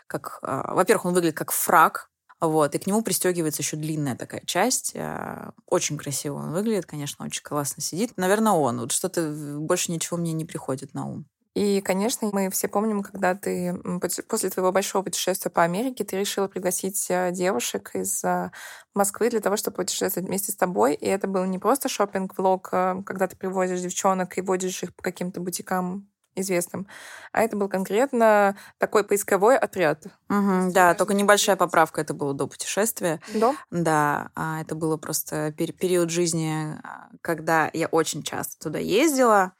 как... 0.06 0.38
А, 0.42 0.74
во-первых, 0.74 1.04
он 1.04 1.12
выглядит 1.12 1.36
как 1.36 1.50
фраг, 1.50 2.10
вот, 2.40 2.74
и 2.74 2.78
к 2.78 2.86
нему 2.86 3.02
пристегивается 3.02 3.62
еще 3.62 3.76
длинная 3.76 4.16
такая 4.16 4.42
часть. 4.44 4.92
Э, 4.94 5.50
очень 5.66 5.96
красиво 5.96 6.36
он 6.36 6.52
выглядит, 6.52 6.86
конечно, 6.86 7.24
очень 7.24 7.42
классно 7.42 7.82
сидит. 7.82 8.12
Наверное, 8.16 8.52
он. 8.52 8.80
Вот 8.80 8.92
что-то 8.92 9.30
больше 9.58 9.92
ничего 9.92 10.18
мне 10.18 10.32
не 10.32 10.44
приходит 10.44 10.94
на 10.94 11.06
ум. 11.06 11.26
И, 11.54 11.80
конечно, 11.82 12.28
мы 12.32 12.50
все 12.50 12.66
помним, 12.66 13.04
когда 13.04 13.36
ты 13.36 13.80
после 14.28 14.50
твоего 14.50 14.72
большого 14.72 15.04
путешествия 15.04 15.52
по 15.52 15.62
Америке 15.62 16.02
ты 16.02 16.18
решила 16.18 16.48
пригласить 16.48 17.06
э, 17.08 17.30
девушек 17.32 17.92
из 17.94 18.24
э, 18.24 18.50
Москвы 18.92 19.30
для 19.30 19.40
того, 19.40 19.56
чтобы 19.56 19.76
путешествовать 19.76 20.28
вместе 20.28 20.50
с 20.50 20.56
тобой. 20.56 20.94
И 20.94 21.06
это 21.06 21.28
был 21.28 21.44
не 21.44 21.58
просто 21.58 21.88
шопинг 21.88 22.36
влог 22.36 22.70
когда 22.70 23.28
ты 23.28 23.36
привозишь 23.36 23.80
девчонок 23.80 24.36
и 24.36 24.40
водишь 24.40 24.82
их 24.82 24.94
по 24.94 25.02
каким-то 25.02 25.40
бутикам 25.40 26.08
известным, 26.34 26.86
а 27.32 27.42
это 27.42 27.56
был 27.56 27.68
конкретно 27.68 28.56
такой 28.78 29.04
поисковой 29.04 29.56
отряд. 29.56 30.06
Угу, 30.28 30.72
да, 30.72 30.94
только 30.94 31.14
небольшая 31.14 31.56
поправка, 31.56 32.00
это 32.00 32.14
было 32.14 32.34
до 32.34 32.46
путешествия. 32.46 33.20
До? 33.34 33.54
Да, 33.70 34.30
а 34.34 34.60
это 34.60 34.74
было 34.74 34.96
просто 34.96 35.54
пер- 35.56 35.72
период 35.72 36.10
жизни, 36.10 36.78
а, 36.82 37.08
когда 37.20 37.70
я 37.72 37.86
очень 37.88 38.22
часто 38.22 38.58
туда 38.58 38.78
ездила 38.78 39.52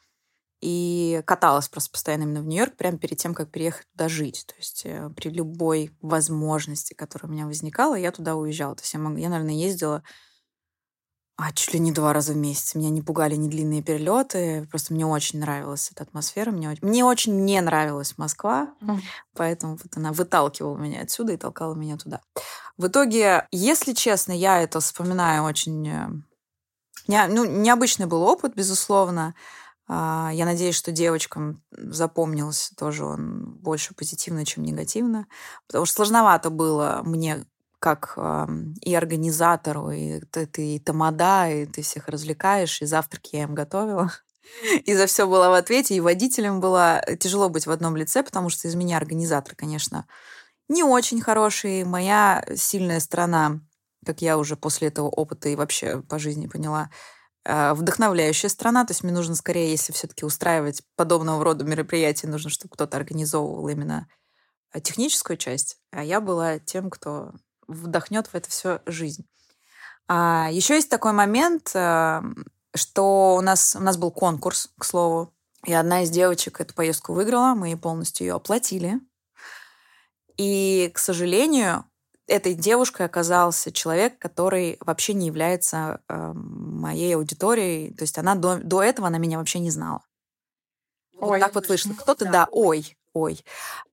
и 0.64 1.22
каталась 1.26 1.68
просто 1.68 1.90
постоянно 1.90 2.22
именно 2.22 2.40
в 2.40 2.46
Нью-Йорк, 2.46 2.76
прямо 2.76 2.96
перед 2.96 3.18
тем, 3.18 3.34
как 3.34 3.50
переехать 3.50 3.86
туда 3.92 4.08
жить. 4.08 4.46
То 4.46 4.54
есть 4.56 4.86
э, 4.86 5.10
при 5.14 5.28
любой 5.28 5.94
возможности, 6.00 6.94
которая 6.94 7.30
у 7.30 7.34
меня 7.34 7.44
возникала, 7.44 7.96
я 7.96 8.10
туда 8.10 8.34
уезжала. 8.34 8.74
То 8.74 8.82
есть 8.82 8.94
я, 8.94 9.00
мог... 9.00 9.18
я 9.18 9.28
наверное, 9.28 9.54
ездила 9.54 10.02
а 11.36 11.52
чуть 11.52 11.74
ли 11.74 11.80
не 11.80 11.90
два 11.90 12.12
раза 12.12 12.32
в 12.32 12.36
месяц. 12.36 12.74
Меня 12.74 12.90
не 12.90 13.02
пугали 13.02 13.34
ни 13.34 13.48
длинные 13.48 13.82
перелеты. 13.82 14.68
Просто 14.70 14.94
мне 14.94 15.04
очень 15.04 15.40
нравилась 15.40 15.90
эта 15.90 16.04
атмосфера. 16.04 16.52
Мне, 16.52 16.76
мне 16.80 17.04
очень 17.04 17.44
не 17.44 17.60
нравилась 17.60 18.16
Москва. 18.16 18.72
Mm. 18.80 19.00
Поэтому 19.34 19.72
вот 19.82 19.96
она 19.96 20.12
выталкивала 20.12 20.76
меня 20.76 21.02
отсюда 21.02 21.32
и 21.32 21.36
толкала 21.36 21.74
меня 21.74 21.96
туда. 21.96 22.20
В 22.76 22.86
итоге, 22.86 23.48
если 23.50 23.94
честно, 23.94 24.32
я 24.32 24.62
это 24.62 24.78
вспоминаю 24.78 25.42
очень... 25.42 25.88
Э, 25.88 26.08
не, 27.08 27.26
ну, 27.26 27.44
необычный 27.44 28.06
был 28.06 28.22
опыт, 28.22 28.54
безусловно. 28.54 29.34
А, 29.88 30.30
я 30.32 30.44
надеюсь, 30.44 30.76
что 30.76 30.92
девочкам 30.92 31.62
запомнился 31.72 32.74
тоже 32.76 33.04
он 33.04 33.56
больше 33.56 33.92
позитивно, 33.94 34.46
чем 34.46 34.62
негативно. 34.62 35.26
Потому 35.66 35.84
что 35.84 35.96
сложновато 35.96 36.50
было 36.50 37.02
мне 37.04 37.44
как 37.84 38.14
э, 38.16 38.46
и 38.80 38.94
организатору, 38.94 39.90
и 39.90 40.20
ты, 40.30 40.46
ты 40.46 40.76
и 40.76 40.78
тамада, 40.78 41.50
и 41.50 41.66
ты 41.66 41.82
всех 41.82 42.08
развлекаешь, 42.08 42.80
и 42.80 42.86
завтраки 42.86 43.36
я 43.36 43.42
им 43.42 43.54
готовила. 43.54 44.10
И 44.86 44.94
за 44.94 45.06
все 45.06 45.26
была 45.26 45.50
в 45.50 45.54
ответе, 45.54 45.94
и 45.94 46.00
водителем 46.00 46.60
было 46.60 47.02
тяжело 47.18 47.48
быть 47.48 47.66
в 47.66 47.70
одном 47.70 47.96
лице, 47.96 48.22
потому 48.22 48.50
что 48.50 48.68
из 48.68 48.74
меня 48.74 48.98
организатор, 48.98 49.54
конечно, 49.54 50.06
не 50.68 50.82
очень 50.82 51.20
хороший. 51.20 51.84
Моя 51.84 52.44
сильная 52.54 53.00
сторона, 53.00 53.60
как 54.04 54.20
я 54.20 54.36
уже 54.36 54.56
после 54.56 54.88
этого 54.88 55.08
опыта 55.08 55.48
и 55.48 55.56
вообще 55.56 56.02
по 56.02 56.18
жизни 56.18 56.46
поняла, 56.46 56.90
а, 57.46 57.74
вдохновляющая 57.74 58.50
страна. 58.50 58.84
То 58.84 58.92
есть 58.92 59.02
мне 59.02 59.12
нужно 59.12 59.34
скорее, 59.34 59.70
если 59.70 59.92
все-таки 59.92 60.26
устраивать 60.26 60.82
подобного 60.94 61.42
рода 61.42 61.64
мероприятия, 61.64 62.28
нужно, 62.28 62.50
чтобы 62.50 62.74
кто-то 62.74 62.96
организовывал 62.98 63.68
именно 63.68 64.08
а, 64.72 64.80
техническую 64.80 65.38
часть, 65.38 65.78
а 65.90 66.04
я 66.04 66.20
была 66.20 66.58
тем, 66.58 66.90
кто 66.90 67.32
вдохнет 67.66 68.26
в 68.28 68.34
это 68.34 68.50
все 68.50 68.80
жизнь. 68.86 69.26
А 70.08 70.48
еще 70.50 70.74
есть 70.74 70.90
такой 70.90 71.12
момент, 71.12 71.70
э, 71.74 72.22
что 72.74 73.36
у 73.36 73.40
нас, 73.40 73.76
у 73.76 73.80
нас 73.80 73.96
был 73.96 74.10
конкурс, 74.10 74.68
к 74.78 74.84
слову, 74.84 75.32
и 75.64 75.72
одна 75.72 76.02
из 76.02 76.10
девочек 76.10 76.60
эту 76.60 76.74
поездку 76.74 77.14
выиграла, 77.14 77.54
мы 77.54 77.76
полностью 77.76 78.26
ее 78.26 78.34
оплатили. 78.34 79.00
И, 80.36 80.90
к 80.94 80.98
сожалению, 80.98 81.84
этой 82.26 82.54
девушкой 82.54 83.06
оказался 83.06 83.72
человек, 83.72 84.18
который 84.18 84.76
вообще 84.80 85.14
не 85.14 85.26
является 85.26 86.00
э, 86.08 86.32
моей 86.34 87.16
аудиторией. 87.16 87.94
То 87.94 88.02
есть 88.02 88.18
она 88.18 88.34
до, 88.34 88.56
до 88.56 88.82
этого 88.82 89.08
она 89.08 89.18
меня 89.18 89.38
вообще 89.38 89.58
не 89.58 89.70
знала. 89.70 90.02
Ой. 91.14 91.38
Вот 91.38 91.40
так 91.40 91.54
вот 91.54 91.68
вышло. 91.68 91.92
Кто-то, 91.94 92.24
да, 92.26 92.48
ой 92.50 92.96
ой. 93.14 93.44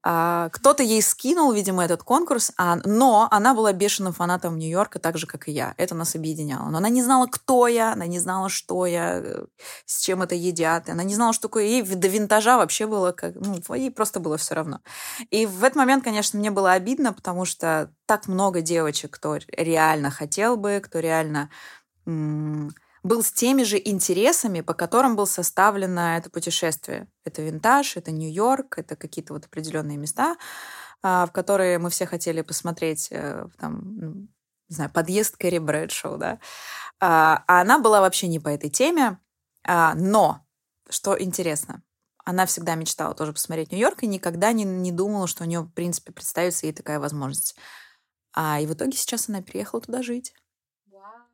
А, 0.03 0.49
кто-то 0.49 0.81
ей 0.83 1.01
скинул, 1.01 1.51
видимо, 1.53 1.85
этот 1.85 2.03
конкурс, 2.03 2.51
а, 2.57 2.77
но 2.83 3.27
она 3.31 3.53
была 3.53 3.71
бешеным 3.71 4.13
фанатом 4.13 4.57
Нью-Йорка, 4.57 4.99
так 4.99 5.17
же, 5.17 5.27
как 5.27 5.47
и 5.47 5.51
я. 5.51 5.75
Это 5.77 5.95
нас 5.95 6.15
объединяло. 6.15 6.69
Но 6.69 6.79
она 6.79 6.89
не 6.89 7.03
знала, 7.03 7.27
кто 7.27 7.67
я, 7.67 7.93
она 7.93 8.07
не 8.07 8.19
знала, 8.19 8.49
что 8.49 8.85
я, 8.87 9.19
э, 9.23 9.45
с 9.85 10.01
чем 10.01 10.23
это 10.23 10.33
едят. 10.33 10.89
Она 10.89 11.03
не 11.03 11.13
знала, 11.13 11.33
что 11.33 11.43
такое. 11.43 11.65
Ей 11.65 11.83
до 11.83 12.07
винтажа 12.07 12.57
вообще 12.57 12.87
было 12.87 13.11
как... 13.11 13.35
Ну, 13.35 13.61
ей 13.75 13.91
просто 13.91 14.19
было 14.19 14.37
все 14.37 14.55
равно. 14.55 14.81
И 15.29 15.45
в 15.45 15.63
этот 15.63 15.75
момент, 15.75 16.03
конечно, 16.03 16.39
мне 16.39 16.49
было 16.49 16.71
обидно, 16.71 17.13
потому 17.13 17.45
что 17.45 17.93
так 18.07 18.27
много 18.27 18.61
девочек, 18.61 19.11
кто 19.11 19.37
реально 19.55 20.09
хотел 20.09 20.57
бы, 20.57 20.81
кто 20.83 20.99
реально 20.99 21.49
был 23.03 23.23
с 23.23 23.31
теми 23.31 23.63
же 23.63 23.81
интересами, 23.83 24.61
по 24.61 24.73
которым 24.73 25.15
было 25.15 25.25
составлено 25.25 26.17
это 26.17 26.29
путешествие. 26.29 27.07
Это 27.25 27.41
винтаж, 27.41 27.97
это 27.97 28.11
Нью-Йорк, 28.11 28.77
это 28.77 28.95
какие-то 28.95 29.33
вот 29.33 29.45
определенные 29.45 29.97
места, 29.97 30.37
а, 31.01 31.25
в 31.25 31.31
которые 31.31 31.79
мы 31.79 31.89
все 31.89 32.05
хотели 32.05 32.41
посмотреть, 32.41 33.07
э, 33.11 33.45
там, 33.59 33.97
ну, 33.97 34.13
не 34.69 34.75
знаю, 34.75 34.91
подъезд 34.91 35.35
Кэрри 35.37 35.57
Брэдшоу, 35.57 36.17
да. 36.17 36.39
А, 36.99 37.43
а 37.47 37.61
она 37.61 37.79
была 37.79 38.01
вообще 38.01 38.27
не 38.27 38.39
по 38.39 38.49
этой 38.49 38.69
теме, 38.69 39.19
а, 39.63 39.95
но, 39.95 40.45
что 40.89 41.19
интересно, 41.19 41.83
она 42.23 42.45
всегда 42.45 42.75
мечтала 42.75 43.15
тоже 43.15 43.33
посмотреть 43.33 43.71
Нью-Йорк 43.71 44.03
и 44.03 44.07
никогда 44.07 44.51
не, 44.51 44.63
не 44.63 44.91
думала, 44.91 45.27
что 45.27 45.43
у 45.43 45.47
нее, 45.47 45.61
в 45.61 45.71
принципе, 45.71 46.13
представится 46.13 46.67
ей 46.67 46.73
такая 46.73 46.99
возможность. 46.99 47.55
А, 48.33 48.59
и 48.59 48.67
в 48.67 48.73
итоге 48.73 48.95
сейчас 48.95 49.27
она 49.27 49.41
переехала 49.41 49.81
туда 49.81 50.03
жить. 50.03 50.33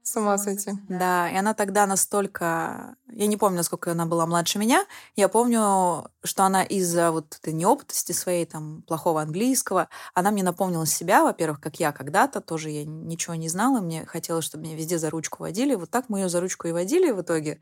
С 0.08 0.16
ума 0.16 0.38
сойти. 0.38 0.72
Да, 0.88 1.30
и 1.30 1.36
она 1.36 1.54
тогда 1.54 1.86
настолько... 1.86 2.96
Я 3.12 3.28
не 3.28 3.36
помню, 3.36 3.58
насколько 3.58 3.92
она 3.92 4.06
была 4.06 4.26
младше 4.26 4.58
меня. 4.58 4.86
Я 5.18 5.28
помню, 5.28 6.10
что 6.24 6.46
она 6.46 6.64
из-за 6.64 7.12
вот 7.12 7.36
этой 7.36 7.52
неопытности 7.52 8.14
своей, 8.14 8.46
там, 8.46 8.84
плохого 8.84 9.22
английского, 9.22 9.90
она 10.14 10.32
мне 10.32 10.44
напомнила 10.44 10.86
себя, 10.86 11.26
во-первых, 11.26 11.60
как 11.60 11.82
я 11.82 11.92
когда-то, 11.92 12.40
тоже 12.40 12.70
я 12.70 12.86
ничего 12.86 13.36
не 13.36 13.50
знала, 13.50 13.82
мне 13.82 14.06
хотелось, 14.06 14.46
чтобы 14.46 14.64
меня 14.64 14.78
везде 14.78 14.98
за 14.98 15.10
ручку 15.10 15.44
водили. 15.44 15.76
Вот 15.76 15.90
так 15.90 16.06
мы 16.08 16.20
ее 16.20 16.30
за 16.30 16.40
ручку 16.40 16.70
и 16.70 16.72
водили 16.72 17.12
в 17.12 17.22
итоге. 17.22 17.60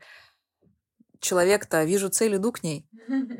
Человек-то, 1.18 1.82
вижу 1.82 2.10
цель, 2.10 2.36
иду 2.36 2.52
к 2.52 2.62
ней. 2.62 2.88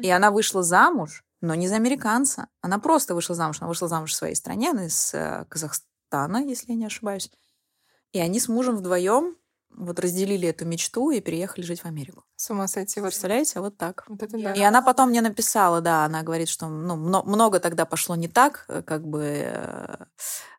И 0.02 0.10
она 0.10 0.32
вышла 0.32 0.64
замуж, 0.64 1.22
но 1.40 1.54
не 1.54 1.68
за 1.68 1.76
американца. 1.76 2.48
Она 2.60 2.80
просто 2.80 3.14
вышла 3.14 3.36
замуж. 3.36 3.58
Она 3.60 3.68
вышла 3.68 3.86
замуж 3.86 4.10
в 4.10 4.16
своей 4.16 4.34
стране, 4.34 4.70
она 4.70 4.86
из 4.86 5.14
э, 5.14 5.44
Казахстана, 5.48 6.38
если 6.38 6.72
я 6.72 6.76
не 6.76 6.86
ошибаюсь. 6.86 7.30
И 8.16 8.18
они 8.18 8.40
с 8.40 8.48
мужем 8.48 8.76
вдвоем 8.76 9.36
вот 9.68 10.00
разделили 10.00 10.48
эту 10.48 10.64
мечту 10.64 11.10
и 11.10 11.20
переехали 11.20 11.62
жить 11.62 11.82
в 11.82 11.84
Америку. 11.84 12.24
С 12.36 12.48
ума 12.48 12.66
сойти. 12.66 12.98
Вот. 12.98 13.08
Представляете, 13.08 13.60
вот 13.60 13.76
так. 13.76 14.04
Вот 14.08 14.22
это 14.22 14.38
да. 14.38 14.54
И 14.54 14.62
она 14.62 14.80
потом 14.80 15.10
мне 15.10 15.20
написала, 15.20 15.82
да, 15.82 16.06
она 16.06 16.22
говорит, 16.22 16.48
что 16.48 16.66
ну, 16.66 16.96
много 16.96 17.60
тогда 17.60 17.84
пошло 17.84 18.16
не 18.16 18.26
так, 18.26 18.64
э, 18.68 18.80
как 18.82 19.06
бы, 19.06 19.22
э, 19.22 19.96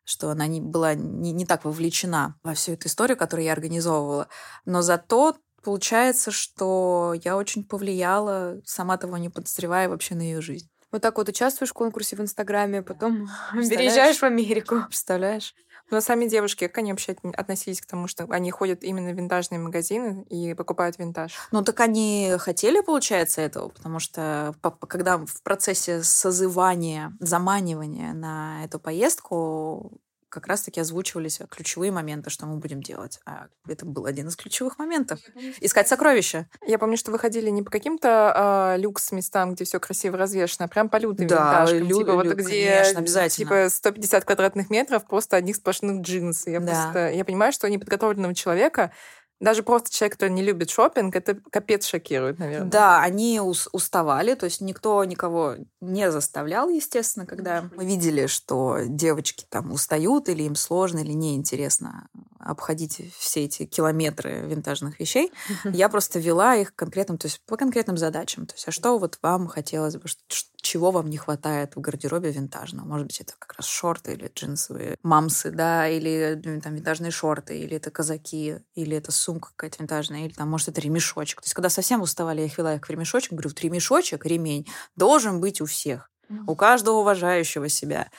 что 0.04 0.30
она 0.30 0.46
не 0.46 0.60
была 0.60 0.94
не, 0.94 1.32
не 1.32 1.46
так 1.46 1.64
вовлечена 1.64 2.36
во 2.44 2.54
всю 2.54 2.74
эту 2.74 2.86
историю, 2.86 3.16
которую 3.16 3.46
я 3.46 3.54
организовывала. 3.54 4.28
Но 4.64 4.82
зато 4.82 5.36
получается, 5.64 6.30
что 6.30 7.12
я 7.24 7.36
очень 7.36 7.64
повлияла, 7.64 8.60
сама 8.64 8.98
того 8.98 9.16
не 9.16 9.30
подозревая 9.30 9.88
вообще 9.88 10.14
на 10.14 10.22
ее 10.22 10.40
жизнь. 10.40 10.70
Вот 10.92 11.02
так 11.02 11.18
вот 11.18 11.28
участвуешь 11.28 11.70
в 11.70 11.74
конкурсе 11.74 12.14
в 12.14 12.20
Инстаграме, 12.20 12.82
потом 12.82 13.28
переезжаешь 13.52 14.18
в 14.20 14.22
Америку. 14.22 14.84
Представляешь? 14.86 15.54
Но 15.90 16.00
сами 16.00 16.26
девушки, 16.26 16.66
как 16.66 16.78
они 16.78 16.92
вообще 16.92 17.16
относились 17.34 17.80
к 17.80 17.86
тому, 17.86 18.08
что 18.08 18.24
они 18.30 18.50
ходят 18.50 18.84
именно 18.84 19.12
в 19.12 19.16
винтажные 19.16 19.58
магазины 19.58 20.24
и 20.28 20.54
покупают 20.54 20.98
винтаж? 20.98 21.34
Ну, 21.50 21.62
так 21.62 21.80
они 21.80 22.34
хотели, 22.38 22.80
получается, 22.80 23.40
этого, 23.40 23.68
потому 23.68 23.98
что 23.98 24.54
когда 24.86 25.18
в 25.18 25.42
процессе 25.42 26.02
созывания, 26.02 27.12
заманивания 27.20 28.12
на 28.12 28.64
эту 28.64 28.78
поездку 28.78 29.98
как 30.28 30.46
раз-таки 30.46 30.80
озвучивались 30.80 31.40
ключевые 31.50 31.92
моменты, 31.92 32.30
что 32.30 32.46
мы 32.46 32.56
будем 32.56 32.82
делать. 32.82 33.20
А 33.24 33.46
это 33.66 33.86
был 33.86 34.06
один 34.06 34.28
из 34.28 34.36
ключевых 34.36 34.78
моментов. 34.78 35.20
Искать 35.60 35.88
сокровища. 35.88 36.48
Я 36.66 36.78
помню, 36.78 36.96
что 36.96 37.10
вы 37.10 37.18
ходили 37.18 37.50
не 37.50 37.62
по 37.62 37.70
каким-то 37.70 38.74
э, 38.76 38.80
люкс-местам, 38.80 39.54
где 39.54 39.64
все 39.64 39.80
красиво 39.80 40.16
развешено, 40.18 40.66
а 40.66 40.68
прям 40.68 40.88
по 40.88 40.96
лютым 40.96 41.26
да, 41.26 41.66
лю- 41.70 41.86
типа, 41.86 42.10
лю- 42.10 42.14
вот 42.16 42.26
где, 42.26 42.70
конечно, 42.70 43.00
обязательно. 43.00 43.46
Типа 43.46 43.68
150 43.70 44.24
квадратных 44.24 44.70
метров, 44.70 45.06
просто 45.06 45.36
одних 45.36 45.56
сплошных 45.56 46.02
джинсы. 46.02 46.50
Я, 46.50 46.60
да. 46.60 46.66
просто, 46.66 47.10
я 47.10 47.24
понимаю, 47.24 47.52
что 47.52 47.68
неподготовленного 47.68 48.34
человека 48.34 48.92
даже 49.40 49.62
просто 49.62 49.90
человек, 49.90 50.14
который 50.14 50.30
не 50.30 50.42
любит 50.42 50.70
шопинг, 50.70 51.14
это 51.14 51.36
капец 51.50 51.86
шокирует, 51.86 52.38
наверное. 52.38 52.68
Да, 52.68 53.00
они 53.00 53.40
уставали, 53.40 54.34
то 54.34 54.44
есть 54.44 54.60
никто 54.60 55.04
никого 55.04 55.56
не 55.80 56.10
заставлял, 56.10 56.68
естественно, 56.68 57.26
когда 57.26 57.68
мы 57.74 57.84
видели, 57.84 58.26
что 58.26 58.78
девочки 58.86 59.44
там 59.48 59.72
устают 59.72 60.28
или 60.28 60.42
им 60.42 60.56
сложно, 60.56 60.98
или 60.98 61.12
неинтересно 61.12 62.08
обходить 62.38 63.00
все 63.18 63.44
эти 63.44 63.66
километры 63.66 64.46
винтажных 64.46 65.00
вещей. 65.00 65.32
Я 65.64 65.88
просто 65.88 66.18
вела 66.18 66.54
их 66.56 66.74
конкретным, 66.74 67.18
то 67.18 67.26
есть 67.26 67.40
по 67.46 67.56
конкретным 67.56 67.96
задачам. 67.96 68.46
То 68.46 68.54
есть, 68.54 68.68
а 68.68 68.70
что 68.70 68.98
вот 68.98 69.18
вам 69.22 69.48
хотелось 69.48 69.96
бы, 69.96 70.08
чего 70.60 70.90
вам 70.90 71.08
не 71.10 71.16
хватает 71.16 71.76
в 71.76 71.80
гардеробе 71.80 72.30
винтажного? 72.30 72.86
Может 72.86 73.06
быть, 73.06 73.20
это 73.20 73.34
как 73.38 73.54
раз 73.56 73.66
шорты 73.66 74.12
или 74.12 74.30
джинсовые 74.34 74.96
мамсы, 75.02 75.50
да, 75.50 75.88
или 75.88 76.40
там 76.62 76.74
винтажные 76.74 77.10
шорты, 77.10 77.58
или 77.58 77.76
это 77.76 77.90
казаки, 77.90 78.56
или 78.74 78.96
это 78.96 79.12
сумка 79.12 79.50
какая-то 79.56 79.78
винтажная, 79.80 80.26
или 80.26 80.32
там, 80.32 80.48
может, 80.48 80.68
это 80.68 80.80
ремешочек. 80.80 81.40
То 81.40 81.46
есть, 81.46 81.54
когда 81.54 81.68
совсем 81.68 82.02
уставали, 82.02 82.40
я 82.40 82.46
их 82.46 82.58
вела 82.58 82.74
их 82.74 82.86
в 82.86 82.90
ремешочек, 82.90 83.32
говорю, 83.32 83.50
вот 83.50 83.60
ремешочек, 83.60 84.24
ремень 84.24 84.66
должен 84.96 85.40
быть 85.40 85.60
у 85.60 85.66
всех. 85.66 86.10
У 86.46 86.56
каждого 86.56 86.98
уважающего 86.98 87.70
себя 87.70 88.10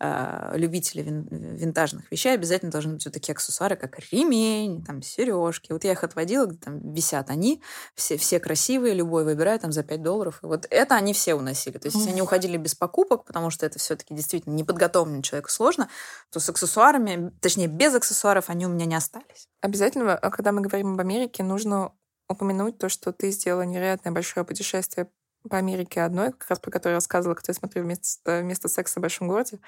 э, 0.00 0.52
любителей 0.56 1.02
вин, 1.02 1.26
винтажных 1.30 2.10
вещей 2.10 2.34
обязательно 2.34 2.70
должны 2.70 2.94
быть 2.94 3.04
вот 3.04 3.14
такие 3.14 3.32
аксессуары, 3.32 3.76
как 3.76 3.98
ремень, 4.10 4.84
там, 4.84 5.02
сережки. 5.02 5.72
Вот 5.72 5.84
я 5.84 5.92
их 5.92 6.04
отводила, 6.04 6.46
где 6.46 6.58
там 6.58 6.92
висят 6.92 7.30
они, 7.30 7.62
все, 7.94 8.16
все 8.16 8.40
красивые, 8.40 8.94
любой 8.94 9.24
выбирает 9.24 9.62
там 9.62 9.72
за 9.72 9.82
5 9.82 10.02
долларов. 10.02 10.40
И 10.42 10.46
вот 10.46 10.66
это 10.70 10.94
они 10.94 11.12
все 11.12 11.34
уносили. 11.34 11.78
То 11.78 11.86
есть, 11.86 11.96
если 11.96 12.10
они 12.10 12.22
уходили 12.22 12.56
без 12.56 12.74
покупок, 12.74 13.24
потому 13.24 13.50
что 13.50 13.66
это 13.66 13.78
все-таки 13.78 14.14
действительно 14.14 14.54
неподготовленному 14.54 15.22
человеку 15.22 15.50
сложно, 15.50 15.88
то 16.30 16.40
с 16.40 16.48
аксессуарами, 16.48 17.32
точнее, 17.40 17.68
без 17.68 17.94
аксессуаров 17.94 18.50
они 18.50 18.66
у 18.66 18.70
меня 18.70 18.86
не 18.86 18.94
остались. 18.94 19.48
Обязательно, 19.60 20.14
а 20.14 20.30
когда 20.30 20.52
мы 20.52 20.60
говорим 20.60 20.94
об 20.94 21.00
Америке, 21.00 21.42
нужно 21.42 21.92
упомянуть 22.28 22.78
то, 22.78 22.88
что 22.88 23.12
ты 23.12 23.30
сделала 23.30 23.62
невероятное 23.62 24.12
большое 24.12 24.44
путешествие 24.44 25.08
по 25.48 25.56
Америке 25.56 26.02
одной, 26.02 26.32
как 26.32 26.48
раз 26.50 26.58
про 26.58 26.70
которую 26.70 26.94
я 26.94 26.96
рассказывала, 26.96 27.34
когда 27.34 27.50
я 27.50 27.54
смотрю 27.54 27.82
вместо, 27.82 28.40
вместо 28.40 28.68
секса 28.68 29.00
в 29.00 29.02
большом 29.02 29.28
городе. 29.28 29.58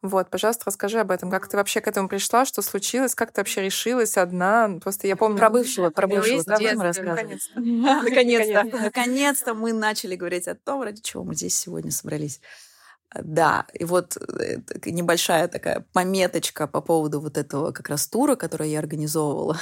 Вот, 0.00 0.30
пожалуйста, 0.30 0.64
расскажи 0.66 1.00
об 1.00 1.10
этом. 1.10 1.28
Как 1.28 1.48
ты 1.48 1.56
вообще 1.56 1.80
к 1.80 1.88
этому 1.88 2.08
пришла? 2.08 2.44
Что 2.44 2.62
случилось? 2.62 3.16
Как 3.16 3.32
ты 3.32 3.40
вообще 3.40 3.62
решилась 3.62 4.16
одна? 4.16 4.78
Просто 4.80 5.08
я 5.08 5.16
помню... 5.16 5.38
Про 5.38 5.50
бывшего, 5.50 5.90
про 5.90 6.06
бывшего, 6.06 6.44
да, 6.44 6.56
рассказывать? 6.56 7.50
Наконец-то. 7.56 8.64
Наконец-то 8.64 9.54
мы 9.54 9.72
начали 9.72 10.14
говорить 10.14 10.46
о 10.46 10.54
том, 10.54 10.82
ради 10.82 11.02
чего 11.02 11.24
мы 11.24 11.34
здесь 11.34 11.58
сегодня 11.58 11.90
собрались. 11.90 12.40
Да, 13.14 13.66
и 13.72 13.84
вот 13.84 14.16
э, 14.16 14.58
небольшая 14.84 15.48
такая 15.48 15.86
пометочка 15.92 16.66
по 16.66 16.80
поводу 16.80 17.20
вот 17.20 17.38
этого 17.38 17.72
как 17.72 17.88
раз 17.88 18.06
тура, 18.06 18.36
который 18.36 18.70
я 18.70 18.78
организовывала. 18.78 19.58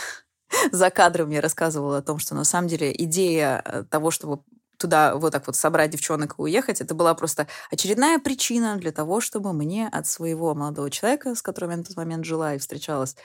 За 0.72 0.90
кадром 0.90 1.30
я 1.30 1.40
рассказывала 1.40 1.98
о 1.98 2.02
том, 2.02 2.18
что 2.18 2.34
на 2.34 2.44
самом 2.44 2.68
деле 2.68 2.92
идея 2.92 3.62
э, 3.64 3.84
того, 3.88 4.10
чтобы 4.10 4.42
туда 4.78 5.16
вот 5.16 5.32
так 5.32 5.46
вот 5.46 5.56
собрать 5.56 5.90
девчонок 5.90 6.34
и 6.38 6.42
уехать, 6.42 6.80
это 6.80 6.94
была 6.94 7.14
просто 7.14 7.46
очередная 7.70 8.18
причина 8.18 8.76
для 8.76 8.92
того, 8.92 9.20
чтобы 9.20 9.52
мне 9.52 9.88
от 9.88 10.06
своего 10.06 10.54
молодого 10.54 10.90
человека, 10.90 11.34
с 11.34 11.42
которым 11.42 11.70
я 11.70 11.76
на 11.78 11.84
тот 11.84 11.96
момент 11.96 12.24
жила 12.24 12.54
и 12.54 12.58
встречалась, 12.58 13.16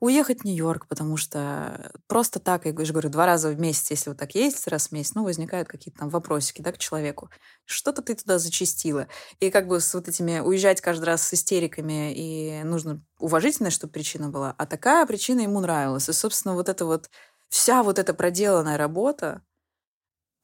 уехать 0.00 0.40
в 0.40 0.44
Нью-Йорк, 0.44 0.86
потому 0.86 1.16
что 1.16 1.90
просто 2.06 2.40
так, 2.40 2.66
я 2.66 2.84
же 2.84 2.92
говорю, 2.92 3.08
два 3.08 3.26
раза 3.26 3.48
в 3.50 3.58
месяц, 3.58 3.90
если 3.90 4.10
вот 4.10 4.18
так 4.18 4.34
есть 4.34 4.66
раз 4.68 4.88
в 4.88 4.92
месяц, 4.92 5.14
ну, 5.14 5.24
возникают 5.24 5.68
какие-то 5.68 6.00
там 6.00 6.08
вопросики, 6.10 6.62
да, 6.62 6.72
к 6.72 6.78
человеку. 6.78 7.30
Что-то 7.64 8.02
ты 8.02 8.14
туда 8.14 8.38
зачистила. 8.38 9.08
И 9.40 9.50
как 9.50 9.66
бы 9.66 9.80
с 9.80 9.94
вот 9.94 10.08
этими 10.08 10.40
уезжать 10.40 10.80
каждый 10.80 11.04
раз 11.04 11.22
с 11.22 11.34
истериками, 11.34 12.12
и 12.14 12.62
нужно 12.64 13.02
уважительная, 13.18 13.70
чтобы 13.70 13.92
причина 13.92 14.28
была, 14.28 14.54
а 14.58 14.66
такая 14.66 15.06
причина 15.06 15.40
ему 15.40 15.60
нравилась. 15.60 16.08
И, 16.08 16.12
собственно, 16.12 16.54
вот 16.54 16.68
это 16.68 16.84
вот 16.84 17.08
вся 17.48 17.82
вот 17.82 17.98
эта 17.98 18.14
проделанная 18.14 18.76
работа, 18.76 19.42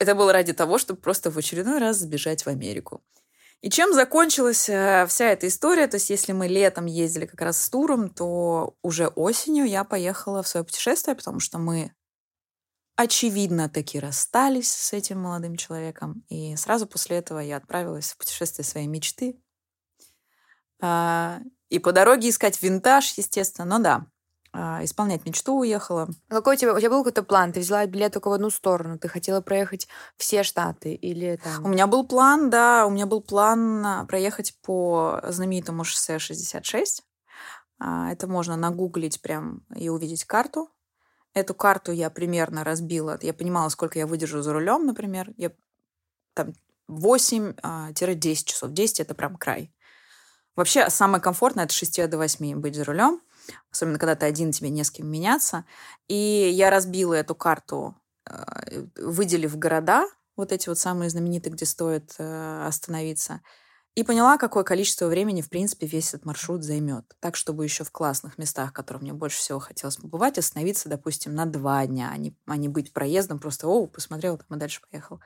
это 0.00 0.14
было 0.14 0.32
ради 0.32 0.54
того, 0.54 0.78
чтобы 0.78 1.00
просто 1.00 1.30
в 1.30 1.36
очередной 1.36 1.78
раз 1.78 1.98
сбежать 1.98 2.44
в 2.44 2.48
Америку. 2.48 3.02
И 3.60 3.68
чем 3.68 3.92
закончилась 3.92 4.66
э, 4.70 5.06
вся 5.06 5.26
эта 5.26 5.46
история? 5.46 5.86
То 5.86 5.96
есть, 5.96 6.08
если 6.08 6.32
мы 6.32 6.48
летом 6.48 6.86
ездили 6.86 7.26
как 7.26 7.42
раз 7.42 7.60
с 7.60 7.68
туром, 7.68 8.08
то 8.08 8.74
уже 8.82 9.08
осенью 9.08 9.66
я 9.66 9.84
поехала 9.84 10.42
в 10.42 10.48
свое 10.48 10.64
путешествие, 10.64 11.14
потому 11.14 11.38
что 11.38 11.58
мы 11.58 11.92
очевидно 12.96 13.68
таки 13.68 14.00
расстались 14.00 14.72
с 14.72 14.94
этим 14.94 15.20
молодым 15.20 15.56
человеком. 15.56 16.24
И 16.30 16.56
сразу 16.56 16.86
после 16.86 17.18
этого 17.18 17.38
я 17.38 17.58
отправилась 17.58 18.12
в 18.12 18.16
путешествие 18.16 18.64
своей 18.64 18.86
мечты. 18.86 19.38
А, 20.80 21.40
и 21.68 21.78
по 21.78 21.92
дороге 21.92 22.30
искать 22.30 22.62
винтаж, 22.62 23.12
естественно. 23.18 23.66
Но 23.66 23.78
да, 23.78 24.06
исполнять 24.52 25.24
мечту 25.24 25.58
уехала. 25.58 26.08
А 26.28 26.34
какой 26.34 26.56
у 26.56 26.58
тебя, 26.58 26.74
у 26.74 26.78
тебя 26.78 26.90
был 26.90 26.98
какой-то 26.98 27.22
план? 27.22 27.52
Ты 27.52 27.60
взяла 27.60 27.86
билет 27.86 28.12
только 28.12 28.28
в 28.28 28.32
одну 28.32 28.50
сторону? 28.50 28.98
Ты 28.98 29.08
хотела 29.08 29.40
проехать 29.40 29.86
все 30.16 30.42
штаты 30.42 30.94
или 30.94 31.40
там... 31.42 31.64
У 31.64 31.68
меня 31.68 31.86
был 31.86 32.06
план, 32.06 32.50
да, 32.50 32.86
у 32.86 32.90
меня 32.90 33.06
был 33.06 33.20
план 33.20 33.84
а, 33.86 34.04
проехать 34.06 34.54
по 34.62 35.20
знаменитому 35.28 35.84
шоссе 35.84 36.18
66. 36.18 37.04
Это 37.80 38.26
можно 38.26 38.56
нагуглить 38.56 39.22
прям 39.22 39.62
и 39.74 39.88
увидеть 39.88 40.24
карту. 40.24 40.68
Эту 41.32 41.54
карту 41.54 41.92
я 41.92 42.10
примерно 42.10 42.64
разбила. 42.64 43.18
Я 43.22 43.32
понимала, 43.32 43.68
сколько 43.68 43.98
я 43.98 44.06
выдержу 44.06 44.42
за 44.42 44.52
рулем, 44.52 44.84
например. 44.84 45.32
Я 45.36 45.52
там 46.34 46.52
8-10 46.88 48.34
часов. 48.44 48.72
10— 48.72 49.00
это 49.00 49.14
прям 49.14 49.36
край. 49.36 49.72
Вообще, 50.56 50.90
самое 50.90 51.22
комфортное— 51.22 51.68
с 51.68 51.72
6 51.72 52.08
до 52.08 52.18
8 52.18 52.60
быть 52.60 52.74
за 52.74 52.84
рулем 52.84 53.20
особенно 53.70 53.98
когда 53.98 54.14
ты 54.14 54.26
один, 54.26 54.52
тебе 54.52 54.70
не 54.70 54.84
с 54.84 54.90
кем 54.90 55.08
меняться. 55.08 55.64
И 56.08 56.14
я 56.14 56.70
разбила 56.70 57.14
эту 57.14 57.34
карту, 57.34 57.96
э, 58.26 58.86
выделив 58.96 59.56
города, 59.58 60.06
вот 60.36 60.52
эти 60.52 60.68
вот 60.68 60.78
самые 60.78 61.10
знаменитые, 61.10 61.52
где 61.52 61.66
стоит 61.66 62.14
э, 62.18 62.64
остановиться, 62.66 63.40
и 63.96 64.04
поняла, 64.04 64.38
какое 64.38 64.62
количество 64.62 65.06
времени, 65.06 65.42
в 65.42 65.50
принципе, 65.50 65.86
весь 65.86 66.08
этот 66.10 66.24
маршрут 66.24 66.62
займет. 66.62 67.04
Так, 67.18 67.34
чтобы 67.36 67.64
еще 67.64 67.82
в 67.84 67.90
классных 67.90 68.38
местах, 68.38 68.72
которые 68.72 69.02
мне 69.02 69.12
больше 69.12 69.38
всего 69.38 69.58
хотелось 69.58 69.96
побывать, 69.96 70.38
остановиться, 70.38 70.88
допустим, 70.88 71.34
на 71.34 71.44
два 71.44 71.84
дня, 71.86 72.10
а 72.12 72.16
не, 72.16 72.34
а 72.46 72.56
не 72.56 72.68
быть 72.68 72.92
проездом, 72.92 73.40
просто, 73.40 73.66
о, 73.66 73.86
посмотрел, 73.86 74.38
там 74.38 74.56
и 74.56 74.60
дальше 74.60 74.80
поехал. 74.88 75.20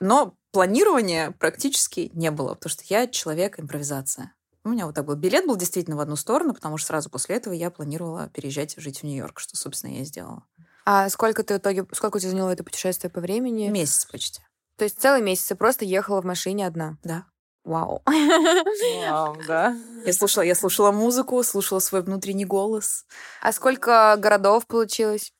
Но 0.00 0.36
планирования 0.52 1.30
практически 1.32 2.10
не 2.12 2.30
было, 2.30 2.54
потому 2.54 2.70
что 2.70 2.84
я 2.88 3.06
человек 3.06 3.58
импровизация. 3.58 4.34
У 4.64 4.68
меня 4.68 4.86
вот 4.86 4.94
так 4.94 5.06
был. 5.06 5.14
Билет 5.16 5.46
был 5.46 5.56
действительно 5.56 5.96
в 5.96 6.00
одну 6.00 6.16
сторону, 6.16 6.52
потому 6.52 6.76
что 6.76 6.88
сразу 6.88 7.08
после 7.08 7.36
этого 7.36 7.54
я 7.54 7.70
планировала 7.70 8.28
переезжать 8.28 8.74
жить 8.76 9.00
в 9.00 9.04
Нью-Йорк, 9.04 9.40
что, 9.40 9.56
собственно, 9.56 9.92
я 9.92 10.02
и 10.02 10.04
сделала. 10.04 10.44
А 10.84 11.08
сколько 11.08 11.42
ты 11.42 11.54
в 11.54 11.58
итоге, 11.58 11.86
сколько 11.92 12.16
у 12.16 12.20
тебя 12.20 12.30
заняло 12.30 12.50
это 12.50 12.64
путешествие 12.64 13.10
по 13.10 13.20
времени? 13.20 13.68
Месяц 13.68 14.04
почти. 14.04 14.42
То 14.76 14.84
есть 14.84 15.00
целый 15.00 15.22
месяц 15.22 15.46
ты 15.46 15.54
просто 15.54 15.84
ехала 15.84 16.20
в 16.20 16.24
машине 16.24 16.66
одна? 16.66 16.98
Да. 17.02 17.26
Вау. 17.64 18.02
Вау, 18.06 19.36
да. 19.46 19.76
Я 20.04 20.12
слушала, 20.12 20.42
я 20.42 20.54
слушала 20.54 20.92
музыку, 20.92 21.42
слушала 21.42 21.78
свой 21.78 22.02
внутренний 22.02 22.46
голос. 22.46 23.04
А 23.42 23.52
сколько 23.52 24.16
городов 24.18 24.66
получилось? 24.66 25.32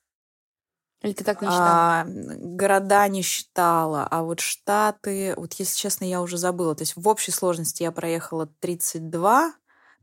Или 1.01 1.13
ты 1.13 1.23
так 1.23 1.41
не 1.41 1.47
считала? 1.47 2.01
А, 2.01 2.05
города 2.05 3.07
не 3.07 3.23
считала, 3.23 4.07
а 4.09 4.21
вот 4.21 4.39
штаты, 4.39 5.33
вот 5.35 5.53
если 5.53 5.75
честно, 5.75 6.05
я 6.05 6.21
уже 6.21 6.37
забыла. 6.37 6.75
То 6.75 6.83
есть 6.83 6.95
в 6.95 7.07
общей 7.07 7.31
сложности 7.31 7.83
я 7.83 7.91
проехала 7.91 8.47
32. 8.59 9.53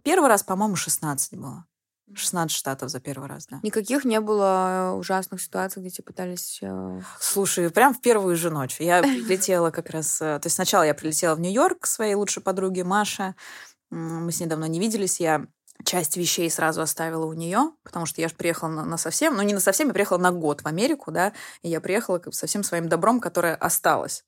Первый 0.02 0.28
раз, 0.28 0.42
по-моему, 0.42 0.74
16 0.76 1.38
было. 1.38 1.64
16 2.14 2.56
штатов 2.56 2.90
за 2.90 3.00
первый 3.00 3.28
раз, 3.28 3.46
да. 3.46 3.60
Никаких 3.62 4.04
не 4.04 4.20
было 4.20 4.94
ужасных 4.96 5.40
ситуаций, 5.40 5.80
где 5.82 5.90
тебе 5.90 6.04
пытались... 6.04 6.58
Э, 6.62 7.00
Слушай, 7.20 7.70
прям 7.70 7.94
в 7.94 8.00
первую 8.00 8.36
же 8.36 8.50
ночь. 8.50 8.80
Я 8.80 9.02
прилетела 9.02 9.70
как 9.70 9.90
раз... 9.90 10.20
Э, 10.20 10.38
то 10.38 10.46
есть 10.46 10.56
сначала 10.56 10.84
я 10.84 10.94
прилетела 10.94 11.34
в 11.34 11.40
Нью-Йорк 11.40 11.80
к 11.80 11.86
своей 11.86 12.14
лучшей 12.14 12.42
подруге 12.42 12.84
Маше. 12.84 13.34
Мы 13.90 14.32
с 14.32 14.40
ней 14.40 14.46
давно 14.46 14.66
не 14.66 14.80
виделись. 14.80 15.20
Я 15.20 15.46
часть 15.84 16.16
вещей 16.16 16.50
сразу 16.50 16.82
оставила 16.82 17.24
у 17.26 17.32
нее, 17.32 17.72
потому 17.82 18.06
что 18.06 18.20
я 18.20 18.28
же 18.28 18.34
приехала 18.34 18.68
на, 18.68 18.84
на 18.84 18.96
совсем, 18.98 19.36
ну 19.36 19.42
не 19.42 19.54
на 19.54 19.60
совсем, 19.60 19.88
я 19.88 19.94
приехала 19.94 20.18
на 20.18 20.32
год 20.32 20.62
в 20.62 20.66
Америку, 20.66 21.10
да, 21.10 21.32
и 21.62 21.68
я 21.68 21.80
приехала 21.80 22.20
со 22.30 22.46
всем 22.46 22.62
своим 22.62 22.88
добром, 22.88 23.20
которое 23.20 23.54
осталось. 23.54 24.24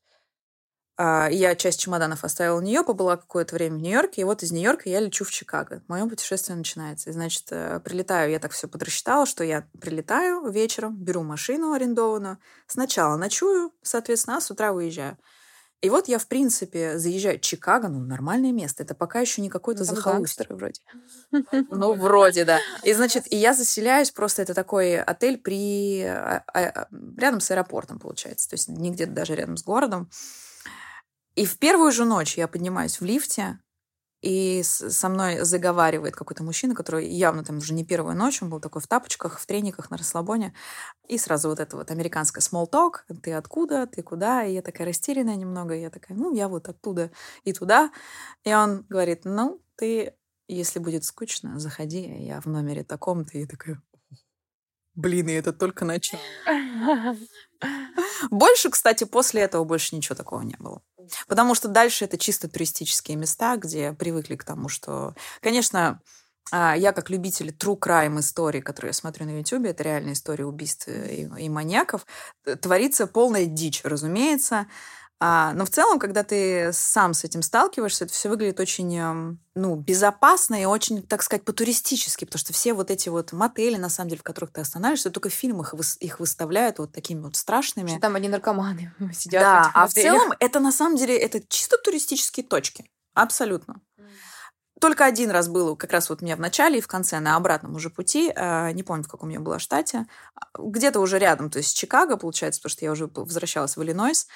А, 1.03 1.29
я 1.31 1.55
часть 1.55 1.81
чемоданов 1.81 2.25
оставила 2.25 2.59
у 2.59 2.61
нее, 2.61 2.85
побыла 2.85 3.17
какое-то 3.17 3.55
время 3.55 3.77
в 3.77 3.81
Нью-Йорке, 3.81 4.21
и 4.21 4.25
вот 4.25 4.43
из 4.43 4.53
Нью-Йорка 4.53 4.91
я 4.91 5.01
лечу 5.01 5.25
в 5.25 5.31
Чикаго. 5.31 5.83
Мое 5.89 6.07
путешествие 6.07 6.59
начинается. 6.59 7.09
И, 7.09 7.13
значит, 7.15 7.45
э, 7.51 7.81
прилетаю, 7.81 8.31
я 8.31 8.39
так 8.39 8.53
все 8.53 8.69
подрасчитала, 8.69 9.25
что 9.25 9.43
я 9.43 9.67
прилетаю 9.81 10.51
вечером, 10.51 10.97
беру 10.97 11.23
машину 11.23 11.73
арендованную, 11.73 12.37
сначала 12.67 13.17
ночую, 13.17 13.73
соответственно, 13.81 14.37
а 14.37 14.41
с 14.43 14.51
утра 14.51 14.75
выезжаю. 14.75 15.17
И 15.83 15.89
вот 15.89 16.09
я, 16.09 16.19
в 16.19 16.27
принципе, 16.27 16.99
заезжаю 16.99 17.39
в 17.39 17.41
Чикаго, 17.41 17.89
ну, 17.89 18.01
нормальное 18.01 18.53
место. 18.53 18.83
Это 18.83 18.95
пока 18.95 19.21
еще 19.21 19.41
не 19.41 19.49
какой-то 19.49 19.85
захолустье. 19.85 20.45
гангстеры 20.45 20.57
вроде. 20.57 20.81
Ну, 21.71 21.95
вроде, 21.95 22.45
да. 22.45 22.59
И, 22.83 22.93
значит, 22.93 23.25
и 23.33 23.37
я 23.37 23.55
заселяюсь, 23.55 24.11
просто 24.11 24.43
это 24.43 24.53
такой 24.53 25.01
отель 25.01 25.39
при... 25.39 26.03
а, 26.03 26.45
а, 26.53 26.89
рядом 27.17 27.41
с 27.41 27.51
аэропортом, 27.51 27.99
получается. 27.99 28.51
То 28.51 28.55
есть 28.55 28.69
не 28.69 28.91
где-то 28.91 29.13
даже 29.13 29.35
рядом 29.35 29.57
с 29.57 29.65
городом. 29.65 30.11
И 31.35 31.47
в 31.47 31.59
первую 31.59 31.93
же 31.93 32.05
ночь 32.05 32.37
я 32.37 32.47
поднимаюсь 32.47 33.01
в 33.01 33.05
лифте, 33.05 33.59
и 34.23 34.63
со 34.63 35.09
мной 35.09 35.45
заговаривает 35.45 36.15
какой-то 36.15 36.43
мужчина, 36.43 36.75
который 36.75 37.09
явно 37.09 37.43
там 37.43 37.59
уже 37.59 37.73
не 37.73 37.85
первую 37.85 38.15
ночь, 38.17 38.43
он 38.43 38.51
был 38.51 38.61
такой 38.61 38.83
в 38.83 38.87
тапочках, 38.87 39.39
в 39.39 39.47
трениках, 39.47 39.91
на 39.91 39.97
расслабоне. 39.97 40.53
И 41.09 41.17
сразу 41.17 41.49
вот 41.49 41.59
это 41.59 41.77
вот 41.77 41.91
американское 41.91 42.43
small 42.43 42.71
talk. 42.71 43.01
Ты 43.23 43.33
откуда, 43.33 43.87
ты 43.87 44.03
куда? 44.03 44.45
И 44.45 44.53
я 44.53 44.63
такая 44.63 44.87
растерянная 44.87 45.37
немного. 45.37 45.75
И 45.75 45.81
я 45.81 45.91
такая, 45.91 46.17
ну, 46.19 46.35
я 46.35 46.49
вот 46.49 46.69
оттуда 46.69 47.11
и 47.45 47.53
туда. 47.53 47.91
И 48.45 48.53
он 48.53 48.85
говорит, 48.89 49.23
ну, 49.25 49.63
ты, 49.77 50.15
если 50.49 50.81
будет 50.81 51.05
скучно, 51.05 51.59
заходи, 51.59 52.03
я 52.03 52.41
в 52.43 52.47
номере 52.47 52.85
таком-то. 52.85 53.39
И 53.39 53.41
я 53.41 53.47
такая, 53.47 53.81
блин, 54.95 55.29
и 55.29 55.33
это 55.33 55.55
только 55.55 55.87
начало. 55.87 56.21
Больше, 58.31 58.71
кстати, 58.71 59.05
после 59.05 59.43
этого 59.43 59.65
больше 59.65 59.97
ничего 59.97 60.15
такого 60.15 60.43
не 60.43 60.57
было. 60.59 60.83
Потому 61.29 61.55
что 61.55 61.69
дальше 61.69 62.05
это 62.05 62.19
чисто 62.19 62.49
туристические 62.49 63.17
места, 63.17 63.57
где 63.57 63.93
привыкли 63.93 64.37
к 64.37 64.45
тому, 64.45 64.69
что, 64.69 65.15
конечно, 65.41 66.01
а, 66.53 66.75
я 66.77 66.93
как 66.93 67.11
любитель 67.11 67.51
true 67.51 67.79
crime 67.79 68.19
истории, 68.21 68.61
которые 68.61 68.91
я 68.91 68.95
смотрю 68.95 69.27
на 69.27 69.39
YouTube, 69.39 69.67
это 69.67 69.83
реальные 69.85 70.15
истории 70.15 70.43
убийств 70.43 70.89
и, 70.89 71.29
и 71.39 71.49
маньяков, 71.49 72.07
т- 72.45 72.57
творится 72.57 73.07
полная 73.07 73.47
дичь, 73.47 73.83
разумеется. 73.85 74.67
А, 75.23 75.53
но 75.53 75.67
в 75.67 75.71
целом, 75.71 75.99
когда 75.99 76.23
ты 76.23 76.73
сам 76.73 77.13
с 77.13 77.25
этим 77.25 77.43
сталкиваешься, 77.43 78.05
это 78.05 78.15
все 78.15 78.31
выглядит 78.31 78.59
очень 78.59 78.97
эм, 78.97 79.39
ну, 79.55 79.77
безопасно 79.77 80.61
и 80.61 80.65
очень, 80.65 81.03
так 81.03 81.23
сказать, 81.23 81.45
по-туристически, 81.45 82.25
потому 82.25 82.39
что 82.39 82.55
все 82.55 82.73
вот 82.73 82.91
эти 82.91 83.11
вот 83.11 83.33
мотели, 83.33 83.77
на 83.77 83.91
самом 83.91 84.09
деле, 84.09 84.21
в 84.21 84.23
которых 84.23 84.51
ты 84.51 84.63
останавливаешься, 84.63 85.11
только 85.11 85.29
в 85.29 85.35
фильмах 85.35 85.75
их 86.01 86.21
выставляют 86.21 86.79
вот 86.79 86.93
такими 86.93 87.21
вот 87.21 87.37
страшными. 87.37 87.91
Что 87.91 88.01
там 88.01 88.15
одни 88.15 88.29
наркоманы 88.29 88.95
сидят. 89.13 89.43
в 89.43 89.45
Да, 89.45 89.61
этих 89.61 89.71
а 89.75 89.87
в 89.87 89.93
целом 89.93 90.33
это 90.41 90.59
на 90.59 90.73
самом 90.73 90.97
деле 90.97 91.19
это 91.19 91.47
чисто 91.47 91.77
туристические 91.77 92.47
точки. 92.47 92.91
Абсолютно. 93.13 93.83
Только 94.81 95.05
один 95.05 95.31
раз 95.31 95.49
было, 95.49 95.75
как 95.75 95.93
раз 95.93 96.09
вот 96.09 96.23
у 96.23 96.25
меня 96.25 96.37
в 96.37 96.41
начале 96.41 96.79
и 96.79 96.81
в 96.81 96.89
конце, 96.89 97.21
на 97.21 97.37
обратном 97.37 97.75
уже 97.75 97.91
пути, 97.91 98.33
э, 98.35 98.73
не 98.73 98.83
помню, 98.83 99.05
в 99.05 99.09
каком 99.09 99.29
я 99.29 99.39
была 99.39 99.59
штате, 99.59 100.07
а, 100.35 100.47
где-то 100.59 101.01
уже 101.01 101.19
рядом, 101.19 101.51
то 101.51 101.59
есть 101.59 101.77
Чикаго, 101.77 102.17
получается, 102.17 102.61
потому 102.63 102.71
что 102.71 102.85
я 102.87 102.93
уже 102.93 103.07
возвращалась 103.15 103.77
в 103.77 103.83
Иллинойс, 103.83 104.27
а, 104.27 104.31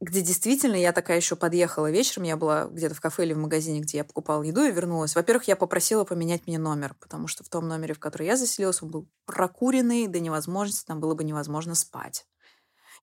где 0.00 0.20
действительно 0.20 0.76
я 0.76 0.92
такая 0.92 1.16
еще 1.16 1.36
подъехала 1.36 1.90
вечером, 1.90 2.24
я 2.24 2.36
была 2.36 2.66
где-то 2.66 2.94
в 2.94 3.00
кафе 3.00 3.24
или 3.24 3.32
в 3.32 3.38
магазине, 3.38 3.80
где 3.80 3.98
я 3.98 4.04
покупала 4.04 4.42
еду 4.42 4.62
и 4.62 4.70
вернулась. 4.70 5.14
Во-первых, 5.14 5.48
я 5.48 5.56
попросила 5.56 6.04
поменять 6.04 6.46
мне 6.46 6.58
номер, 6.58 6.94
потому 7.00 7.28
что 7.28 7.44
в 7.44 7.48
том 7.48 7.66
номере, 7.66 7.94
в 7.94 7.98
который 7.98 8.26
я 8.26 8.36
заселилась, 8.36 8.82
он 8.82 8.90
был 8.90 9.08
прокуренный 9.24 10.06
до 10.06 10.20
невозможности, 10.20 10.86
там 10.86 11.00
было 11.00 11.14
бы 11.14 11.24
невозможно 11.24 11.74
спать. 11.74 12.26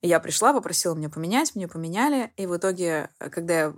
И 0.02 0.08
я 0.08 0.20
пришла, 0.20 0.54
попросила 0.54 0.94
мне 0.94 1.10
поменять, 1.10 1.56
мне 1.56 1.68
поменяли, 1.68 2.32
и 2.36 2.46
в 2.46 2.56
итоге, 2.56 3.10
э, 3.20 3.30
когда 3.30 3.54
я 3.54 3.74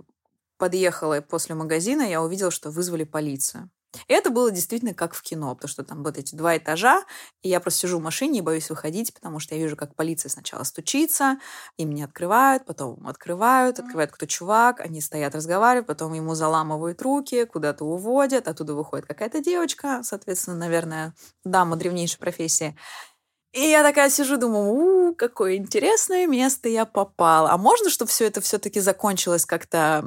подъехала 0.58 1.20
после 1.20 1.54
магазина, 1.54 2.02
я 2.02 2.22
увидела, 2.22 2.50
что 2.50 2.70
вызвали 2.70 3.04
полицию. 3.04 3.70
И 4.08 4.12
это 4.12 4.30
было 4.30 4.50
действительно 4.50 4.94
как 4.94 5.14
в 5.14 5.22
кино, 5.22 5.54
потому 5.54 5.68
что 5.68 5.84
там 5.84 6.02
вот 6.02 6.18
эти 6.18 6.34
два 6.34 6.56
этажа, 6.56 7.04
и 7.42 7.48
я 7.48 7.60
просто 7.60 7.80
сижу 7.80 7.98
в 7.98 8.02
машине 8.02 8.38
и 8.38 8.42
боюсь 8.42 8.70
выходить, 8.70 9.12
потому 9.14 9.38
что 9.38 9.54
я 9.54 9.60
вижу, 9.62 9.76
как 9.76 9.94
полиция 9.94 10.30
сначала 10.30 10.64
стучится, 10.64 11.38
им 11.76 11.92
не 11.92 12.02
открывают, 12.02 12.64
потом 12.64 13.06
открывают, 13.06 13.78
открывают 13.78 14.10
кто 14.10 14.26
чувак, 14.26 14.80
они 14.80 15.00
стоят, 15.00 15.34
разговаривают, 15.34 15.86
потом 15.86 16.12
ему 16.12 16.34
заламывают 16.34 17.02
руки, 17.02 17.44
куда-то 17.44 17.84
уводят, 17.84 18.48
оттуда 18.48 18.74
выходит 18.74 19.06
какая-то 19.06 19.40
девочка, 19.40 20.00
соответственно, 20.02 20.56
наверное, 20.56 21.14
дама 21.44 21.76
древнейшей 21.76 22.18
профессии. 22.18 22.76
И 23.56 23.70
я 23.70 23.82
такая 23.82 24.10
сижу, 24.10 24.36
думаю, 24.36 24.68
у, 24.70 25.14
какое 25.14 25.56
интересное 25.56 26.26
место 26.26 26.68
я 26.68 26.84
попала. 26.84 27.50
А 27.50 27.56
можно, 27.56 27.88
чтобы 27.88 28.10
все 28.10 28.26
это 28.26 28.42
все-таки 28.42 28.80
закончилось 28.80 29.46
как-то 29.46 30.04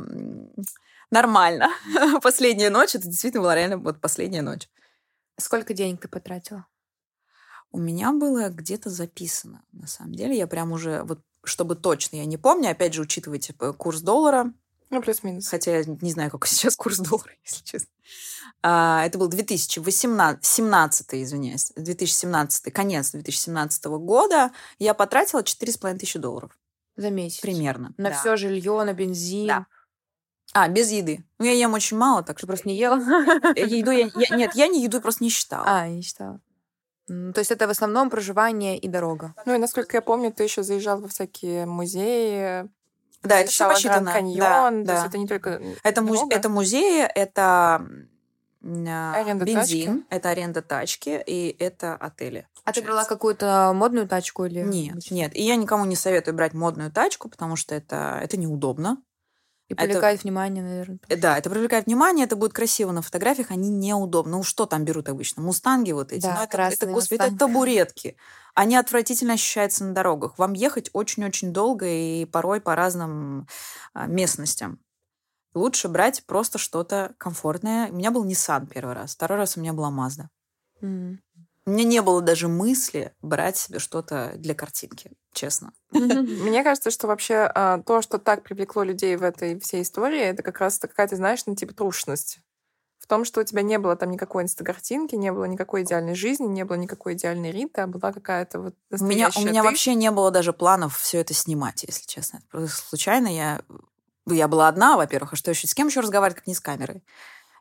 нормально? 1.11 1.69
Последняя 2.21 2.69
ночь, 2.69 2.95
это 2.95 3.07
действительно 3.07 3.41
была 3.43 3.55
реально 3.55 3.77
вот 3.77 3.99
последняя 4.01 4.41
ночь. 4.41 4.69
Сколько 5.37 5.73
денег 5.73 6.01
ты 6.01 6.07
потратила? 6.07 6.65
У 7.71 7.77
меня 7.79 8.11
было 8.11 8.49
где-то 8.49 8.89
записано, 8.89 9.63
на 9.71 9.87
самом 9.87 10.13
деле. 10.15 10.37
Я 10.37 10.47
прям 10.47 10.71
уже, 10.71 11.03
вот 11.03 11.19
чтобы 11.43 11.75
точно, 11.75 12.17
я 12.17 12.25
не 12.25 12.37
помню, 12.37 12.71
опять 12.71 12.93
же, 12.93 13.01
учитывайте 13.01 13.53
п- 13.53 13.73
курс 13.73 14.01
доллара, 14.01 14.51
Ну, 14.89 15.01
плюс-минус. 15.01 15.47
хотя 15.47 15.77
я 15.77 15.83
не 15.85 16.11
знаю, 16.11 16.31
какой 16.31 16.47
сейчас 16.49 16.75
курс 16.75 16.97
доллара, 16.97 17.31
если 17.45 17.63
честно. 17.63 17.89
А, 18.61 19.05
это 19.05 19.17
был 19.17 19.27
2018, 19.27 20.43
17, 20.43 21.13
извиняюсь, 21.23 21.71
2017, 21.75 22.73
конец 22.73 23.11
2017 23.11 23.85
года. 23.85 24.51
Я 24.79 24.93
потратила 24.93 25.41
4,5 25.43 25.97
тысячи 25.99 26.19
долларов 26.19 26.57
За 26.97 27.09
месяц. 27.11 27.39
примерно. 27.39 27.93
На 27.97 28.09
Да. 28.09 28.19
все 28.19 28.35
жилье, 28.35 28.83
на 28.83 28.93
бензин. 28.93 29.47
Да. 29.47 29.65
А, 30.53 30.67
без 30.67 30.91
еды. 30.91 31.23
Ну, 31.37 31.45
я 31.45 31.53
ем 31.53 31.73
очень 31.73 31.97
мало, 31.97 32.23
так 32.23 32.37
Ты 32.37 32.39
что 32.39 32.47
просто 32.47 32.67
не 32.67 32.75
ела? 32.75 32.95
Еду 33.55 33.91
я, 33.91 34.09
я- 34.15 34.35
нет, 34.35 34.55
я 34.55 34.67
не 34.67 34.81
еду 34.83 34.99
просто 35.01 35.23
не 35.23 35.29
считала. 35.29 35.65
А, 35.67 35.87
я 35.87 35.95
не 35.95 36.01
считала. 36.01 36.39
То 37.07 37.39
есть 37.39 37.51
это 37.51 37.67
в 37.67 37.71
основном 37.71 38.09
проживание 38.09 38.77
и 38.77 38.87
дорога. 38.87 39.33
Ну 39.45 39.55
и 39.55 39.57
насколько 39.57 39.97
я 39.97 40.01
помню, 40.01 40.31
ты 40.31 40.43
еще 40.43 40.61
заезжал 40.61 41.01
во 41.01 41.07
всякие 41.07 41.65
музеи. 41.65 42.69
да, 43.23 43.39
это 43.39 43.51
все 43.51 43.67
посчитано. 43.67 44.11
Гранд 44.11 44.17
Каньон. 44.17 44.39
Да, 44.39 44.69
то 44.81 44.85
да. 44.85 44.93
есть 44.93 45.07
это 45.07 45.17
не 45.17 45.27
только 45.27 45.61
Это, 45.83 46.01
муз- 46.01 46.27
это 46.29 46.49
музеи, 46.49 47.01
это 47.03 47.87
а, 48.61 49.13
Аренда 49.15 49.45
бензин, 49.45 50.05
это 50.09 50.29
аренда 50.29 50.61
тачки 50.61 51.21
и 51.25 51.55
это 51.59 51.95
отели. 51.95 52.47
А 52.65 52.73
ты 52.73 52.81
брала 52.81 53.05
какую-то 53.05 53.71
модную 53.73 54.07
тачку 54.07 54.45
или... 54.45 54.61
Нет, 54.61 55.09
нет. 55.09 55.35
И 55.35 55.41
я 55.41 55.55
никому 55.55 55.85
не 55.85 55.95
советую 55.95 56.35
брать 56.35 56.53
модную 56.53 56.91
тачку, 56.91 57.29
потому 57.29 57.55
что 57.55 57.73
это, 57.73 58.19
это 58.21 58.37
неудобно. 58.37 59.01
И 59.69 59.73
Это- 59.73 59.83
привлекает 59.83 60.23
внимание, 60.23 60.63
наверное. 60.63 60.99
Э, 61.07 61.15
Да, 61.15 61.37
это 61.37 61.49
привлекает 61.49 61.85
внимание, 61.85 62.25
это 62.25 62.35
будет 62.35 62.53
красиво 62.53 62.91
на 62.91 63.01
фотографиях, 63.03 63.51
они 63.51 63.69
неудобны. 63.69 64.37
Ну, 64.37 64.43
что 64.43 64.65
там 64.65 64.83
берут 64.83 65.07
обычно? 65.09 65.43
Мустанги 65.43 65.91
вот 65.91 66.11
эти. 66.11 66.23
Да, 66.23 66.35
ну, 66.37 66.43
это, 66.43 66.57
это, 66.63 66.87
господи, 66.87 67.21
это 67.21 67.31
мустанги. 67.31 67.37
табуретки. 67.39 68.17
Они 68.55 68.75
отвратительно 68.75 69.33
ощущаются 69.33 69.85
на 69.85 69.93
дорогах. 69.93 70.37
Вам 70.39 70.53
ехать 70.53 70.89
очень-очень 70.93 71.53
долго 71.53 71.85
и 71.87 72.25
порой 72.25 72.59
по 72.61 72.75
разным 72.75 73.47
а, 73.93 74.07
местностям. 74.07 74.79
Лучше 75.53 75.87
брать 75.87 76.23
просто 76.25 76.57
что-то 76.57 77.13
комфортное. 77.17 77.89
У 77.91 77.95
меня 77.95 78.11
был 78.11 78.25
Nissan 78.25 78.67
первый 78.67 78.95
раз, 78.95 79.13
второй 79.15 79.37
раз 79.37 79.55
у 79.55 79.61
меня 79.61 79.73
была 79.73 79.89
Mazda. 79.91 80.25
М. 80.81 81.21
У 81.65 81.71
меня 81.71 81.83
не 81.83 82.01
было 82.01 82.21
даже 82.21 82.47
мысли 82.47 83.13
брать 83.21 83.57
себе 83.57 83.79
что-то 83.79 84.33
для 84.35 84.55
картинки, 84.55 85.11
честно. 85.33 85.73
Мне 85.91 86.63
кажется, 86.63 86.91
что 86.91 87.07
вообще 87.07 87.49
а, 87.53 87.79
то, 87.79 88.01
что 88.01 88.17
так 88.17 88.43
привлекло 88.43 88.83
людей 88.83 89.15
в 89.15 89.23
этой 89.23 89.59
всей 89.59 89.83
истории, 89.83 90.19
это 90.19 90.41
как 90.41 90.59
раз 90.59 90.79
какая-то, 90.79 91.15
знаешь, 91.15 91.45
ну, 91.45 91.55
типа 91.55 91.73
трушность. 91.73 92.39
В 92.99 93.07
том, 93.07 93.25
что 93.25 93.41
у 93.41 93.43
тебя 93.43 93.61
не 93.61 93.79
было 93.79 93.95
там 93.95 94.11
никакой 94.11 94.43
инстагартинки, 94.43 95.15
не 95.15 95.31
было 95.31 95.45
никакой 95.45 95.83
идеальной 95.83 96.15
жизни, 96.15 96.45
не 96.45 96.63
было 96.63 96.75
никакой 96.75 97.13
идеальной 97.13 97.51
Риты, 97.51 97.81
а 97.81 97.87
была 97.87 98.13
какая-то 98.13 98.59
вот 98.59 98.75
У 98.99 99.03
меня, 99.05 99.29
у 99.35 99.41
меня 99.41 99.61
ты. 99.61 99.67
вообще 99.67 99.95
не 99.95 100.11
было 100.11 100.31
даже 100.31 100.53
планов 100.53 100.97
все 100.97 101.19
это 101.19 101.33
снимать, 101.33 101.83
если 101.83 102.05
честно. 102.05 102.41
Просто 102.51 102.81
случайно 102.87 103.27
я... 103.27 103.61
Я 104.27 104.47
была 104.47 104.67
одна, 104.67 104.95
во-первых, 104.95 105.33
а 105.33 105.35
что 105.35 105.49
еще? 105.49 105.67
С 105.67 105.73
кем 105.73 105.87
еще 105.87 106.01
разговаривать, 106.01 106.37
как 106.37 106.47
не 106.47 106.53
с 106.53 106.59
камерой? 106.59 107.03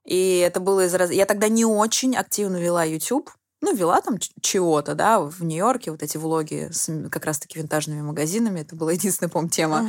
И 0.05 0.39
это 0.39 0.61
было 0.61 0.85
из 0.85 0.95
раз... 0.95 1.11
Я 1.11 1.25
тогда 1.25 1.49
не 1.49 1.65
очень 1.65 2.17
активно 2.17 2.57
вела 2.57 2.85
YouTube. 2.85 3.31
Ну, 3.61 3.75
вела 3.75 4.01
там 4.01 4.19
чего-то, 4.41 4.95
да, 4.95 5.21
в 5.21 5.43
Нью-Йорке, 5.43 5.91
вот 5.91 6.03
эти 6.03 6.17
влоги 6.17 6.69
с 6.71 7.09
как 7.11 7.25
раз-таки 7.25 7.59
винтажными 7.59 8.03
магазинами. 8.03 8.61
Это 8.61 8.77
была 8.77 8.93
единственная, 8.99 9.31
по 9.31 9.47
тема 9.49 9.89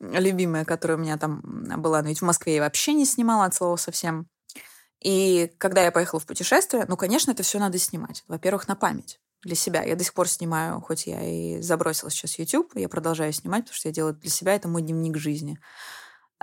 Мгм. 0.00 0.12
любимая, 0.14 0.64
которая 0.64 0.98
у 0.98 1.00
меня 1.00 1.16
там 1.18 1.40
была. 1.78 2.02
Но 2.02 2.08
ведь 2.08 2.20
в 2.20 2.24
Москве 2.24 2.56
я 2.56 2.62
вообще 2.62 2.94
не 2.94 3.04
снимала 3.06 3.44
от 3.46 3.54
слова 3.54 3.76
совсем. 3.76 4.28
И 5.02 5.52
когда 5.58 5.82
я 5.82 5.92
поехала 5.92 6.20
в 6.20 6.26
путешествие, 6.26 6.84
ну, 6.88 6.96
конечно, 6.96 7.30
это 7.30 7.42
все 7.42 7.58
надо 7.58 7.78
снимать. 7.78 8.24
Во-первых, 8.28 8.68
на 8.68 8.74
память 8.74 9.20
для 9.44 9.54
себя. 9.54 9.82
Я 9.84 9.94
до 9.94 10.02
сих 10.02 10.14
пор 10.14 10.28
снимаю, 10.28 10.80
хоть 10.80 11.06
я 11.06 11.22
и 11.22 11.60
забросила 11.62 12.10
сейчас 12.10 12.38
YouTube, 12.38 12.72
я 12.74 12.88
продолжаю 12.88 13.32
снимать, 13.32 13.64
потому 13.64 13.76
что 13.76 13.88
я 13.88 13.94
делаю 13.94 14.14
для 14.14 14.30
себя, 14.30 14.54
это 14.54 14.66
мой 14.68 14.82
дневник 14.82 15.16
жизни. 15.16 15.58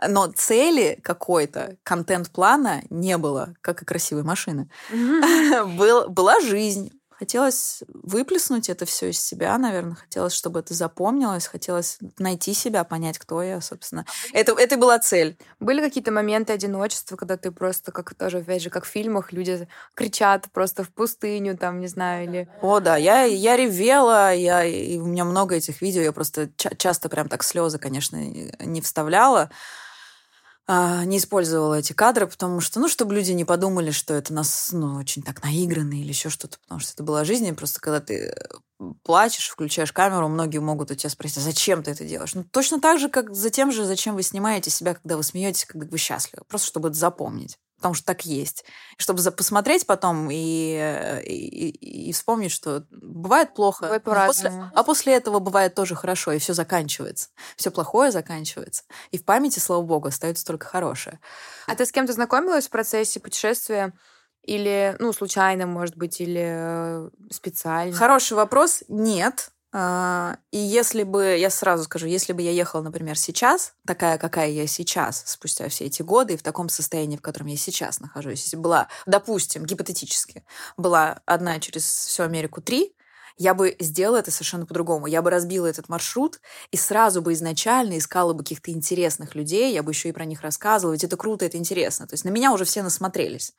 Но 0.07 0.27
цели 0.27 0.99
какой-то, 1.01 1.77
контент-плана 1.83 2.83
не 2.89 3.17
было, 3.17 3.55
как 3.61 3.81
и 3.81 3.85
красивой 3.85 4.23
машины. 4.23 4.69
Был, 5.77 6.09
была 6.09 6.39
жизнь, 6.41 6.91
Хотелось 7.17 7.81
выплеснуть 7.87 8.69
это 8.69 8.85
все 8.85 9.09
из 9.09 9.21
себя, 9.21 9.57
наверное. 9.57 9.95
Хотелось, 9.95 10.33
чтобы 10.33 10.59
это 10.59 10.73
запомнилось. 10.73 11.47
Хотелось 11.47 11.97
найти 12.17 12.53
себя, 12.53 12.83
понять, 12.83 13.17
кто 13.17 13.41
я, 13.41 13.61
собственно. 13.61 14.05
Это, 14.33 14.51
это 14.53 14.75
была 14.75 14.99
цель. 14.99 15.37
Были 15.61 15.79
какие-то 15.79 16.11
моменты 16.11 16.51
одиночества, 16.51 17.15
когда 17.15 17.37
ты 17.37 17.51
просто, 17.51 17.93
как 17.93 18.13
тоже, 18.15 18.39
опять 18.39 18.61
же, 18.61 18.69
как 18.69 18.83
в 18.83 18.89
фильмах, 18.89 19.31
люди 19.31 19.67
кричат 19.93 20.47
просто 20.51 20.83
в 20.83 20.89
пустыню, 20.89 21.57
там, 21.57 21.79
не 21.79 21.87
знаю, 21.87 22.25
или... 22.25 22.49
О, 22.61 22.81
да, 22.81 22.97
я, 22.97 23.23
я 23.23 23.55
ревела, 23.55 24.33
я, 24.33 24.65
и 24.65 24.97
у 24.97 25.05
меня 25.05 25.23
много 25.23 25.55
этих 25.55 25.81
видео, 25.81 26.01
я 26.01 26.11
просто 26.11 26.49
ча- 26.57 26.75
часто 26.75 27.07
прям 27.07 27.29
так 27.29 27.43
слезы, 27.43 27.79
конечно, 27.79 28.17
не 28.17 28.81
вставляла. 28.81 29.49
А, 30.67 31.05
не 31.05 31.17
использовала 31.17 31.75
эти 31.75 31.93
кадры, 31.93 32.25
потому 32.25 32.59
что, 32.59 32.79
ну, 32.79 32.87
чтобы 32.87 33.13
люди 33.13 33.31
не 33.33 33.45
подумали, 33.45 33.91
что 33.91 34.15
это 34.15 34.33
нас, 34.33 34.69
ну, 34.71 34.95
очень 34.95 35.21
так 35.21 35.43
наигранно 35.43 35.93
или 35.93 36.07
еще 36.07 36.29
что-то, 36.29 36.57
потому 36.59 36.79
что 36.79 36.93
это 36.93 37.03
была 37.03 37.23
жизнь, 37.23 37.53
просто 37.53 37.79
когда 37.79 37.99
ты 37.99 38.33
э, 38.79 38.85
плачешь, 39.03 39.47
включаешь 39.47 39.93
камеру, 39.93 40.27
многие 40.27 40.57
могут 40.57 40.89
у 40.89 40.95
тебя 40.95 41.11
спросить, 41.11 41.37
а 41.37 41.41
зачем 41.41 41.83
ты 41.83 41.91
это 41.91 42.03
делаешь? 42.03 42.33
Ну, 42.33 42.43
точно 42.43 42.81
так 42.81 42.99
же, 42.99 43.09
как 43.09 43.35
за 43.35 43.51
тем 43.51 43.71
же, 43.71 43.85
зачем 43.85 44.15
вы 44.15 44.23
снимаете 44.23 44.71
себя, 44.71 44.95
когда 44.95 45.17
вы 45.17 45.23
смеетесь, 45.23 45.65
когда 45.65 45.85
вы 45.85 45.99
счастливы. 45.99 46.43
Просто 46.47 46.67
чтобы 46.67 46.89
это 46.89 46.97
запомнить 46.97 47.59
потому 47.85 47.93
что 47.93 48.07
так 48.07 48.25
есть. 48.25 48.65
Чтобы 48.97 49.21
посмотреть 49.31 49.85
потом 49.85 50.29
и, 50.31 50.75
э, 50.75 51.23
и, 51.23 52.07
и 52.09 52.11
вспомнить, 52.13 52.51
что 52.51 52.83
бывает 52.89 53.53
плохо, 53.53 54.01
бывает 54.03 54.07
а, 54.07 54.25
после, 54.25 54.71
а 54.73 54.83
после 54.83 55.13
этого 55.13 55.37
бывает 55.37 55.75
тоже 55.75 55.93
хорошо, 55.93 56.31
и 56.31 56.39
все 56.39 56.55
заканчивается. 56.55 57.29
Все 57.55 57.69
плохое 57.69 58.11
заканчивается. 58.11 58.85
И 59.11 59.19
в 59.19 59.23
памяти, 59.23 59.59
слава 59.59 59.83
богу, 59.83 60.07
остается 60.07 60.43
только 60.45 60.65
хорошее. 60.65 61.19
А 61.67 61.75
ты 61.75 61.85
с 61.85 61.91
кем-то 61.91 62.11
знакомилась 62.13 62.65
в 62.65 62.71
процессе 62.71 63.19
путешествия? 63.19 63.93
Или, 64.41 64.95
ну, 64.97 65.13
случайно, 65.13 65.67
может 65.67 65.95
быть, 65.95 66.19
или 66.19 66.43
э, 66.43 67.09
специально? 67.29 67.95
Хороший 67.95 68.33
вопрос. 68.33 68.83
Нет. 68.87 69.51
А, 69.77 70.37
и 70.51 70.57
если 70.57 71.03
бы, 71.03 71.35
я 71.37 71.49
сразу 71.49 71.83
скажу, 71.83 72.07
если 72.07 72.31
бы 72.31 72.41
я 72.41 72.51
ехала, 72.51 72.81
например, 72.81 73.17
сейчас, 73.17 73.73
такая, 73.85 74.17
какая 74.17 74.49
я 74.49 74.67
сейчас, 74.67 75.23
спустя 75.25 75.67
все 75.67 75.83
эти 75.83 76.01
годы, 76.01 76.35
и 76.35 76.37
в 76.37 76.43
таком 76.43 76.69
состоянии, 76.69 77.17
в 77.17 77.21
котором 77.21 77.47
я 77.47 77.57
сейчас 77.57 77.99
нахожусь, 77.99 78.43
если 78.43 78.55
была, 78.55 78.87
допустим, 79.05 79.65
гипотетически, 79.65 80.45
была 80.77 81.19
одна 81.25 81.59
через 81.59 81.83
всю 81.83 82.23
Америку 82.23 82.61
три, 82.61 82.95
я 83.37 83.53
бы 83.53 83.75
сделала 83.81 84.19
это 84.19 84.31
совершенно 84.31 84.65
по-другому. 84.65 85.07
Я 85.07 85.21
бы 85.21 85.29
разбила 85.29 85.65
этот 85.65 85.89
маршрут 85.89 86.39
и 86.71 86.77
сразу 86.77 87.21
бы 87.21 87.33
изначально 87.33 87.97
искала 87.97 88.31
бы 88.31 88.43
каких-то 88.43 88.71
интересных 88.71 89.35
людей, 89.35 89.73
я 89.73 89.83
бы 89.83 89.91
еще 89.91 90.07
и 90.07 90.13
про 90.13 90.23
них 90.23 90.39
рассказывала, 90.39 90.93
ведь 90.93 91.03
это 91.03 91.17
круто, 91.17 91.43
это 91.43 91.57
интересно. 91.57 92.07
То 92.07 92.13
есть 92.13 92.23
на 92.23 92.29
меня 92.29 92.53
уже 92.53 92.63
все 92.63 92.81
насмотрелись 92.81 93.53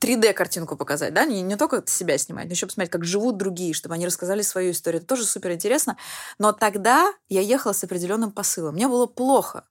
3D-картинку 0.00 0.76
показать, 0.76 1.14
да, 1.14 1.24
не, 1.24 1.42
не 1.42 1.56
только 1.56 1.82
себя 1.86 2.18
снимать, 2.18 2.46
но 2.46 2.52
еще 2.52 2.66
посмотреть, 2.66 2.90
как 2.92 3.04
живут 3.04 3.36
другие, 3.36 3.74
чтобы 3.74 3.94
они 3.94 4.06
рассказали 4.06 4.42
свою 4.42 4.72
историю. 4.72 4.98
Это 5.00 5.08
тоже 5.08 5.24
супер 5.24 5.52
интересно. 5.52 5.96
Но 6.38 6.52
тогда 6.52 7.12
я 7.28 7.40
ехала 7.40 7.72
с 7.72 7.82
определенным 7.84 8.32
посылом. 8.32 8.74
Мне 8.74 8.88
было 8.88 9.06
плохо. 9.06 9.64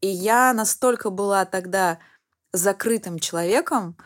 И 0.00 0.08
я 0.08 0.52
настолько 0.52 1.10
была 1.10 1.44
тогда 1.44 1.98
закрытым 2.52 3.18
человеком, 3.18 3.96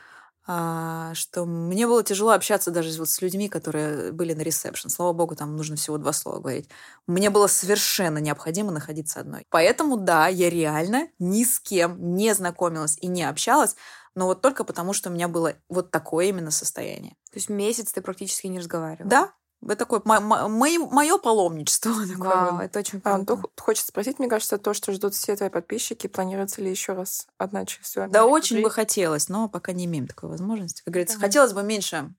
а, 0.46 1.14
что 1.14 1.44
мне 1.46 1.86
было 1.86 2.02
тяжело 2.02 2.30
общаться 2.32 2.70
даже 2.72 2.98
вот 2.98 3.08
с 3.08 3.22
людьми, 3.22 3.48
которые 3.48 4.10
были 4.12 4.32
на 4.34 4.40
ресепшн. 4.40 4.88
Слава 4.88 5.12
богу, 5.12 5.36
там 5.36 5.56
нужно 5.56 5.76
всего 5.76 5.98
два 5.98 6.12
слова 6.12 6.40
говорить. 6.40 6.68
Мне 7.06 7.30
было 7.30 7.46
совершенно 7.46 8.18
необходимо 8.18 8.72
находиться 8.72 9.20
одной. 9.20 9.46
Поэтому, 9.50 9.96
да, 9.96 10.26
я 10.28 10.50
реально 10.50 11.08
ни 11.20 11.44
с 11.44 11.60
кем 11.60 12.16
не 12.16 12.34
знакомилась 12.34 12.96
и 13.00 13.06
не 13.06 13.22
общалась, 13.22 13.76
но 14.14 14.26
вот 14.26 14.42
только 14.42 14.64
потому, 14.64 14.92
что 14.92 15.10
у 15.10 15.12
меня 15.12 15.28
было 15.28 15.54
вот 15.68 15.90
такое 15.90 16.26
именно 16.26 16.50
состояние. 16.50 17.12
То 17.30 17.36
есть 17.36 17.48
месяц 17.48 17.92
ты 17.92 18.00
практически 18.00 18.46
не 18.46 18.58
разговаривала? 18.58 19.08
Да, 19.08 19.32
это 19.62 19.76
такое 19.76 20.00
мое 20.04 21.18
паломничество. 21.18 21.90
Вау, 22.16 22.60
это 22.60 22.78
очень 22.78 23.00
а, 23.04 23.16
круто. 23.16 23.42
А, 23.44 23.62
хочется 23.62 23.88
спросить, 23.88 24.18
мне 24.18 24.28
кажется, 24.28 24.58
то, 24.58 24.72
что 24.72 24.92
ждут 24.92 25.14
все 25.14 25.36
твои 25.36 25.50
подписчики, 25.50 26.06
планируется 26.06 26.62
ли 26.62 26.70
еще 26.70 26.94
раз 26.94 27.26
одна 27.36 27.66
через 27.66 27.86
всю 27.86 28.06
Да, 28.08 28.24
очень 28.24 28.62
бы 28.62 28.70
хотелось, 28.70 29.28
но 29.28 29.48
пока 29.48 29.72
не 29.72 29.84
имеем 29.84 30.06
такой 30.06 30.30
возможности. 30.30 30.82
Как 30.82 30.94
говорится, 30.94 31.18
хотелось 31.18 31.52
бы 31.52 31.62
меньше 31.62 32.14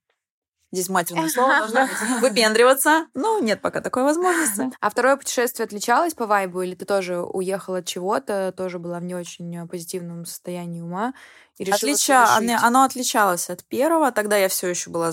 Здесь 0.72 0.90
матерное 0.90 1.28
слово 1.30 1.68
должно 1.68 1.88
выпендриваться. 2.22 3.08
Ну, 3.14 3.42
нет 3.44 3.62
пока 3.62 3.82
такой 3.82 4.04
возможности. 4.04 4.72
А 4.80 4.90
второе 4.90 5.18
путешествие 5.18 5.66
отличалось 5.66 6.14
по 6.14 6.26
вайбу? 6.26 6.62
Или 6.62 6.76
ты 6.76 6.86
тоже 6.86 7.22
уехала 7.22 7.80
от 7.80 7.86
чего-то, 7.86 8.54
тоже 8.56 8.80
была 8.80 9.00
в 9.00 9.04
не 9.04 9.16
очень 9.16 9.68
позитивном 9.68 10.26
состоянии 10.26 10.82
ума? 10.82 11.14
И 11.58 11.70
Отлича... 11.70 12.38
оно, 12.38 12.58
оно 12.62 12.84
отличалось 12.84 13.50
от 13.50 13.64
первого. 13.66 14.12
Тогда 14.12 14.38
я 14.38 14.48
все 14.48 14.68
еще 14.68 14.90
была... 14.90 15.12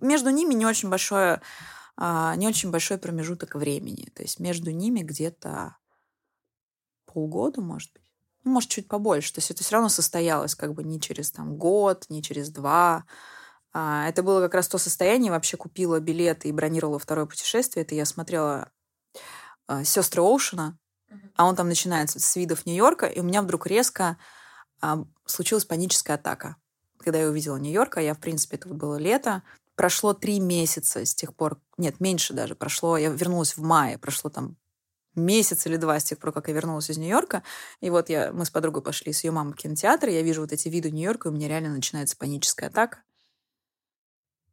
Между 0.00 0.30
ними 0.30 0.54
не 0.54 0.64
очень 0.64 0.88
большое 0.88 1.42
а, 1.96 2.34
не 2.36 2.48
очень 2.48 2.70
большой 2.70 2.98
промежуток 2.98 3.54
времени. 3.54 4.08
То 4.14 4.22
есть 4.22 4.40
между 4.40 4.70
ними 4.70 5.00
где-то 5.00 5.76
полгода, 7.06 7.60
может 7.60 7.92
быть. 7.92 8.02
Ну, 8.42 8.52
может, 8.52 8.70
чуть 8.70 8.88
побольше. 8.88 9.32
То 9.32 9.38
есть 9.38 9.50
это 9.50 9.62
все 9.62 9.74
равно 9.74 9.88
состоялось 9.88 10.54
как 10.54 10.74
бы 10.74 10.84
не 10.84 11.00
через 11.00 11.30
там, 11.30 11.56
год, 11.56 12.06
не 12.08 12.22
через 12.22 12.50
два. 12.50 13.04
А, 13.74 14.08
это 14.08 14.22
было 14.22 14.40
как 14.40 14.54
раз 14.54 14.68
то 14.68 14.78
состояние, 14.78 15.32
вообще 15.32 15.56
купила 15.56 15.98
билеты 15.98 16.48
и 16.48 16.52
бронировала 16.52 17.00
второе 17.00 17.26
путешествие. 17.26 17.84
Это 17.84 17.96
я 17.96 18.04
смотрела 18.04 18.70
а, 19.66 19.82
«Сестры 19.82 20.22
Оушена», 20.22 20.78
а 21.36 21.46
он 21.46 21.56
там 21.56 21.68
начинается 21.68 22.20
с 22.20 22.36
видов 22.36 22.66
Нью-Йорка, 22.66 23.06
и 23.06 23.20
у 23.20 23.24
меня 23.24 23.42
вдруг 23.42 23.66
резко 23.66 24.16
а, 24.80 25.04
случилась 25.26 25.64
паническая 25.64 26.16
атака. 26.16 26.56
Когда 26.98 27.18
я 27.18 27.28
увидела 27.28 27.56
Нью-Йорк, 27.56 27.98
а 27.98 28.02
я, 28.02 28.14
в 28.14 28.20
принципе, 28.20 28.56
это 28.56 28.68
было 28.68 28.96
лето, 28.96 29.42
прошло 29.74 30.14
три 30.14 30.38
месяца 30.38 31.04
с 31.04 31.14
тех 31.14 31.34
пор, 31.34 31.60
нет, 31.76 31.98
меньше 31.98 32.32
даже, 32.32 32.54
прошло, 32.54 32.96
я 32.96 33.10
вернулась 33.10 33.56
в 33.56 33.62
мае, 33.62 33.98
прошло 33.98 34.30
там 34.30 34.56
месяц 35.16 35.66
или 35.66 35.76
два 35.76 35.98
с 35.98 36.04
тех 36.04 36.18
пор, 36.18 36.32
как 36.32 36.48
я 36.48 36.54
вернулась 36.54 36.90
из 36.90 36.98
Нью-Йорка. 36.98 37.42
И 37.80 37.90
вот 37.90 38.08
я, 38.08 38.32
мы 38.32 38.44
с 38.44 38.50
подругой 38.50 38.82
пошли 38.82 39.12
с 39.12 39.24
ее 39.24 39.32
мамой 39.32 39.54
в 39.54 39.56
кинотеатр, 39.56 40.08
я 40.08 40.22
вижу 40.22 40.42
вот 40.42 40.52
эти 40.52 40.68
виды 40.68 40.92
Нью-Йорка, 40.92 41.28
и 41.28 41.32
у 41.32 41.34
меня 41.34 41.48
реально 41.48 41.70
начинается 41.70 42.16
паническая 42.16 42.68
атака. 42.68 43.03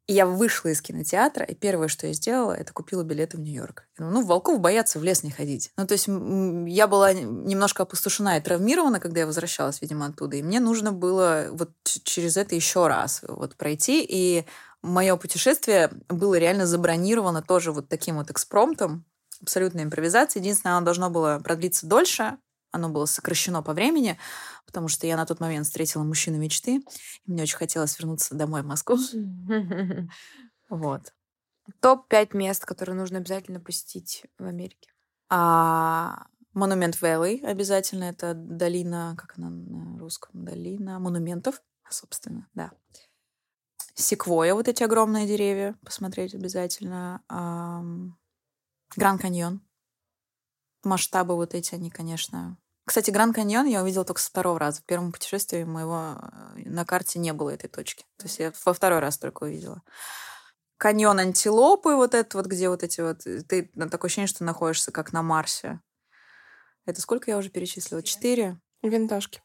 И 0.07 0.13
я 0.13 0.25
вышла 0.25 0.69
из 0.69 0.81
кинотеатра, 0.81 1.45
и 1.45 1.53
первое, 1.55 1.87
что 1.87 2.07
я 2.07 2.13
сделала, 2.13 2.53
это 2.53 2.73
купила 2.73 3.03
билеты 3.03 3.37
в 3.37 3.39
Нью-Йорк. 3.39 3.87
Ну, 3.97 4.25
волков 4.25 4.59
боятся 4.59 4.99
в 4.99 5.03
лес 5.03 5.23
не 5.23 5.31
ходить. 5.31 5.71
Ну, 5.77 5.85
то 5.87 5.93
есть 5.93 6.07
я 6.07 6.87
была 6.87 7.13
немножко 7.13 7.83
опустошена 7.83 8.37
и 8.37 8.41
травмирована, 8.41 8.99
когда 8.99 9.21
я 9.21 9.25
возвращалась, 9.25 9.81
видимо, 9.81 10.07
оттуда. 10.07 10.35
И 10.37 10.43
мне 10.43 10.59
нужно 10.59 10.91
было 10.91 11.47
вот 11.51 11.71
через 11.83 12.35
это 12.35 12.55
еще 12.55 12.87
раз 12.87 13.21
вот 13.27 13.55
пройти. 13.55 14.05
И 14.07 14.45
мое 14.81 15.15
путешествие 15.15 15.91
было 16.09 16.35
реально 16.35 16.65
забронировано 16.65 17.41
тоже 17.41 17.71
вот 17.71 17.87
таким 17.87 18.17
вот 18.17 18.31
экспромтом, 18.31 19.05
абсолютная 19.41 19.83
импровизация. 19.83 20.41
Единственное, 20.41 20.77
оно 20.77 20.85
должно 20.85 21.09
было 21.09 21.39
продлиться 21.43 21.87
дольше, 21.87 22.37
оно 22.71 22.89
было 22.89 23.05
сокращено 23.05 23.61
по 23.61 23.73
времени, 23.73 24.17
потому 24.65 24.87
что 24.87 25.07
я 25.07 25.17
на 25.17 25.25
тот 25.25 25.39
момент 25.39 25.65
встретила 25.65 26.03
мужчину 26.03 26.37
мечты, 26.37 26.77
и 26.77 27.31
мне 27.31 27.43
очень 27.43 27.57
хотелось 27.57 27.97
вернуться 27.99 28.35
домой 28.35 28.63
в 28.63 28.65
Москву. 28.65 28.97
Вот. 30.69 31.13
Топ-5 31.81 32.29
мест, 32.31 32.63
которые 32.65 32.95
нужно 32.95 33.17
обязательно 33.17 33.59
посетить 33.59 34.25
в 34.39 34.45
Америке. 34.45 34.89
А, 35.29 36.27
Монумент 36.53 37.01
Вэлли 37.01 37.41
обязательно. 37.43 38.05
Это 38.05 38.33
долина, 38.33 39.15
как 39.17 39.37
она 39.37 39.49
на 39.49 39.99
русском? 39.99 40.43
Долина 40.45 40.99
монументов, 40.99 41.61
собственно, 41.89 42.47
да. 42.53 42.71
Секвоя, 43.95 44.53
вот 44.53 44.67
эти 44.67 44.83
огромные 44.83 45.27
деревья, 45.27 45.77
посмотреть 45.85 46.33
обязательно. 46.33 47.21
Гранд 48.97 49.21
Каньон. 49.21 49.61
Масштабы 50.83 51.35
вот 51.35 51.53
эти, 51.53 51.75
они, 51.75 51.89
конечно, 51.89 52.57
кстати, 52.85 53.11
Гранд 53.11 53.35
Каньон 53.35 53.67
я 53.67 53.83
увидела 53.83 54.03
только 54.03 54.21
со 54.21 54.29
второго 54.29 54.59
раза. 54.59 54.81
В 54.81 54.85
первом 54.85 55.11
путешествии 55.11 55.63
моего 55.63 56.15
э, 56.57 56.69
на 56.69 56.83
карте 56.83 57.19
не 57.19 57.31
было 57.31 57.51
этой 57.51 57.69
точки. 57.69 58.05
То 58.17 58.25
есть 58.25 58.39
я 58.39 58.51
во 58.65 58.73
второй 58.73 58.99
раз 58.99 59.17
только 59.17 59.43
увидела. 59.43 59.83
Каньон 60.77 61.19
Антилопы, 61.19 61.95
вот 61.95 62.15
этот 62.15 62.33
вот, 62.33 62.47
где 62.47 62.69
вот 62.69 62.83
эти 62.83 63.01
вот... 63.01 63.25
Э, 63.27 63.43
ты 63.43 63.71
такое 63.89 64.09
ощущение, 64.09 64.27
что 64.27 64.43
находишься 64.43 64.91
как 64.91 65.13
на 65.13 65.21
Марсе. 65.21 65.79
Это 66.85 66.99
сколько 67.01 67.29
я 67.29 67.37
уже 67.37 67.49
перечислила? 67.49 68.01
Четыре? 68.01 68.59
Винтажки. 68.81 69.41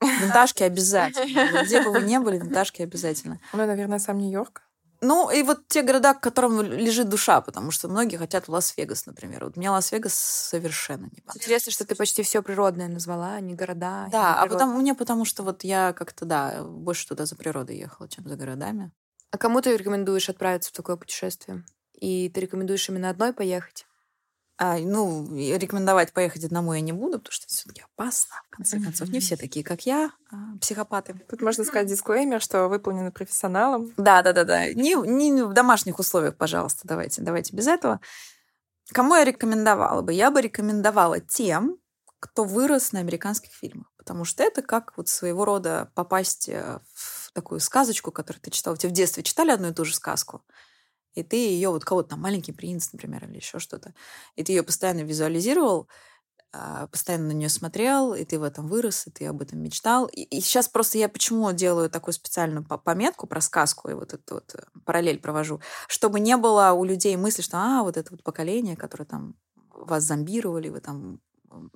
Винтажки 0.00 0.62
обязательно. 0.62 1.64
Где 1.64 1.82
бы 1.82 1.90
вы 1.90 2.02
не 2.02 2.20
были, 2.20 2.38
винтажки 2.38 2.80
обязательно. 2.82 3.40
Ну, 3.52 3.66
наверное, 3.66 3.98
сам 3.98 4.18
Нью-Йорк. 4.18 4.62
Ну, 5.04 5.30
и 5.30 5.42
вот 5.42 5.66
те 5.66 5.82
города, 5.82 6.14
к 6.14 6.20
которым 6.20 6.62
лежит 6.62 7.08
душа, 7.08 7.40
потому 7.40 7.72
что 7.72 7.88
многие 7.88 8.16
хотят 8.16 8.46
в 8.46 8.52
Лас-Вегас, 8.52 9.06
например. 9.06 9.44
Вот 9.44 9.56
мне 9.56 9.68
Лас-Вегас 9.68 10.14
совершенно 10.14 11.06
не 11.06 11.20
понравился. 11.20 11.38
Интересно, 11.38 11.72
что 11.72 11.84
ты 11.84 11.96
почти 11.96 12.22
все 12.22 12.40
природное 12.40 12.86
назвала, 12.86 13.34
а 13.34 13.40
не 13.40 13.54
города. 13.54 14.06
Да, 14.12 14.40
а 14.40 14.46
потому, 14.46 14.78
мне 14.78 14.94
потому 14.94 15.24
что 15.24 15.42
вот 15.42 15.64
я 15.64 15.92
как-то, 15.92 16.24
да, 16.24 16.62
больше 16.62 17.08
туда 17.08 17.26
за 17.26 17.34
природой 17.34 17.78
ехала, 17.78 18.08
чем 18.08 18.28
за 18.28 18.36
городами. 18.36 18.92
А 19.32 19.38
кому 19.38 19.60
ты 19.60 19.76
рекомендуешь 19.76 20.28
отправиться 20.28 20.70
в 20.70 20.72
такое 20.72 20.94
путешествие? 20.94 21.64
И 21.94 22.28
ты 22.28 22.40
рекомендуешь 22.40 22.88
именно 22.88 23.10
одной 23.10 23.32
поехать? 23.32 23.86
А, 24.64 24.78
ну, 24.78 25.26
рекомендовать 25.34 26.12
поехать 26.12 26.44
одному 26.44 26.72
я 26.72 26.80
не 26.80 26.92
буду, 26.92 27.18
потому 27.18 27.32
что 27.32 27.46
это 27.46 27.54
все-таки 27.54 27.82
опасно. 27.82 28.36
В 28.52 28.56
конце 28.56 28.78
концов, 28.78 29.08
не 29.08 29.18
все 29.18 29.36
такие, 29.36 29.64
как 29.64 29.86
я, 29.86 30.12
а, 30.30 30.56
психопаты. 30.60 31.14
Тут 31.28 31.42
можно 31.42 31.64
сказать 31.64 31.88
дисклеймер, 31.88 32.40
что 32.40 32.68
выполнено 32.68 33.10
профессионалом. 33.10 33.92
Да, 33.96 34.22
да, 34.22 34.32
да, 34.32 34.44
да. 34.44 34.72
Не, 34.72 34.94
не 34.94 35.42
в 35.42 35.52
домашних 35.52 35.98
условиях, 35.98 36.36
пожалуйста, 36.36 36.82
давайте, 36.84 37.22
давайте 37.22 37.56
без 37.56 37.66
этого. 37.66 38.00
Кому 38.92 39.16
я 39.16 39.24
рекомендовала 39.24 40.00
бы? 40.00 40.12
Я 40.12 40.30
бы 40.30 40.40
рекомендовала 40.40 41.18
тем, 41.18 41.78
кто 42.20 42.44
вырос 42.44 42.92
на 42.92 43.00
американских 43.00 43.50
фильмах. 43.50 43.88
Потому 43.96 44.24
что 44.24 44.44
это 44.44 44.62
как 44.62 44.96
вот 44.96 45.08
своего 45.08 45.44
рода 45.44 45.90
попасть 45.96 46.48
э, 46.48 46.78
в 46.94 47.32
такую 47.32 47.58
сказочку, 47.58 48.12
которую 48.12 48.40
ты 48.40 48.52
читал. 48.52 48.76
Тебе 48.76 48.90
в 48.90 48.92
детстве 48.92 49.24
читали 49.24 49.50
одну 49.50 49.70
и 49.70 49.74
ту 49.74 49.84
же 49.84 49.92
сказку? 49.92 50.44
И 51.14 51.22
ты 51.22 51.36
ее, 51.36 51.70
вот 51.70 51.84
кого-то 51.84 52.10
там, 52.10 52.20
«Маленький 52.20 52.52
принц», 52.52 52.92
например, 52.92 53.24
или 53.24 53.36
еще 53.36 53.58
что-то. 53.58 53.94
И 54.36 54.44
ты 54.44 54.52
ее 54.52 54.62
постоянно 54.62 55.00
визуализировал, 55.00 55.88
а, 56.54 56.86
постоянно 56.88 57.28
на 57.28 57.32
нее 57.32 57.48
смотрел, 57.48 58.12
и 58.12 58.24
ты 58.24 58.38
в 58.38 58.42
этом 58.42 58.68
вырос, 58.68 59.06
и 59.06 59.10
ты 59.10 59.26
об 59.26 59.40
этом 59.40 59.60
мечтал. 59.60 60.06
И, 60.06 60.22
и 60.22 60.40
сейчас 60.40 60.68
просто 60.68 60.98
я 60.98 61.08
почему 61.08 61.50
делаю 61.52 61.88
такую 61.88 62.12
специальную 62.12 62.64
пометку 62.64 63.26
про 63.26 63.40
сказку 63.40 63.88
и 63.88 63.94
вот 63.94 64.12
эту 64.12 64.34
вот 64.34 64.54
э, 64.54 64.62
параллель 64.84 65.18
провожу, 65.18 65.60
чтобы 65.88 66.20
не 66.20 66.36
было 66.36 66.72
у 66.72 66.84
людей 66.84 67.16
мысли, 67.16 67.40
что 67.40 67.56
а, 67.56 67.82
вот 67.82 67.96
это 67.96 68.10
вот 68.10 68.22
поколение, 68.22 68.76
которое 68.76 69.06
там 69.06 69.34
вас 69.70 70.04
зомбировали, 70.04 70.68
вы 70.68 70.80
там 70.80 71.20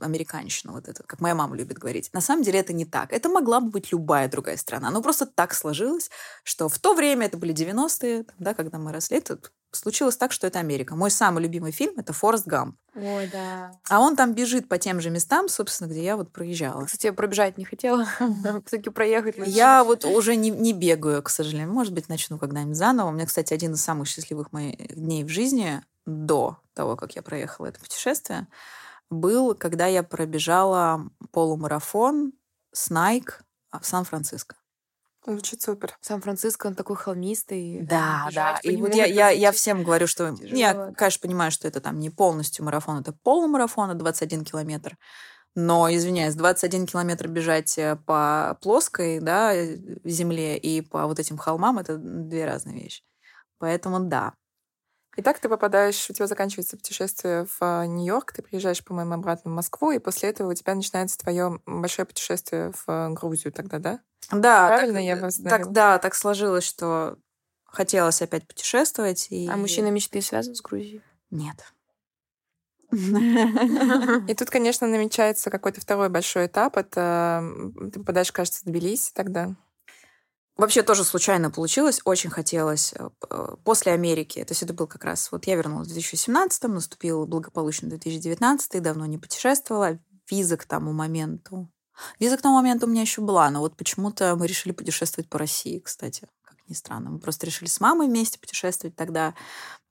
американщину, 0.01 0.72
вот 0.72 0.88
это, 0.88 1.03
как 1.03 1.20
моя 1.20 1.34
мама 1.34 1.57
любит 1.57 1.78
говорить. 1.78 2.11
На 2.12 2.20
самом 2.20 2.42
деле 2.42 2.61
это 2.61 2.72
не 2.72 2.84
так. 2.84 3.12
Это 3.12 3.28
могла 3.28 3.61
бы 3.61 3.70
быть 3.70 3.92
любая 3.92 4.28
другая 4.28 4.57
страна. 4.57 4.90
Но 4.90 5.03
просто 5.03 5.26
так 5.26 5.55
сложилось, 5.55 6.11
что 6.44 6.68
в 6.68 6.78
то 6.78 6.94
время, 6.94 7.26
это 7.26 7.38
были 7.38 7.55
90-е, 7.55 8.26
да, 8.38 8.55
когда 8.55 8.78
мы 8.78 8.92
росли, 8.92 9.18
это 9.18 9.38
случилось 9.72 10.16
так, 10.16 10.32
что 10.32 10.47
это 10.47 10.59
Америка. 10.59 10.94
Мой 10.94 11.11
самый 11.11 11.42
любимый 11.42 11.72
фильм— 11.72 11.94
это 11.97 12.12
«Форест 12.12 12.47
Гамп». 12.47 12.76
Ой, 12.94 13.28
да. 13.30 13.72
А 13.90 14.01
он 14.01 14.16
там 14.16 14.32
бежит 14.32 14.68
по 14.68 14.78
тем 14.78 15.01
же 15.01 15.11
местам, 15.11 15.49
собственно, 15.49 15.88
где 15.88 16.03
я 16.03 16.16
вот 16.16 16.32
проезжала. 16.32 16.84
Кстати, 16.86 17.07
я 17.07 17.12
пробежать 17.12 17.59
не 17.59 17.64
хотела. 17.64 18.07
Все-таки 18.66 18.90
проехать. 18.90 19.36
Я 19.47 19.84
вот 19.84 20.05
уже 20.05 20.36
не, 20.36 20.51
не 20.51 20.72
бегаю, 20.72 21.22
к 21.22 21.28
сожалению. 21.28 21.72
Может 21.72 21.92
быть, 21.92 22.09
начну 22.09 22.38
когда-нибудь 22.38 22.76
заново. 22.76 23.09
У 23.09 23.12
меня, 23.12 23.26
кстати, 23.26 23.53
один 23.53 23.74
из 23.74 23.82
самых 23.82 24.09
счастливых 24.09 24.53
моих 24.53 24.94
дней 24.94 25.24
в 25.24 25.28
жизни 25.28 25.82
до 26.07 26.59
того, 26.72 26.97
как 26.97 27.16
я 27.16 27.22
проехала 27.22 27.66
это 27.66 27.80
путешествие— 27.80 28.47
был, 29.11 29.54
когда 29.54 29.86
я 29.86 30.02
пробежала 30.02 31.09
полумарафон 31.32 32.32
с 32.72 32.90
Nike 32.90 33.32
в 33.72 33.86
Сан-Франциско. 33.86 34.57
Звучит 35.26 35.61
супер. 35.61 35.96
Сан-Франциско, 36.00 36.68
он 36.68 36.76
такой 36.76 36.94
холмистый. 36.94 37.80
Да, 37.82 38.28
да. 38.32 38.61
И 38.62 38.76
вот 38.76 38.94
я, 38.94 39.07
я, 39.07 39.30
я 39.30 39.50
всем 39.50 39.82
говорю, 39.82 40.07
что... 40.07 40.36
Тяжело. 40.36 40.57
Я, 40.57 40.92
конечно, 40.96 41.20
понимаю, 41.20 41.50
что 41.50 41.66
это 41.66 41.80
там 41.80 41.98
не 41.98 42.11
полностью 42.11 42.64
марафон, 42.64 43.00
это 43.00 43.12
полумарафон, 43.12 43.96
21 43.98 44.44
километр. 44.44 44.96
Но, 45.57 45.92
извиняюсь, 45.92 46.34
21 46.34 46.86
километр 46.86 47.28
бежать 47.28 47.76
э, 47.78 47.96
по 48.07 48.59
плоской 48.61 49.20
да, 49.20 49.54
э, 49.54 49.78
земле 50.04 50.59
и 50.59 50.82
по 50.82 51.07
вот 51.07 51.18
этим 51.18 51.38
холмам— 51.38 51.78
это 51.80 51.96
две 51.96 52.44
разные 52.44 52.82
вещи. 52.84 53.02
Поэтому 53.59 54.00
да, 54.00 54.34
и 55.16 55.22
так 55.22 55.38
ты 55.38 55.48
попадаешь, 55.48 56.08
у 56.10 56.12
тебя 56.12 56.26
заканчивается 56.26 56.76
путешествие 56.76 57.46
в 57.46 57.56
а, 57.60 57.86
Нью-Йорк, 57.86 58.32
ты 58.32 58.42
приезжаешь, 58.42 58.84
по-моему, 58.84 59.14
обратно 59.14 59.50
в 59.50 59.54
Москву, 59.54 59.90
и 59.90 59.98
после 59.98 60.28
этого 60.28 60.50
у 60.50 60.54
тебя 60.54 60.74
начинается 60.74 61.18
твое 61.18 61.60
большое 61.64 62.06
путешествие 62.06 62.72
в 62.72 62.84
а, 62.86 63.08
Грузию 63.10 63.52
тогда, 63.52 63.78
да? 63.78 64.00
Да. 64.30 64.68
Правильно 64.68 64.98
так, 64.98 65.04
я 65.04 65.16
вас 65.16 65.36
так, 65.36 65.72
Да, 65.72 65.98
так 65.98 66.14
сложилось, 66.14 66.64
что 66.64 67.16
хотелось 67.64 68.22
опять 68.22 68.46
путешествовать. 68.46 69.28
И... 69.30 69.48
А 69.48 69.56
мужчина 69.56 69.88
мечты 69.88 70.20
связан 70.20 70.54
с 70.54 70.60
Грузией? 70.60 71.02
Нет. 71.30 71.56
И 72.92 74.34
тут, 74.34 74.50
конечно, 74.50 74.86
намечается 74.86 75.50
какой-то 75.50 75.80
второй 75.80 76.08
большой 76.08 76.46
этап. 76.46 76.76
Это 76.76 77.44
ты 77.92 78.00
попадаешь, 78.00 78.32
кажется, 78.32 78.62
в 78.62 78.64
Тбилиси 78.64 79.12
тогда. 79.12 79.54
Вообще 80.57 80.82
тоже 80.82 81.04
случайно 81.04 81.50
получилось, 81.50 82.00
очень 82.04 82.30
хотелось. 82.30 82.94
Э, 82.94 83.11
э, 83.28 83.57
после 83.62 83.92
Америки, 83.92 84.42
то 84.42 84.52
есть 84.52 84.62
это 84.62 84.72
был 84.72 84.86
как 84.86 85.04
раз, 85.04 85.30
вот 85.30 85.46
я 85.46 85.54
вернулась 85.54 85.88
в 85.88 85.92
2017, 85.92 86.64
наступил 86.64 87.26
благополучно 87.26 87.88
2019, 87.90 88.82
давно 88.82 89.04
не 89.04 89.18
путешествовала, 89.18 89.98
виза 90.30 90.57
к 90.57 90.64
тому 90.64 90.92
моменту. 90.92 91.70
Виза 92.18 92.38
к 92.38 92.42
тому 92.42 92.57
моменту 92.57 92.86
у 92.86 92.90
меня 92.90 93.02
еще 93.02 93.20
была, 93.20 93.50
но 93.50 93.61
вот 93.61 93.76
почему-то 93.76 94.34
мы 94.36 94.46
решили 94.46 94.72
путешествовать 94.72 95.28
по 95.28 95.38
России, 95.38 95.78
кстати, 95.78 96.26
как 96.42 96.57
ни 96.68 96.74
странно. 96.74 97.11
Мы 97.11 97.18
просто 97.18 97.44
решили 97.46 97.68
с 97.68 97.80
мамой 97.80 98.09
вместе 98.09 98.38
путешествовать. 98.38 98.96
Тогда 98.96 99.34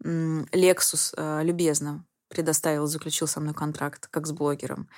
Lexus 0.04 1.14
э, 1.16 1.44
любезно 1.44 2.06
предоставил, 2.28 2.88
заключил 2.88 3.28
со 3.28 3.40
мной 3.40 3.54
контракт, 3.54 4.08
как 4.08 4.26
с 4.26 4.32
блогером 4.32 4.90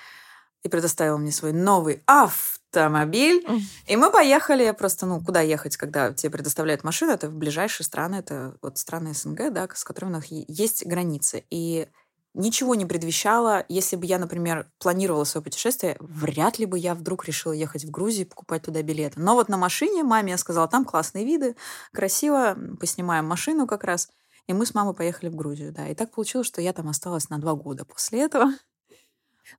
и 0.62 0.68
предоставил 0.68 1.18
мне 1.18 1.32
свой 1.32 1.52
новый 1.52 2.02
автомобиль. 2.06 3.46
И 3.86 3.96
мы 3.96 4.10
поехали 4.10 4.70
просто, 4.72 5.06
ну, 5.06 5.20
куда 5.20 5.40
ехать, 5.40 5.76
когда 5.76 6.12
тебе 6.12 6.30
предоставляют 6.30 6.84
машину? 6.84 7.12
Это 7.12 7.28
в 7.28 7.34
ближайшие 7.34 7.84
страны, 7.84 8.16
это 8.16 8.56
вот 8.62 8.78
страны 8.78 9.14
СНГ, 9.14 9.52
да, 9.52 9.68
с 9.72 9.84
которыми 9.84 10.10
у 10.10 10.14
нас 10.14 10.24
есть 10.28 10.84
границы. 10.86 11.44
И 11.50 11.88
ничего 12.34 12.74
не 12.74 12.86
предвещало. 12.86 13.64
Если 13.68 13.96
бы 13.96 14.06
я, 14.06 14.18
например, 14.18 14.70
планировала 14.78 15.24
свое 15.24 15.44
путешествие, 15.44 15.96
вряд 16.00 16.58
ли 16.58 16.66
бы 16.66 16.78
я 16.78 16.94
вдруг 16.94 17.24
решила 17.26 17.52
ехать 17.52 17.84
в 17.84 17.90
Грузию 17.90 18.26
и 18.26 18.28
покупать 18.28 18.62
туда 18.62 18.82
билеты. 18.82 19.20
Но 19.20 19.34
вот 19.34 19.48
на 19.48 19.56
машине 19.56 20.04
маме 20.04 20.32
я 20.32 20.38
сказала, 20.38 20.68
там 20.68 20.84
классные 20.84 21.24
виды, 21.24 21.56
красиво, 21.92 22.56
поснимаем 22.80 23.26
машину 23.26 23.66
как 23.66 23.84
раз. 23.84 24.08
И 24.46 24.54
мы 24.54 24.64
с 24.64 24.74
мамой 24.74 24.94
поехали 24.94 25.28
в 25.28 25.36
Грузию, 25.36 25.72
да. 25.72 25.88
И 25.88 25.94
так 25.94 26.10
получилось, 26.10 26.46
что 26.46 26.62
я 26.62 26.72
там 26.72 26.88
осталась 26.88 27.28
на 27.28 27.38
два 27.38 27.54
года 27.54 27.84
после 27.84 28.22
этого. 28.22 28.46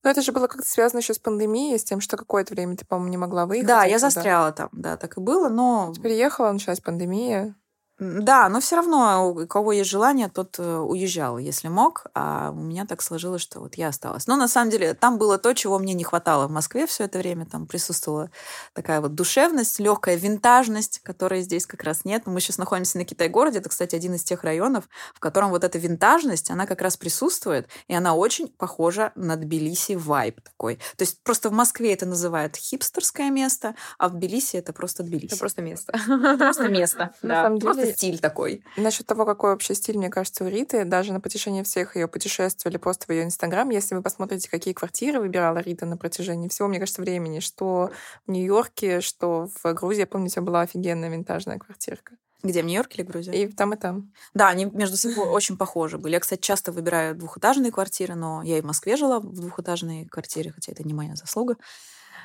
Но 0.03 0.09
это 0.09 0.21
же 0.21 0.31
было 0.31 0.47
как-то 0.47 0.67
связано 0.67 0.99
еще 0.99 1.13
с 1.13 1.19
пандемией, 1.19 1.77
с 1.77 1.83
тем, 1.83 2.01
что 2.01 2.17
какое-то 2.17 2.53
время 2.53 2.75
ты, 2.75 2.85
по-моему, 2.85 3.11
не 3.11 3.17
могла 3.17 3.45
выехать. 3.45 3.67
Да, 3.67 3.83
я 3.83 3.99
застряла 3.99 4.51
там, 4.51 4.69
да, 4.71 4.97
так 4.97 5.17
и 5.17 5.21
было, 5.21 5.49
но... 5.49 5.93
Переехала, 6.01 6.51
началась 6.51 6.79
пандемия. 6.79 7.55
Да, 7.99 8.47
но 8.47 8.61
все 8.61 8.77
равно 8.77 9.29
у 9.29 9.47
кого 9.47 9.73
есть 9.73 9.89
желание, 9.89 10.29
тот 10.29 10.57
э, 10.57 10.77
уезжал, 10.77 11.37
если 11.37 11.67
мог. 11.67 12.05
А 12.13 12.51
у 12.51 12.55
меня 12.55 12.85
так 12.85 13.01
сложилось, 13.01 13.41
что 13.41 13.59
вот 13.59 13.75
я 13.75 13.89
осталась. 13.89 14.25
Но 14.25 14.37
на 14.37 14.47
самом 14.47 14.71
деле 14.71 14.93
там 14.93 15.17
было 15.17 15.37
то, 15.37 15.53
чего 15.53 15.77
мне 15.79 15.93
не 15.93 16.05
хватало 16.05 16.47
в 16.47 16.51
Москве 16.51 16.87
все 16.87 17.03
это 17.03 17.19
время. 17.19 17.45
Там 17.45 17.67
присутствовала 17.67 18.31
такая 18.73 19.01
вот 19.01 19.15
душевность, 19.15 19.79
легкая 19.79 20.15
винтажность, 20.15 20.99
которой 20.99 21.41
здесь 21.41 21.65
как 21.65 21.83
раз 21.83 22.05
нет. 22.05 22.25
Мы 22.25 22.39
сейчас 22.39 22.57
находимся 22.57 22.97
на 22.97 23.03
Китай-городе. 23.03 23.59
Это, 23.59 23.67
кстати, 23.67 23.95
один 23.95 24.13
из 24.13 24.23
тех 24.23 24.43
районов, 24.45 24.87
в 25.13 25.19
котором 25.19 25.49
вот 25.49 25.65
эта 25.65 25.77
винтажность, 25.77 26.51
она 26.51 26.65
как 26.65 26.81
раз 26.81 26.95
присутствует, 26.95 27.67
и 27.89 27.93
она 27.93 28.15
очень 28.15 28.47
похожа 28.47 29.11
на 29.15 29.35
Тбилиси 29.35 29.93
вайб 29.93 30.39
такой. 30.41 30.77
То 30.95 31.03
есть 31.03 31.21
просто 31.23 31.49
в 31.49 31.51
Москве 31.51 31.93
это 31.93 32.05
называют 32.05 32.55
хипстерское 32.55 33.29
место, 33.29 33.75
а 33.97 34.07
в 34.07 34.13
Тбилиси 34.13 34.55
это 34.55 34.71
просто 34.71 35.03
Тбилиси. 35.03 35.33
Это 35.33 35.37
просто 35.37 35.61
место. 35.61 35.93
Просто 36.39 36.67
место. 36.69 37.13
На 37.21 37.43
самом 37.43 37.59
деле 37.59 37.88
стиль 37.93 38.19
такой. 38.19 38.63
Насчет 38.77 39.05
того, 39.05 39.25
какой 39.25 39.51
вообще 39.51 39.75
стиль, 39.75 39.97
мне 39.97 40.09
кажется, 40.09 40.43
у 40.43 40.47
Риты, 40.47 40.85
даже 40.85 41.13
на 41.13 41.19
протяжении 41.19 41.63
всех 41.63 41.95
ее 41.95 42.07
путешествий 42.07 42.69
или 42.69 42.77
просто 42.77 43.05
в 43.07 43.09
ее 43.11 43.23
Инстаграм, 43.23 43.69
если 43.69 43.95
вы 43.95 44.01
посмотрите, 44.01 44.49
какие 44.49 44.73
квартиры 44.73 45.19
выбирала 45.19 45.59
Рита 45.59 45.85
на 45.85 45.97
протяжении 45.97 46.47
всего, 46.47 46.67
мне 46.67 46.79
кажется, 46.79 47.01
времени, 47.01 47.39
что 47.39 47.91
в 48.25 48.31
Нью-Йорке, 48.31 49.01
что 49.01 49.49
в 49.63 49.73
Грузии, 49.73 50.01
я 50.01 50.07
помню, 50.07 50.27
у 50.27 50.29
тебя 50.29 50.41
была 50.41 50.61
офигенная 50.61 51.09
винтажная 51.09 51.57
квартирка. 51.57 52.15
Где, 52.41 52.61
в 52.61 52.65
Нью-Йорке 52.65 53.01
или 53.01 53.07
Грузии? 53.07 53.33
И 53.35 53.47
там, 53.47 53.73
и 53.73 53.77
там. 53.77 54.13
Да, 54.33 54.47
они 54.47 54.65
между 54.65 54.95
собой 54.95 55.27
очень 55.27 55.57
похожи 55.57 55.97
были. 55.97 56.13
Я, 56.13 56.19
кстати, 56.21 56.39
часто 56.39 56.71
выбираю 56.71 57.15
двухэтажные 57.15 57.71
квартиры, 57.71 58.15
но 58.15 58.41
я 58.43 58.57
и 58.59 58.61
в 58.61 58.65
Москве 58.65 58.95
жила 58.95 59.19
в 59.19 59.33
двухэтажной 59.33 60.05
квартире, 60.05 60.51
хотя 60.53 60.71
это 60.71 60.83
не 60.83 60.93
моя 60.93 61.15
заслуга. 61.15 61.57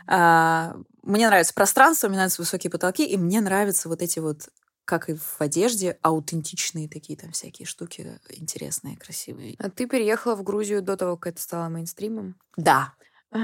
А, 0.06 0.76
мне 1.02 1.26
нравится 1.26 1.52
пространство, 1.52 2.08
мне 2.08 2.16
нравятся 2.16 2.42
высокие 2.42 2.70
потолки, 2.70 3.04
и 3.04 3.16
мне 3.16 3.40
нравятся 3.40 3.88
вот 3.88 4.02
эти 4.02 4.20
вот 4.20 4.48
как 4.84 5.08
и 5.08 5.14
в 5.14 5.40
одежде, 5.40 5.98
аутентичные 6.02 6.88
такие 6.88 7.18
там 7.18 7.32
всякие 7.32 7.66
штуки 7.66 8.20
интересные, 8.30 8.96
красивые. 8.96 9.56
А 9.58 9.70
ты 9.70 9.86
переехала 9.86 10.34
в 10.34 10.42
Грузию 10.42 10.82
до 10.82 10.96
того, 10.96 11.16
как 11.16 11.34
это 11.34 11.42
стало 11.42 11.68
мейнстримом? 11.68 12.36
Да. 12.56 12.94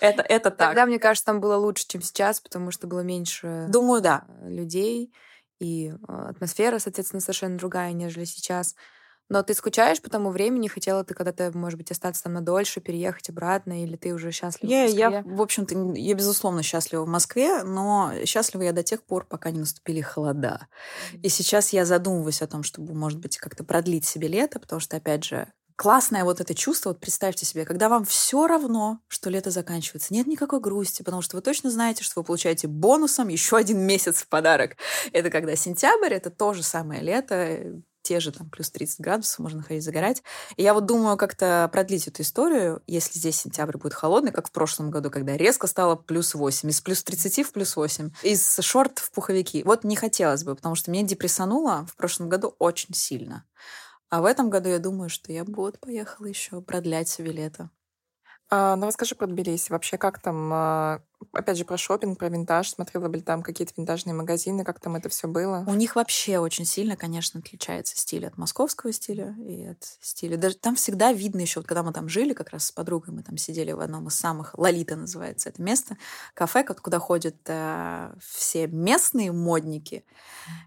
Это, 0.00 0.20
это 0.20 0.50
так. 0.50 0.68
Тогда, 0.68 0.84
мне 0.84 0.98
кажется, 0.98 1.24
там 1.24 1.40
было 1.40 1.56
лучше, 1.56 1.86
чем 1.88 2.02
сейчас, 2.02 2.38
потому 2.38 2.70
что 2.70 2.86
было 2.86 3.00
меньше 3.00 3.64
Думаю, 3.70 4.02
да. 4.02 4.26
людей, 4.42 5.10
и 5.58 5.94
а, 6.06 6.28
атмосфера, 6.28 6.78
соответственно, 6.78 7.20
совершенно 7.20 7.56
другая, 7.56 7.92
нежели 7.92 8.24
сейчас. 8.24 8.74
Но 9.30 9.44
ты 9.44 9.54
скучаешь 9.54 10.02
по 10.02 10.10
тому 10.10 10.30
времени? 10.30 10.66
Хотела 10.66 11.04
ты 11.04 11.14
когда-то, 11.14 11.56
может 11.56 11.78
быть, 11.78 11.90
остаться 11.92 12.24
там 12.24 12.32
надольше, 12.32 12.80
переехать 12.80 13.30
обратно, 13.30 13.82
или 13.82 13.96
ты 13.96 14.12
уже 14.12 14.32
счастлива 14.32 14.70
я, 14.70 14.80
в 14.80 14.82
Москве? 14.82 15.00
Я, 15.00 15.22
в 15.24 15.40
общем-то, 15.40 15.92
я, 15.94 16.14
безусловно, 16.14 16.64
счастлива 16.64 17.04
в 17.04 17.08
Москве, 17.08 17.62
но 17.62 18.12
счастлива 18.26 18.62
я 18.62 18.72
до 18.72 18.82
тех 18.82 19.04
пор, 19.04 19.24
пока 19.24 19.52
не 19.52 19.60
наступили 19.60 20.00
холода. 20.00 20.66
И 21.22 21.28
сейчас 21.28 21.72
я 21.72 21.84
задумываюсь 21.84 22.42
о 22.42 22.48
том, 22.48 22.64
чтобы, 22.64 22.92
может 22.92 23.20
быть, 23.20 23.38
как-то 23.38 23.62
продлить 23.62 24.04
себе 24.04 24.26
лето, 24.26 24.58
потому 24.58 24.80
что, 24.80 24.96
опять 24.96 25.22
же, 25.22 25.46
классное 25.76 26.24
вот 26.24 26.40
это 26.40 26.52
чувство, 26.52 26.90
вот 26.90 27.00
представьте 27.00 27.46
себе, 27.46 27.64
когда 27.64 27.88
вам 27.88 28.04
все 28.04 28.46
равно, 28.48 28.98
что 29.06 29.30
лето 29.30 29.50
заканчивается, 29.50 30.12
нет 30.12 30.26
никакой 30.26 30.60
грусти, 30.60 31.02
потому 31.02 31.22
что 31.22 31.36
вы 31.36 31.42
точно 31.42 31.70
знаете, 31.70 32.02
что 32.02 32.20
вы 32.20 32.24
получаете 32.24 32.66
бонусом 32.66 33.28
еще 33.28 33.56
один 33.56 33.78
месяц 33.78 34.16
в 34.16 34.28
подарок. 34.28 34.76
Это 35.12 35.30
когда 35.30 35.56
сентябрь, 35.56 36.12
это 36.12 36.30
то 36.30 36.52
же 36.52 36.62
самое 36.62 37.00
лето, 37.00 37.80
те 38.02 38.20
же 38.20 38.32
там 38.32 38.50
плюс 38.50 38.70
30 38.70 39.00
градусов, 39.00 39.38
можно 39.38 39.62
ходить 39.62 39.84
загорать. 39.84 40.22
И 40.56 40.62
я 40.62 40.74
вот 40.74 40.86
думаю 40.86 41.16
как-то 41.16 41.68
продлить 41.72 42.08
эту 42.08 42.22
историю, 42.22 42.82
если 42.86 43.18
здесь 43.18 43.40
сентябрь 43.40 43.76
будет 43.76 43.94
холодный, 43.94 44.32
как 44.32 44.48
в 44.48 44.52
прошлом 44.52 44.90
году, 44.90 45.10
когда 45.10 45.36
резко 45.36 45.66
стало 45.66 45.96
плюс 45.96 46.34
8, 46.34 46.70
из 46.70 46.80
плюс 46.80 47.02
30 47.02 47.46
в 47.46 47.52
плюс 47.52 47.76
8, 47.76 48.10
из 48.22 48.58
шорт 48.60 48.98
в 48.98 49.10
пуховики. 49.10 49.62
Вот 49.64 49.84
не 49.84 49.96
хотелось 49.96 50.44
бы, 50.44 50.54
потому 50.54 50.74
что 50.74 50.90
меня 50.90 51.02
депрессануло 51.02 51.86
в 51.86 51.96
прошлом 51.96 52.28
году 52.28 52.54
очень 52.58 52.94
сильно. 52.94 53.44
А 54.08 54.22
в 54.22 54.24
этом 54.24 54.50
году 54.50 54.68
я 54.68 54.78
думаю, 54.78 55.08
что 55.08 55.32
я 55.32 55.44
бы 55.44 55.54
вот 55.54 55.78
поехала 55.78 56.26
еще 56.26 56.60
продлять 56.60 57.08
себе 57.08 57.30
лето. 57.30 57.70
А, 58.52 58.74
ну, 58.74 58.86
расскажи 58.86 59.14
про 59.14 59.28
Тбилиси. 59.28 59.70
Вообще, 59.70 59.96
как 59.96 60.20
там, 60.20 60.50
а, 60.52 61.02
опять 61.32 61.56
же, 61.56 61.64
про 61.64 61.76
шопинг, 61.76 62.18
про 62.18 62.28
винтаж. 62.28 62.70
Смотрела 62.70 63.08
бы 63.08 63.20
там 63.20 63.44
какие-то 63.44 63.72
винтажные 63.76 64.12
магазины, 64.12 64.64
как 64.64 64.80
там 64.80 64.96
это 64.96 65.08
все 65.08 65.28
было? 65.28 65.62
У 65.68 65.74
них 65.74 65.94
вообще 65.94 66.40
очень 66.40 66.64
сильно, 66.64 66.96
конечно, 66.96 67.38
отличается 67.38 67.96
стиль 67.96 68.26
от 68.26 68.36
московского 68.38 68.92
стиля 68.92 69.36
и 69.38 69.66
от 69.66 69.84
стиля. 70.00 70.36
Даже 70.36 70.56
там 70.56 70.74
всегда 70.74 71.12
видно 71.12 71.40
еще, 71.40 71.60
вот 71.60 71.68
когда 71.68 71.84
мы 71.84 71.92
там 71.92 72.08
жили, 72.08 72.32
как 72.32 72.50
раз 72.50 72.66
с 72.66 72.72
подругой, 72.72 73.14
мы 73.14 73.22
там 73.22 73.36
сидели 73.36 73.70
в 73.70 73.78
одном 73.78 74.08
из 74.08 74.16
самых, 74.16 74.58
Лолита 74.58 74.96
называется 74.96 75.48
это 75.48 75.62
место, 75.62 75.96
кафе, 76.34 76.64
куда 76.64 76.98
ходят 76.98 77.36
э, 77.46 78.12
все 78.20 78.66
местные 78.66 79.30
модники. 79.30 80.04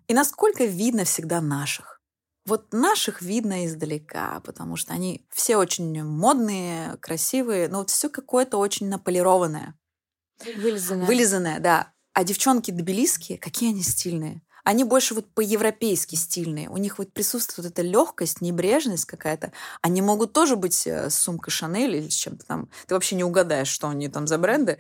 И 0.07 0.13
насколько 0.13 0.63
видно 0.63 1.03
всегда 1.03 1.41
наших. 1.41 2.02
Вот 2.45 2.73
наших 2.73 3.21
видно 3.21 3.65
издалека, 3.65 4.41
потому 4.41 4.75
что 4.75 4.93
они 4.93 5.25
все 5.31 5.55
очень 5.55 6.03
модные, 6.03 6.97
красивые, 6.97 7.69
но 7.69 7.79
вот 7.79 7.89
все 7.89 8.09
какое-то 8.09 8.57
очень 8.57 8.89
наполированное. 8.89 9.75
Вылизанное. 10.57 11.05
Вылизанное, 11.05 11.59
да. 11.59 11.93
А 12.13 12.23
девчонки 12.23 12.71
тбилисские, 12.71 13.37
какие 13.37 13.69
они 13.69 13.81
стильные. 13.81 14.41
Они 14.63 14.83
больше 14.83 15.13
вот 15.13 15.27
по-европейски 15.33 16.15
стильные. 16.15 16.69
У 16.69 16.77
них 16.77 16.97
вот 16.97 17.11
присутствует 17.11 17.71
эта 17.71 17.81
легкость, 17.81 18.39
небрежность 18.39 19.05
какая-то. 19.05 19.51
Они 19.81 20.01
могут 20.01 20.31
тоже 20.31 20.55
быть 20.55 20.87
э, 20.87 21.09
с 21.09 21.15
сумкой 21.15 21.51
Шанель 21.51 21.95
или 21.95 22.09
с 22.09 22.13
чем-то 22.13 22.45
там. 22.45 22.69
Ты 22.87 22.93
вообще 22.93 23.15
не 23.15 23.25
угадаешь, 23.25 23.67
что 23.67 23.89
они 23.89 24.07
там 24.07 24.25
за 24.25 24.37
бренды. 24.37 24.79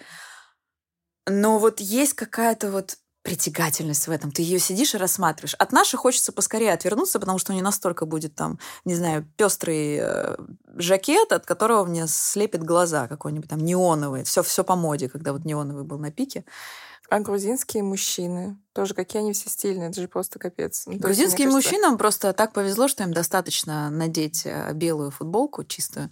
Но 1.27 1.59
вот 1.59 1.81
есть 1.81 2.13
какая-то 2.13 2.71
вот 2.71 2.97
притягательность 3.23 4.07
в 4.07 4.11
этом. 4.11 4.31
Ты 4.31 4.41
ее 4.41 4.59
сидишь 4.59 4.93
и 4.93 4.97
рассматриваешь. 4.97 5.55
От 5.55 5.71
нашей 5.71 5.95
хочется 5.95 6.31
поскорее 6.31 6.73
отвернуться, 6.73 7.19
потому 7.19 7.39
что 7.39 7.51
у 7.51 7.55
нее 7.55 7.63
настолько 7.63 8.05
будет 8.05 8.35
там, 8.35 8.59
не 8.85 8.95
знаю, 8.95 9.25
пестрый 9.37 9.97
э, 10.01 10.35
жакет, 10.75 11.31
от 11.31 11.45
которого 11.45 11.85
мне 11.85 12.05
слепит 12.07 12.63
глаза 12.63 13.07
какой-нибудь 13.07 13.49
там 13.49 13.59
неоновый. 13.59 14.25
Все, 14.25 14.43
все 14.43 14.63
по 14.63 14.75
моде, 14.75 15.09
когда 15.09 15.31
вот 15.31 15.45
неоновый 15.45 15.85
был 15.85 15.97
на 15.97 16.11
пике. 16.11 16.43
А 17.09 17.19
грузинские 17.19 17.83
мужчины? 17.83 18.57
Тоже 18.73 18.93
какие 18.93 19.21
они 19.21 19.33
все 19.33 19.49
стильные, 19.49 19.89
это 19.89 20.01
же 20.01 20.07
просто 20.07 20.39
капец. 20.39 20.83
Ну, 20.87 20.97
Грузинским 20.97 21.49
кажется... 21.49 21.69
мужчинам 21.69 21.97
просто 21.97 22.33
так 22.33 22.53
повезло, 22.53 22.87
что 22.87 23.03
им 23.03 23.13
достаточно 23.13 23.89
надеть 23.89 24.45
э, 24.45 24.73
белую 24.73 25.11
футболку 25.11 25.63
чистую, 25.63 26.09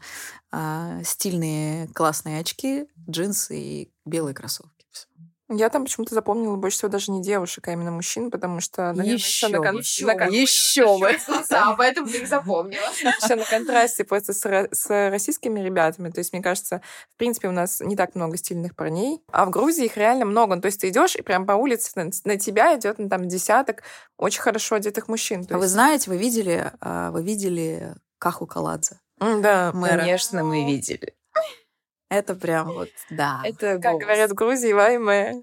а, 0.51 1.01
стильные 1.03 1.87
классные 1.87 2.39
очки, 2.39 2.87
джинсы 3.09 3.57
и 3.57 3.91
белые 4.05 4.35
кроссовки. 4.35 4.80
Я 5.53 5.69
там 5.69 5.83
почему-то 5.83 6.15
запомнила 6.15 6.55
больше 6.55 6.77
всего 6.77 6.89
даже 6.89 7.11
не 7.11 7.21
девушек, 7.21 7.67
а 7.67 7.73
именно 7.73 7.91
мужчин, 7.91 8.31
потому 8.31 8.61
что... 8.61 8.93
Наверное, 8.93 9.13
еще, 9.13 9.47
на 9.49 9.57
кон... 9.57 9.77
еще, 9.77 10.05
на 10.05 10.15
кон... 10.15 10.29
еще 10.29 10.97
бы. 10.97 11.11
А 11.51 11.75
поэтому 11.75 12.07
ты 12.07 12.19
их 12.19 12.27
запомнила. 12.27 12.81
Еще 13.01 13.35
на 13.35 13.45
контрасте 13.45 14.03
просто 14.03 14.33
с, 14.33 14.67
с 14.71 15.09
российскими 15.09 15.59
ребятами. 15.59 16.09
То 16.09 16.19
есть, 16.19 16.33
мне 16.33 16.41
кажется, 16.41 16.81
в 17.13 17.17
принципе, 17.17 17.49
у 17.49 17.51
нас 17.51 17.81
не 17.81 17.95
так 17.95 18.15
много 18.15 18.37
стильных 18.37 18.75
парней, 18.75 19.21
а 19.31 19.45
в 19.45 19.49
Грузии 19.49 19.85
их 19.85 19.97
реально 19.97 20.25
много. 20.25 20.59
То 20.59 20.67
есть 20.67 20.81
ты 20.81 20.89
идешь, 20.89 21.15
и 21.15 21.21
прям 21.21 21.45
по 21.45 21.53
улице 21.53 21.91
на, 21.95 22.09
на 22.23 22.37
тебя 22.37 22.77
идет 22.77 22.97
ну, 22.99 23.09
там 23.09 23.27
десяток 23.27 23.83
очень 24.17 24.41
хорошо 24.41 24.75
одетых 24.75 25.07
мужчин. 25.07 25.39
А 25.41 25.41
есть... 25.41 25.53
вы 25.53 25.67
знаете, 25.67 26.09
вы 26.09 26.17
видели, 26.17 26.71
а, 26.79 27.11
вы 27.11 27.23
видели 27.23 27.93
Каху 28.17 28.47
Каладзе? 28.47 28.99
Да, 29.19 29.71
мэра. 29.73 29.99
конечно, 29.99 30.43
мы 30.43 30.65
видели. 30.65 31.13
Это 32.11 32.35
прям 32.35 32.73
вот, 32.73 32.89
да. 33.09 33.39
Это, 33.45 33.79
как 33.79 33.93
голос. 33.93 34.03
говорят 34.03 34.31
в 34.31 34.33
Грузии, 34.33 34.73
вайме. 34.73 35.41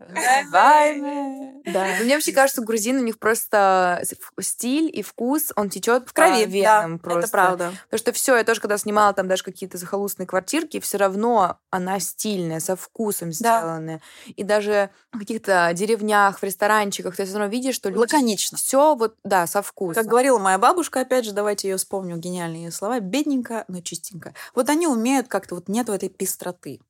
Вайме. 0.53 1.55
Да. 1.65 1.87
Мне 2.03 2.15
вообще 2.15 2.33
кажется, 2.33 2.61
грузин 2.61 2.99
у 2.99 3.03
них 3.03 3.19
просто 3.19 4.03
стиль 4.39 4.91
и 4.95 5.01
вкус, 5.01 5.51
он 5.57 5.71
течет 5.71 6.07
в 6.07 6.13
крови. 6.13 6.45
Венам 6.45 6.99
да, 6.99 7.03
просто. 7.03 7.21
это 7.21 7.29
правда. 7.31 7.73
Потому 7.85 7.99
что 7.99 8.13
все, 8.13 8.37
я 8.37 8.45
тоже 8.45 8.61
когда 8.61 8.77
снимала 8.77 9.15
там 9.15 9.29
даже 9.29 9.45
какие-то 9.45 9.79
захолустные 9.79 10.27
квартирки, 10.27 10.79
все 10.79 10.99
равно 10.99 11.59
она 11.71 12.01
стильная, 12.01 12.61
со 12.61 12.77
вкусом 12.77 13.33
сделанная. 13.33 14.03
Да. 14.27 14.33
И 14.37 14.43
даже 14.43 14.91
в 15.11 15.19
каких-то 15.19 15.71
деревнях, 15.73 16.39
в 16.39 16.43
ресторанчиках 16.43 17.17
ты 17.17 17.25
все 17.25 17.39
равно 17.39 17.51
видишь, 17.51 17.77
что 17.77 17.89
люди... 17.89 18.01
Лаконично. 18.01 18.59
Все 18.59 18.95
вот, 18.95 19.17
да, 19.25 19.47
со 19.47 19.63
вкусом. 19.63 19.95
Как 20.03 20.07
говорила 20.11 20.39
моя 20.39 20.59
бабушка, 20.59 21.01
опять 21.01 21.25
же, 21.25 21.33
давайте 21.33 21.71
ее 21.71 21.79
вспомню, 21.79 22.19
гениальные 22.19 22.65
ее 22.65 22.73
слова, 22.73 23.01
бедненько, 23.01 23.65
но 23.69 23.81
чистенько. 23.81 24.35
Вот 24.55 24.69
они 24.69 24.87
умеют 24.87 25.29
как-то, 25.29 25.55
вот 25.55 25.69
нет 25.69 25.89
этой 25.89 26.11
пестроты 26.11 26.58
красоты. 26.59 26.81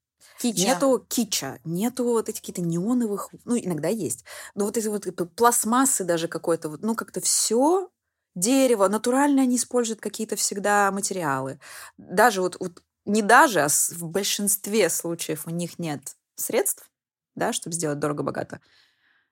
Кича. 0.40 0.66
Нету 0.66 1.06
кича, 1.08 1.58
нету 1.64 2.04
вот 2.04 2.28
этих 2.28 2.40
каких-то 2.40 2.60
неоновых, 2.60 3.30
ну, 3.44 3.56
иногда 3.56 3.88
есть, 3.88 4.24
но 4.54 4.64
вот 4.64 4.76
эти 4.76 4.86
вот 4.86 5.04
пластмассы 5.34 6.04
даже 6.04 6.28
какой-то, 6.28 6.68
вот, 6.68 6.82
ну, 6.82 6.94
как-то 6.94 7.20
все 7.20 7.88
дерево, 8.34 8.88
натурально 8.88 9.42
они 9.42 9.56
используют 9.56 10.00
какие-то 10.00 10.36
всегда 10.36 10.90
материалы. 10.92 11.58
Даже 11.96 12.40
вот, 12.40 12.56
вот 12.60 12.82
не 13.04 13.22
даже, 13.22 13.60
а 13.60 13.68
в 13.68 14.04
большинстве 14.04 14.90
случаев 14.90 15.46
у 15.46 15.50
них 15.50 15.78
нет 15.78 16.16
средств, 16.36 16.88
да, 17.34 17.52
чтобы 17.52 17.74
сделать 17.74 17.98
дорого-богато. 17.98 18.60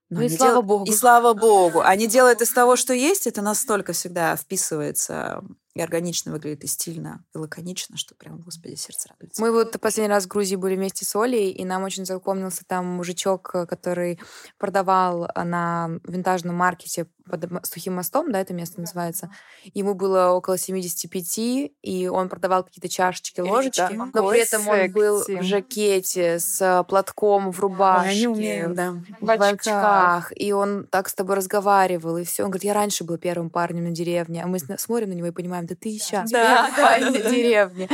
Но 0.08 0.20
ну 0.20 0.26
и 0.26 0.28
слава 0.28 0.54
дел... 0.54 0.62
богу. 0.62 0.84
И 0.86 0.92
слава 0.92 1.34
богу. 1.38 1.80
Они 1.80 2.08
делают 2.08 2.42
из 2.42 2.50
того, 2.52 2.74
что 2.76 2.92
есть, 2.94 3.26
это 3.26 3.42
настолько 3.42 3.92
всегда 3.92 4.34
вписывается 4.36 5.44
и 5.76 5.80
органично 5.82 6.32
выглядит, 6.32 6.64
и 6.64 6.66
стильно, 6.66 7.22
и 7.34 7.38
лаконично, 7.38 7.98
что 7.98 8.14
прям, 8.14 8.38
господи, 8.38 8.76
сердце 8.76 9.10
радуется. 9.10 9.42
Мы 9.42 9.52
вот 9.52 9.78
последний 9.78 10.08
раз 10.08 10.24
в 10.24 10.28
Грузии 10.28 10.56
были 10.56 10.74
вместе 10.74 11.04
с 11.04 11.14
Олей, 11.14 11.50
и 11.50 11.64
нам 11.66 11.82
очень 11.82 12.06
запомнился 12.06 12.64
там 12.66 12.86
мужичок, 12.86 13.42
который 13.68 14.18
продавал 14.56 15.28
на 15.36 15.90
винтажном 16.04 16.56
маркете 16.56 17.06
под 17.28 17.46
Сухим 17.66 17.94
мостом, 17.94 18.30
да, 18.32 18.40
это 18.40 18.54
место 18.54 18.80
называется. 18.80 19.30
Ему 19.74 19.94
было 19.94 20.30
около 20.30 20.58
75, 20.58 21.72
и 21.82 22.08
он 22.08 22.28
продавал 22.28 22.64
какие-то 22.64 22.88
чашечки, 22.88 23.40
ложечки, 23.40 23.78
да, 23.78 24.10
но 24.12 24.28
при 24.28 24.40
этом 24.40 24.66
он 24.68 24.92
был 24.92 25.24
в 25.26 25.42
жакете 25.42 26.38
с 26.38 26.84
платком 26.88 27.52
в 27.52 27.60
рубашке, 27.60 28.28
Ой, 28.28 28.74
да. 28.74 28.94
в 29.20 29.30
очках. 29.30 30.32
И 30.36 30.52
он 30.52 30.86
так 30.86 31.08
с 31.08 31.14
тобой 31.14 31.36
разговаривал, 31.36 32.16
и 32.16 32.24
все. 32.24 32.44
Он 32.44 32.50
говорит, 32.50 32.64
я 32.64 32.74
раньше 32.74 33.04
был 33.04 33.18
первым 33.18 33.50
парнем 33.50 33.84
на 33.84 33.90
деревне, 33.90 34.42
а 34.42 34.46
мы 34.46 34.58
смотрим 34.58 35.10
на 35.10 35.14
него 35.14 35.28
и 35.28 35.32
понимаем, 35.32 35.66
да 35.66 35.74
ты 35.74 35.90
сейчас 35.98 36.30
да. 36.30 36.70
парень 36.76 37.06
на 37.06 37.30
деревне. 37.30 37.88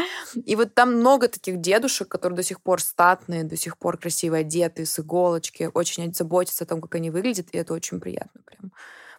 И 0.44 0.56
вот 0.56 0.74
там 0.74 0.94
много 0.96 1.28
таких 1.28 1.60
дедушек, 1.60 2.08
которые 2.08 2.36
до 2.36 2.42
сих 2.42 2.60
пор 2.60 2.80
статные, 2.80 3.44
до 3.44 3.56
сих 3.56 3.78
пор 3.78 3.96
красиво 3.96 4.38
одеты, 4.38 4.86
с 4.86 4.98
иголочки, 4.98 5.70
очень 5.72 6.12
заботятся 6.14 6.64
о 6.64 6.66
том, 6.66 6.80
как 6.80 6.94
они 6.94 7.10
выглядят, 7.10 7.48
и 7.52 7.58
это 7.58 7.74
очень 7.74 8.00
приятно 8.00 8.40
прям. 8.44 8.72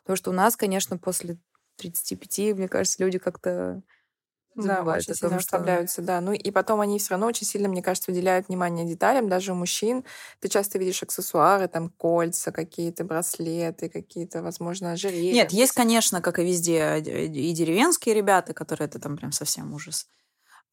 Потому 0.04 0.18
что 0.18 0.30
у 0.32 0.34
нас, 0.34 0.56
конечно, 0.56 0.98
после 0.98 1.38
35, 1.78 2.56
мне 2.58 2.68
кажется, 2.68 3.04
люди 3.04 3.18
как-то 3.18 3.82
да, 4.56 4.84
очень 4.84 5.16
сильно 5.16 5.38
расслабляются, 5.38 6.02
что... 6.02 6.04
да. 6.04 6.22
Ну 6.22 6.34
и 6.34 6.52
потом 6.52 6.82
они 6.82 7.00
все 7.00 7.12
равно 7.12 7.28
очень 7.28 7.48
сильно, 7.48 7.68
мне 7.68 7.82
кажется, 7.82 8.12
уделяют 8.12 8.48
внимание 8.48 8.86
деталям, 8.86 9.30
даже 9.30 9.54
у 9.54 9.56
мужчин. 9.56 10.04
Ты 10.40 10.50
часто 10.50 10.78
видишь 10.78 11.02
аксессуары, 11.02 11.68
там 11.68 11.90
кольца 11.90 12.52
какие-то, 12.52 13.04
браслеты 13.04 13.90
какие-то, 13.90 14.44
возможно, 14.44 14.92
ожерелья. 14.92 15.34
Нет, 15.34 15.52
есть, 15.52 15.74
конечно, 15.74 16.22
как 16.22 16.40
и 16.40 16.44
везде, 16.44 17.00
и 17.00 17.54
деревенские 17.54 18.16
ребята, 18.16 18.54
которые 18.54 18.88
это 18.88 19.00
там 19.00 19.18
прям 19.18 19.32
совсем 19.32 19.74
ужас. 19.74 20.08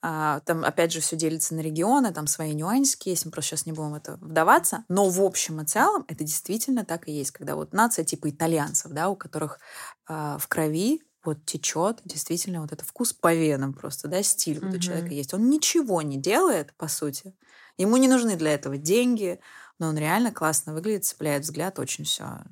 А, 0.02 0.40
там, 0.40 0.64
опять 0.64 0.92
же, 0.92 1.00
все 1.00 1.16
делится 1.16 1.54
на 1.54 1.60
регионы, 1.60 2.12
там 2.12 2.26
свои 2.26 2.54
нюансики 2.54 3.10
есть, 3.10 3.26
мы 3.26 3.32
просто 3.32 3.50
сейчас 3.50 3.66
не 3.66 3.72
будем 3.72 3.94
это 3.94 4.16
вдаваться. 4.20 4.84
Но 4.88 5.08
в 5.08 5.20
общем 5.20 5.60
и 5.60 5.66
целом 5.66 6.04
это 6.08 6.24
действительно 6.24 6.84
так 6.84 7.06
и 7.08 7.12
есть, 7.12 7.32
когда 7.32 7.54
вот 7.54 7.72
нация 7.74 8.04
типа 8.04 8.30
итальянцев, 8.30 8.92
да, 8.92 9.10
у 9.10 9.16
которых 9.16 9.58
а, 10.06 10.38
в 10.38 10.48
крови 10.48 11.02
вот 11.22 11.44
течет 11.44 12.00
действительно 12.04 12.62
вот 12.62 12.72
этот 12.72 12.86
вкус 12.86 13.12
по 13.12 13.34
венам 13.34 13.74
просто, 13.74 14.08
да, 14.08 14.22
стиль 14.22 14.56
mm-hmm. 14.56 14.66
вот 14.66 14.74
у 14.74 14.78
человека 14.78 15.14
есть. 15.14 15.34
Он 15.34 15.50
ничего 15.50 16.00
не 16.00 16.16
делает, 16.16 16.72
по 16.78 16.88
сути. 16.88 17.34
Ему 17.76 17.98
не 17.98 18.08
нужны 18.08 18.36
для 18.36 18.54
этого 18.54 18.78
деньги, 18.78 19.38
но 19.78 19.88
он 19.88 19.98
реально 19.98 20.32
классно 20.32 20.72
выглядит, 20.72 21.04
цепляет 21.04 21.42
взгляд, 21.42 21.78
очень 21.78 22.04
все 22.04 22.42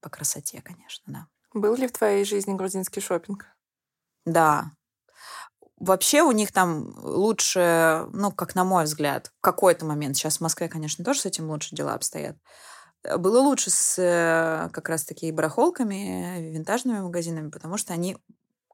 по 0.00 0.10
красоте, 0.10 0.60
конечно, 0.60 1.04
да. 1.06 1.26
Был 1.54 1.76
ли 1.76 1.86
в 1.86 1.92
твоей 1.92 2.24
жизни 2.24 2.54
грузинский 2.54 3.00
шопинг? 3.00 3.46
Да, 4.26 4.72
Вообще 5.82 6.22
у 6.22 6.30
них 6.30 6.52
там 6.52 6.94
лучше, 7.02 8.06
ну, 8.12 8.30
как 8.30 8.54
на 8.54 8.62
мой 8.62 8.84
взгляд, 8.84 9.32
в 9.38 9.40
какой-то 9.40 9.84
момент, 9.84 10.16
сейчас 10.16 10.38
в 10.38 10.40
Москве, 10.40 10.68
конечно, 10.68 11.04
тоже 11.04 11.20
с 11.20 11.26
этим 11.26 11.50
лучше 11.50 11.74
дела 11.74 11.94
обстоят, 11.94 12.36
было 13.18 13.40
лучше 13.40 13.70
с 13.70 13.98
э, 13.98 14.70
как 14.70 14.88
раз-таки 14.88 15.32
барахолками, 15.32 16.52
винтажными 16.52 17.00
магазинами, 17.00 17.50
потому 17.50 17.78
что 17.78 17.92
они 17.92 18.16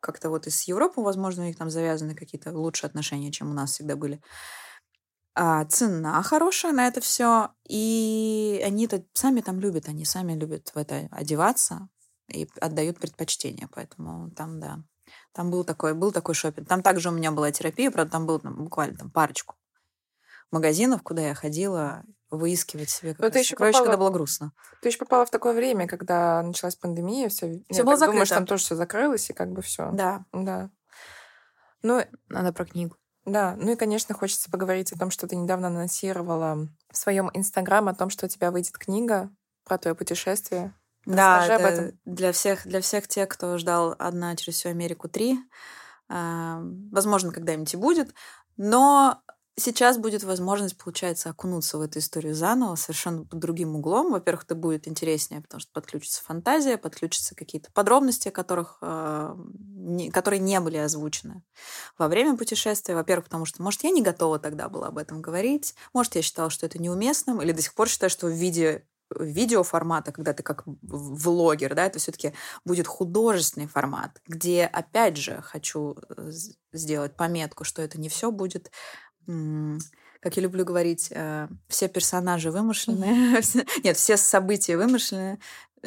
как-то 0.01 0.29
вот 0.29 0.47
из 0.47 0.61
Европы, 0.65 1.01
возможно, 1.01 1.45
у 1.45 1.47
них 1.47 1.57
там 1.57 1.71
завязаны 1.71 2.15
какие-то 2.15 2.53
лучшие 2.53 2.89
отношения, 2.89 3.33
чем 3.33 3.51
у 3.51 3.55
нас 3.55 3.73
всегда 3.73 3.97
были. 3.97 4.21
А 5.35 5.65
цена 5.65 6.23
хорошая 6.23 6.73
на 6.73 6.89
это 6.89 7.01
все, 7.01 7.53
и 7.67 8.63
они 8.63 8.85
это 8.85 9.03
сами 9.15 9.41
там 9.41 9.61
любят, 9.61 9.89
они 9.89 10.05
сами 10.05 10.35
любят 10.35 10.73
в 10.75 10.77
это 10.77 11.09
одеваться, 11.11 11.89
и 12.29 12.47
отдают 12.61 12.99
предпочтение. 12.99 13.67
Поэтому 13.75 14.31
там, 14.33 14.61
да, 14.61 14.83
там 15.33 15.51
был 15.51 15.65
такой, 15.65 15.95
был 15.95 16.13
такой 16.13 16.35
шопинг. 16.35 16.69
Там 16.69 16.83
также 16.83 17.09
у 17.09 17.13
меня 17.13 17.31
была 17.31 17.51
терапия, 17.53 17.91
правда, 17.91 18.13
там 18.13 18.27
было 18.27 18.41
там, 18.41 18.65
буквально 18.65 18.97
там, 18.97 19.11
парочку 19.11 19.57
магазинов, 20.51 21.03
куда 21.03 21.23
я 21.29 21.35
ходила 21.35 22.03
выискивать 22.31 22.91
себе 22.91 23.15
как 23.15 23.33
ты 23.33 23.39
еще 23.39 23.57
попала... 23.57 23.85
когда 23.85 23.97
было 23.97 24.11
грустно. 24.11 24.53
Ты 24.83 24.89
еще 24.89 24.99
попала 24.99 25.25
в 25.25 25.31
такое 25.31 25.55
время, 25.55 25.87
когда 25.87 26.43
началась 26.43 26.77
пандемия, 26.77 27.29
все. 27.29 27.63
Все 27.71 27.85
было 27.85 27.97
закрыто. 27.97 28.13
Думаешь, 28.13 28.29
там 28.29 28.47
тоже 28.47 28.65
все 28.65 28.75
закрылось, 28.75 29.31
и 29.31 29.33
как 29.33 29.51
бы 29.51 29.63
все. 29.63 29.91
Да. 29.93 30.25
Да. 30.33 30.71
Ну, 31.83 32.03
надо 32.29 32.53
про 32.53 32.67
книгу. 32.67 32.97
Да, 33.25 33.57
ну 33.57 33.73
и, 33.73 33.77
конечно, 33.77 34.15
хочется 34.15 34.51
поговорить 34.51 34.93
о 34.93 34.99
том, 34.99 35.11
что 35.11 35.27
ты 35.27 35.37
недавно 35.37 35.69
анонсировала 35.69 36.69
в 36.91 36.97
своем 36.97 37.31
Инстаграм 37.35 37.89
о 37.89 37.95
том, 37.95 38.11
что 38.11 38.27
у 38.27 38.29
тебя 38.29 38.51
выйдет 38.51 38.77
книга 38.79 39.31
про 39.65 39.79
твое 39.79 39.95
путешествие. 39.95 40.75
Да, 41.17 41.39
Расскажи 41.39 41.53
об 41.55 41.73
этом. 41.73 41.99
для 42.05 42.33
всех, 42.33 42.67
для 42.67 42.81
всех 42.81 43.09
тех, 43.09 43.29
кто 43.29 43.57
ждал 43.59 43.95
«Одна 43.99 44.37
через 44.37 44.59
всю 44.59 44.69
Америку 44.69 45.09
3», 45.09 45.37
а, 46.11 46.63
возможно, 46.93 47.33
когда-нибудь 47.33 47.75
и 47.75 47.77
будет, 47.77 48.15
но 48.57 49.23
сейчас 49.57 49.99
будет 49.99 50.23
возможность, 50.23 50.77
получается, 50.77 51.31
окунуться 51.31 51.79
в 51.79 51.83
эту 51.83 51.99
историю 51.99 52.35
заново, 52.35 52.77
совершенно 52.77 53.25
под 53.25 53.39
другим 53.39 53.77
углом. 53.77 54.13
Во-первых, 54.13 54.45
это 54.45 54.55
будет 54.55 54.89
интереснее, 54.89 55.41
потому 55.43 55.61
что 55.61 55.71
подключится 55.73 56.23
фантазия, 56.25 56.79
подключатся 56.79 57.35
какие-то 57.35 57.71
подробности, 57.73 58.31
которых, 58.31 58.79
э, 58.81 59.35
не, 59.59 60.11
которые 60.11 60.41
не 60.41 60.61
были 60.61 60.77
озвучены 60.77 61.43
во 61.99 62.09
время 62.09 62.37
путешествия. 62.37 62.95
Во-первых, 62.95 63.25
потому 63.27 63.45
что, 63.45 63.63
может, 63.63 63.83
я 63.85 63.91
не 63.91 64.03
готова 64.03 64.39
тогда 64.39 64.69
была 64.69 64.89
об 64.89 64.99
этом 64.99 65.21
говорить, 65.21 65.75
может, 65.93 66.15
я 66.15 66.23
считала, 66.23 66.51
что 66.51 66.67
это 66.67 66.81
неуместным, 66.81 67.43
или 67.43 67.53
до 67.53 67.63
сих 67.63 67.75
пор 67.75 67.89
считаю, 67.89 68.11
что 68.11 68.27
в 68.27 68.33
виде 68.33 68.87
видеоформата, 69.19 70.13
когда 70.13 70.33
ты 70.33 70.43
как 70.43 70.65
влогер, 70.83 71.75
да, 71.75 71.87
это 71.87 71.99
все-таки 71.99 72.33
будет 72.65 72.87
художественный 72.87 73.67
формат, 73.67 74.21
где, 74.27 74.65
опять 74.65 75.17
же, 75.17 75.41
хочу 75.43 75.97
э, 76.17 76.31
сделать 76.73 77.17
пометку, 77.17 77.65
что 77.65 77.83
это 77.83 77.99
не 77.99 78.09
все 78.09 78.31
будет 78.31 78.71
как 80.21 80.37
я 80.37 80.43
люблю 80.43 80.65
говорить, 80.65 81.09
э, 81.11 81.49
все 81.69 81.89
персонажи 81.89 82.51
вымышленные, 82.51 83.41
нет, 83.85 83.97
все 83.97 84.17
события 84.17 84.77
вымышленные, 84.77 85.39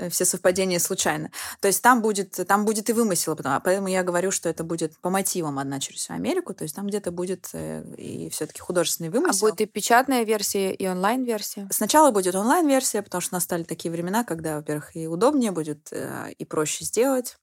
все 0.09 0.25
совпадения 0.25 0.79
случайно. 0.79 1.31
То 1.59 1.67
есть 1.67 1.81
там 1.81 2.01
будет, 2.01 2.39
там 2.47 2.65
будет 2.65 2.89
и 2.89 2.93
вымысел, 2.93 3.35
поэтому 3.35 3.87
я 3.87 4.03
говорю, 4.03 4.31
что 4.31 4.49
это 4.49 4.63
будет 4.63 4.97
по 4.99 5.09
мотивам 5.09 5.59
«Одна 5.59 5.79
через 5.79 6.01
всю 6.01 6.13
Америку», 6.13 6.53
то 6.53 6.63
есть 6.63 6.75
там 6.75 6.87
где-то 6.87 7.11
будет 7.11 7.49
э, 7.53 7.83
и 7.97 8.29
все 8.29 8.45
таки 8.45 8.59
художественный 8.59 9.09
а 9.09 9.13
вымысел. 9.13 9.47
А 9.47 9.49
будет 9.49 9.61
и 9.61 9.65
печатная 9.65 10.23
версия, 10.23 10.73
и 10.73 10.87
онлайн-версия? 10.87 11.67
Сначала 11.71 12.11
будет 12.11 12.35
онлайн-версия, 12.35 13.01
потому 13.01 13.21
что 13.21 13.33
настали 13.33 13.63
такие 13.63 13.91
времена, 13.91 14.23
когда, 14.23 14.57
во-первых, 14.57 14.95
и 14.95 15.07
удобнее 15.07 15.51
будет, 15.51 15.91
и 15.91 16.45
проще 16.45 16.85
сделать. 16.85 17.35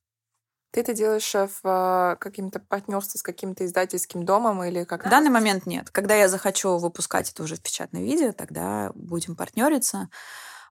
Ты 0.70 0.80
это 0.80 0.92
делаешь 0.92 1.34
э, 1.34 1.46
в 1.46 1.60
а, 1.64 2.16
каким-то 2.16 2.60
партнерстве 2.60 3.18
с 3.18 3.22
каким-то 3.22 3.64
издательским 3.64 4.24
домом 4.24 4.62
или 4.62 4.84
как? 4.84 5.06
В 5.06 5.08
данный 5.08 5.30
момент 5.30 5.64
нет. 5.64 5.90
Когда 5.90 6.14
я 6.14 6.28
захочу 6.28 6.76
выпускать 6.76 7.30
это 7.30 7.42
уже 7.42 7.56
в 7.56 7.62
печатном 7.62 8.04
виде, 8.04 8.32
тогда 8.32 8.92
будем 8.94 9.34
партнериться. 9.34 10.10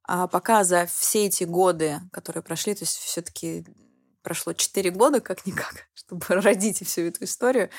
А 0.08 0.28
пока 0.28 0.64
за 0.64 0.86
все 0.86 1.26
эти 1.26 1.44
годы, 1.44 2.00
которые 2.12 2.42
прошли, 2.42 2.74
то 2.74 2.84
есть 2.84 2.98
все-таки 2.98 3.66
прошло 4.22 4.54
4 4.54 4.90
года 4.92 5.20
как-никак, 5.22 5.88
чтобы 5.94 6.26
родить 6.30 6.86
всю 6.86 7.02
эту 7.02 7.26
историю, 7.26 7.70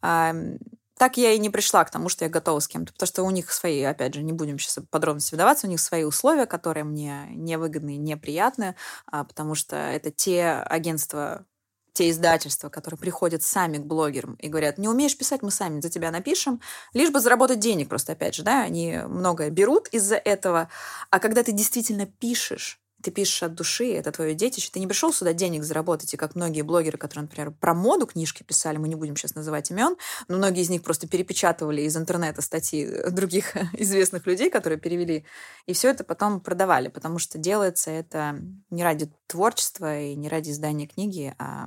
так 0.00 1.16
я 1.16 1.32
и 1.32 1.38
не 1.38 1.50
пришла 1.50 1.84
к 1.84 1.90
тому, 1.90 2.08
что 2.08 2.24
я 2.24 2.30
готова 2.30 2.60
с 2.60 2.68
кем-то, 2.68 2.92
потому 2.92 3.06
что 3.08 3.22
у 3.24 3.30
них 3.30 3.50
свои, 3.50 3.82
опять 3.82 4.14
же, 4.14 4.22
не 4.22 4.32
будем 4.32 4.58
сейчас 4.58 4.84
подробности 4.88 5.34
вдаваться, 5.34 5.66
у 5.66 5.70
них 5.70 5.80
свои 5.80 6.04
условия, 6.04 6.46
которые 6.46 6.84
мне 6.84 7.26
невыгодны, 7.30 7.96
неприятны, 7.96 8.76
а, 9.06 9.24
потому 9.24 9.56
что 9.56 9.74
это 9.74 10.12
те 10.12 10.50
агентства 10.50 11.44
те 11.92 12.10
издательства, 12.10 12.68
которые 12.68 12.98
приходят 12.98 13.42
сами 13.42 13.78
к 13.78 13.84
блогерам 13.84 14.34
и 14.34 14.48
говорят, 14.48 14.78
не 14.78 14.88
умеешь 14.88 15.16
писать, 15.16 15.42
мы 15.42 15.50
сами 15.50 15.80
за 15.80 15.90
тебя 15.90 16.10
напишем, 16.10 16.60
лишь 16.94 17.10
бы 17.10 17.20
заработать 17.20 17.60
денег 17.60 17.88
просто, 17.88 18.12
опять 18.12 18.34
же, 18.34 18.42
да, 18.42 18.62
они 18.62 19.00
многое 19.06 19.50
берут 19.50 19.88
из-за 19.88 20.16
этого, 20.16 20.68
а 21.10 21.18
когда 21.18 21.42
ты 21.42 21.52
действительно 21.52 22.06
пишешь, 22.06 22.82
ты 23.02 23.10
пишешь 23.10 23.42
от 23.42 23.54
души, 23.54 23.92
это 23.92 24.12
твое 24.12 24.34
детище, 24.34 24.70
ты 24.72 24.80
не 24.80 24.86
пришел 24.86 25.12
сюда 25.12 25.32
денег 25.32 25.64
заработать, 25.64 26.14
и 26.14 26.16
как 26.16 26.34
многие 26.34 26.62
блогеры, 26.62 26.96
которые, 26.96 27.24
например, 27.24 27.50
про 27.50 27.74
моду 27.74 28.06
книжки 28.06 28.42
писали, 28.42 28.76
мы 28.78 28.88
не 28.88 28.94
будем 28.94 29.16
сейчас 29.16 29.34
называть 29.34 29.70
имен, 29.70 29.96
но 30.28 30.36
многие 30.36 30.62
из 30.62 30.70
них 30.70 30.82
просто 30.82 31.08
перепечатывали 31.08 31.82
из 31.82 31.96
интернета 31.96 32.42
статьи 32.42 32.88
других 33.10 33.56
известных 33.74 34.26
людей, 34.26 34.50
которые 34.50 34.78
перевели, 34.78 35.26
и 35.66 35.72
все 35.72 35.90
это 35.90 36.04
потом 36.04 36.40
продавали, 36.40 36.88
потому 36.88 37.18
что 37.18 37.38
делается 37.38 37.90
это 37.90 38.38
не 38.70 38.82
ради 38.82 39.12
творчества 39.26 40.00
и 40.00 40.14
не 40.14 40.28
ради 40.28 40.50
издания 40.50 40.86
книги, 40.86 41.34
а 41.38 41.66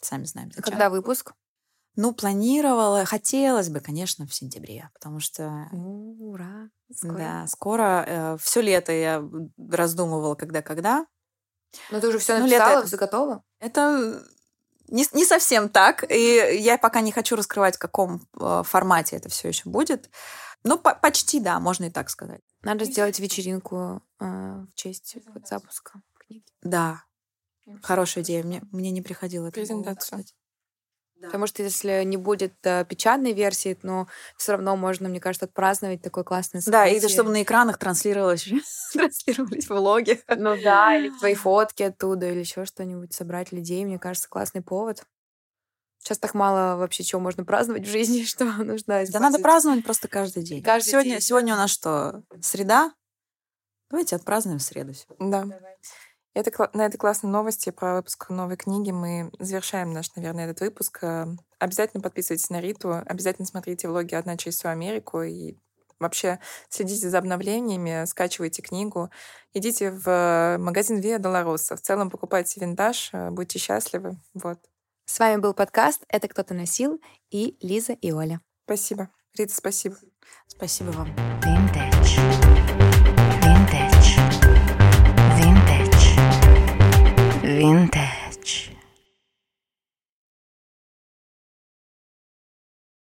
Сами 0.00 0.24
знаем, 0.24 0.50
зачем. 0.50 0.64
Когда 0.64 0.90
выпуск? 0.90 1.32
Ну, 1.96 2.14
планировала, 2.14 3.04
хотелось 3.04 3.70
бы, 3.70 3.80
конечно, 3.80 4.26
в 4.26 4.32
сентябре, 4.32 4.88
потому 4.94 5.18
что... 5.18 5.68
Ура! 5.72 6.70
Скоро. 6.94 7.16
Да, 7.16 7.46
скоро. 7.48 8.04
Э, 8.06 8.36
все 8.40 8.60
лето 8.60 8.92
я 8.92 9.22
раздумывала, 9.58 10.36
когда-когда. 10.36 11.06
Но 11.90 12.00
ты 12.00 12.08
уже 12.08 12.18
все 12.18 12.38
написала, 12.38 12.76
лето... 12.76 12.86
все 12.86 12.96
готово? 12.96 13.42
Это 13.58 14.22
не, 14.86 15.06
не 15.12 15.24
совсем 15.24 15.68
так. 15.68 16.10
И 16.10 16.58
я 16.60 16.78
пока 16.78 17.00
не 17.00 17.12
хочу 17.12 17.36
раскрывать, 17.36 17.76
в 17.76 17.80
каком 17.80 18.26
э, 18.38 18.62
формате 18.64 19.16
это 19.16 19.28
все 19.28 19.48
еще 19.48 19.68
будет. 19.68 20.08
Ну, 20.64 20.78
по 20.78 20.94
почти, 20.94 21.40
да, 21.40 21.60
можно 21.60 21.86
и 21.86 21.90
так 21.90 22.10
сказать. 22.10 22.42
Надо 22.62 22.84
сделать 22.84 23.18
вечеринку 23.18 24.02
э, 24.20 24.24
в 24.24 24.74
честь 24.74 25.16
запуска 25.44 26.00
книги. 26.18 26.44
Да, 26.62 27.02
Хорошая 27.82 28.24
идея. 28.24 28.42
Мне, 28.42 28.62
мне 28.72 28.90
не 28.90 29.02
приходило 29.02 29.46
это. 29.46 29.54
Презентацию. 29.54 30.24
Да. 31.20 31.26
Потому 31.26 31.48
что 31.48 31.64
если 31.64 32.04
не 32.04 32.16
будет 32.16 32.54
э, 32.62 32.84
печатной 32.84 33.32
версии, 33.32 33.76
но 33.82 34.06
все 34.36 34.52
равно 34.52 34.76
можно, 34.76 35.08
мне 35.08 35.18
кажется, 35.18 35.46
отпраздновать 35.46 36.00
такой 36.00 36.22
классный 36.22 36.62
событие. 36.62 37.00
Да, 37.00 37.06
и 37.06 37.10
чтобы 37.10 37.32
на 37.32 37.42
экранах 37.42 37.76
транслировалось, 37.78 38.48
транслировались 38.92 39.68
влоги. 39.68 40.20
Ну 40.28 40.56
да, 40.62 40.96
или 40.96 41.10
твои 41.18 41.34
фотки 41.34 41.82
оттуда, 41.82 42.30
или 42.30 42.38
еще 42.38 42.64
что-нибудь, 42.64 43.12
собрать 43.12 43.50
людей, 43.50 43.84
мне 43.84 43.98
кажется, 43.98 44.28
классный 44.28 44.62
повод. 44.62 45.02
Сейчас 45.98 46.18
так 46.18 46.34
мало 46.34 46.76
вообще 46.76 47.02
чего 47.02 47.20
можно 47.20 47.44
праздновать 47.44 47.86
в 47.86 47.90
жизни, 47.90 48.22
что 48.24 48.44
нужно 48.44 49.04
Да 49.08 49.18
надо 49.18 49.40
праздновать 49.40 49.84
просто 49.84 50.06
каждый 50.06 50.44
день. 50.44 50.62
Каждый 50.62 50.90
сегодня, 50.90 51.10
день. 51.10 51.20
Сегодня 51.20 51.54
у 51.54 51.56
нас 51.56 51.70
что, 51.70 52.22
среда? 52.40 52.92
Давайте 53.90 54.16
отпразднуем 54.16 54.58
в 54.58 54.62
среду. 54.62 54.92
Да. 55.18 55.48
Это, 56.38 56.70
на 56.72 56.86
этой 56.86 56.98
классной 56.98 57.30
новости 57.30 57.70
про 57.70 57.96
выпуск 57.96 58.30
новой 58.30 58.56
книги 58.56 58.92
мы 58.92 59.32
завершаем 59.40 59.92
наш, 59.92 60.14
наверное, 60.14 60.44
этот 60.44 60.60
выпуск. 60.60 61.00
Э, 61.02 61.26
обязательно 61.58 62.00
подписывайтесь 62.00 62.48
на 62.48 62.60
Риту, 62.60 62.94
обязательно 62.94 63.44
смотрите 63.44 63.88
влоги 63.88 64.14
«Одна 64.14 64.36
через 64.36 64.56
всю 64.56 64.68
Америку» 64.68 65.20
и 65.22 65.56
вообще 65.98 66.38
следите 66.68 67.10
за 67.10 67.18
обновлениями, 67.18 68.04
скачивайте 68.04 68.62
книгу, 68.62 69.10
идите 69.52 69.90
в 69.90 70.58
магазин 70.60 71.00
Виа 71.00 71.18
Долороса. 71.18 71.74
В 71.74 71.80
целом 71.80 72.08
покупайте 72.08 72.60
винтаж, 72.60 73.10
э, 73.12 73.30
будьте 73.30 73.58
счастливы. 73.58 74.16
Вот. 74.32 74.60
С 75.06 75.18
вами 75.18 75.40
был 75.40 75.54
подкаст 75.54 76.04
«Это 76.06 76.28
кто-то 76.28 76.54
носил» 76.54 77.00
и 77.30 77.56
Лиза 77.60 77.94
и 77.94 78.12
Оля. 78.12 78.40
Спасибо. 78.64 79.08
Рита, 79.36 79.56
спасибо. 79.56 79.96
Спасибо 80.46 80.90
вам. 80.92 81.57
Vintage. 87.58 88.07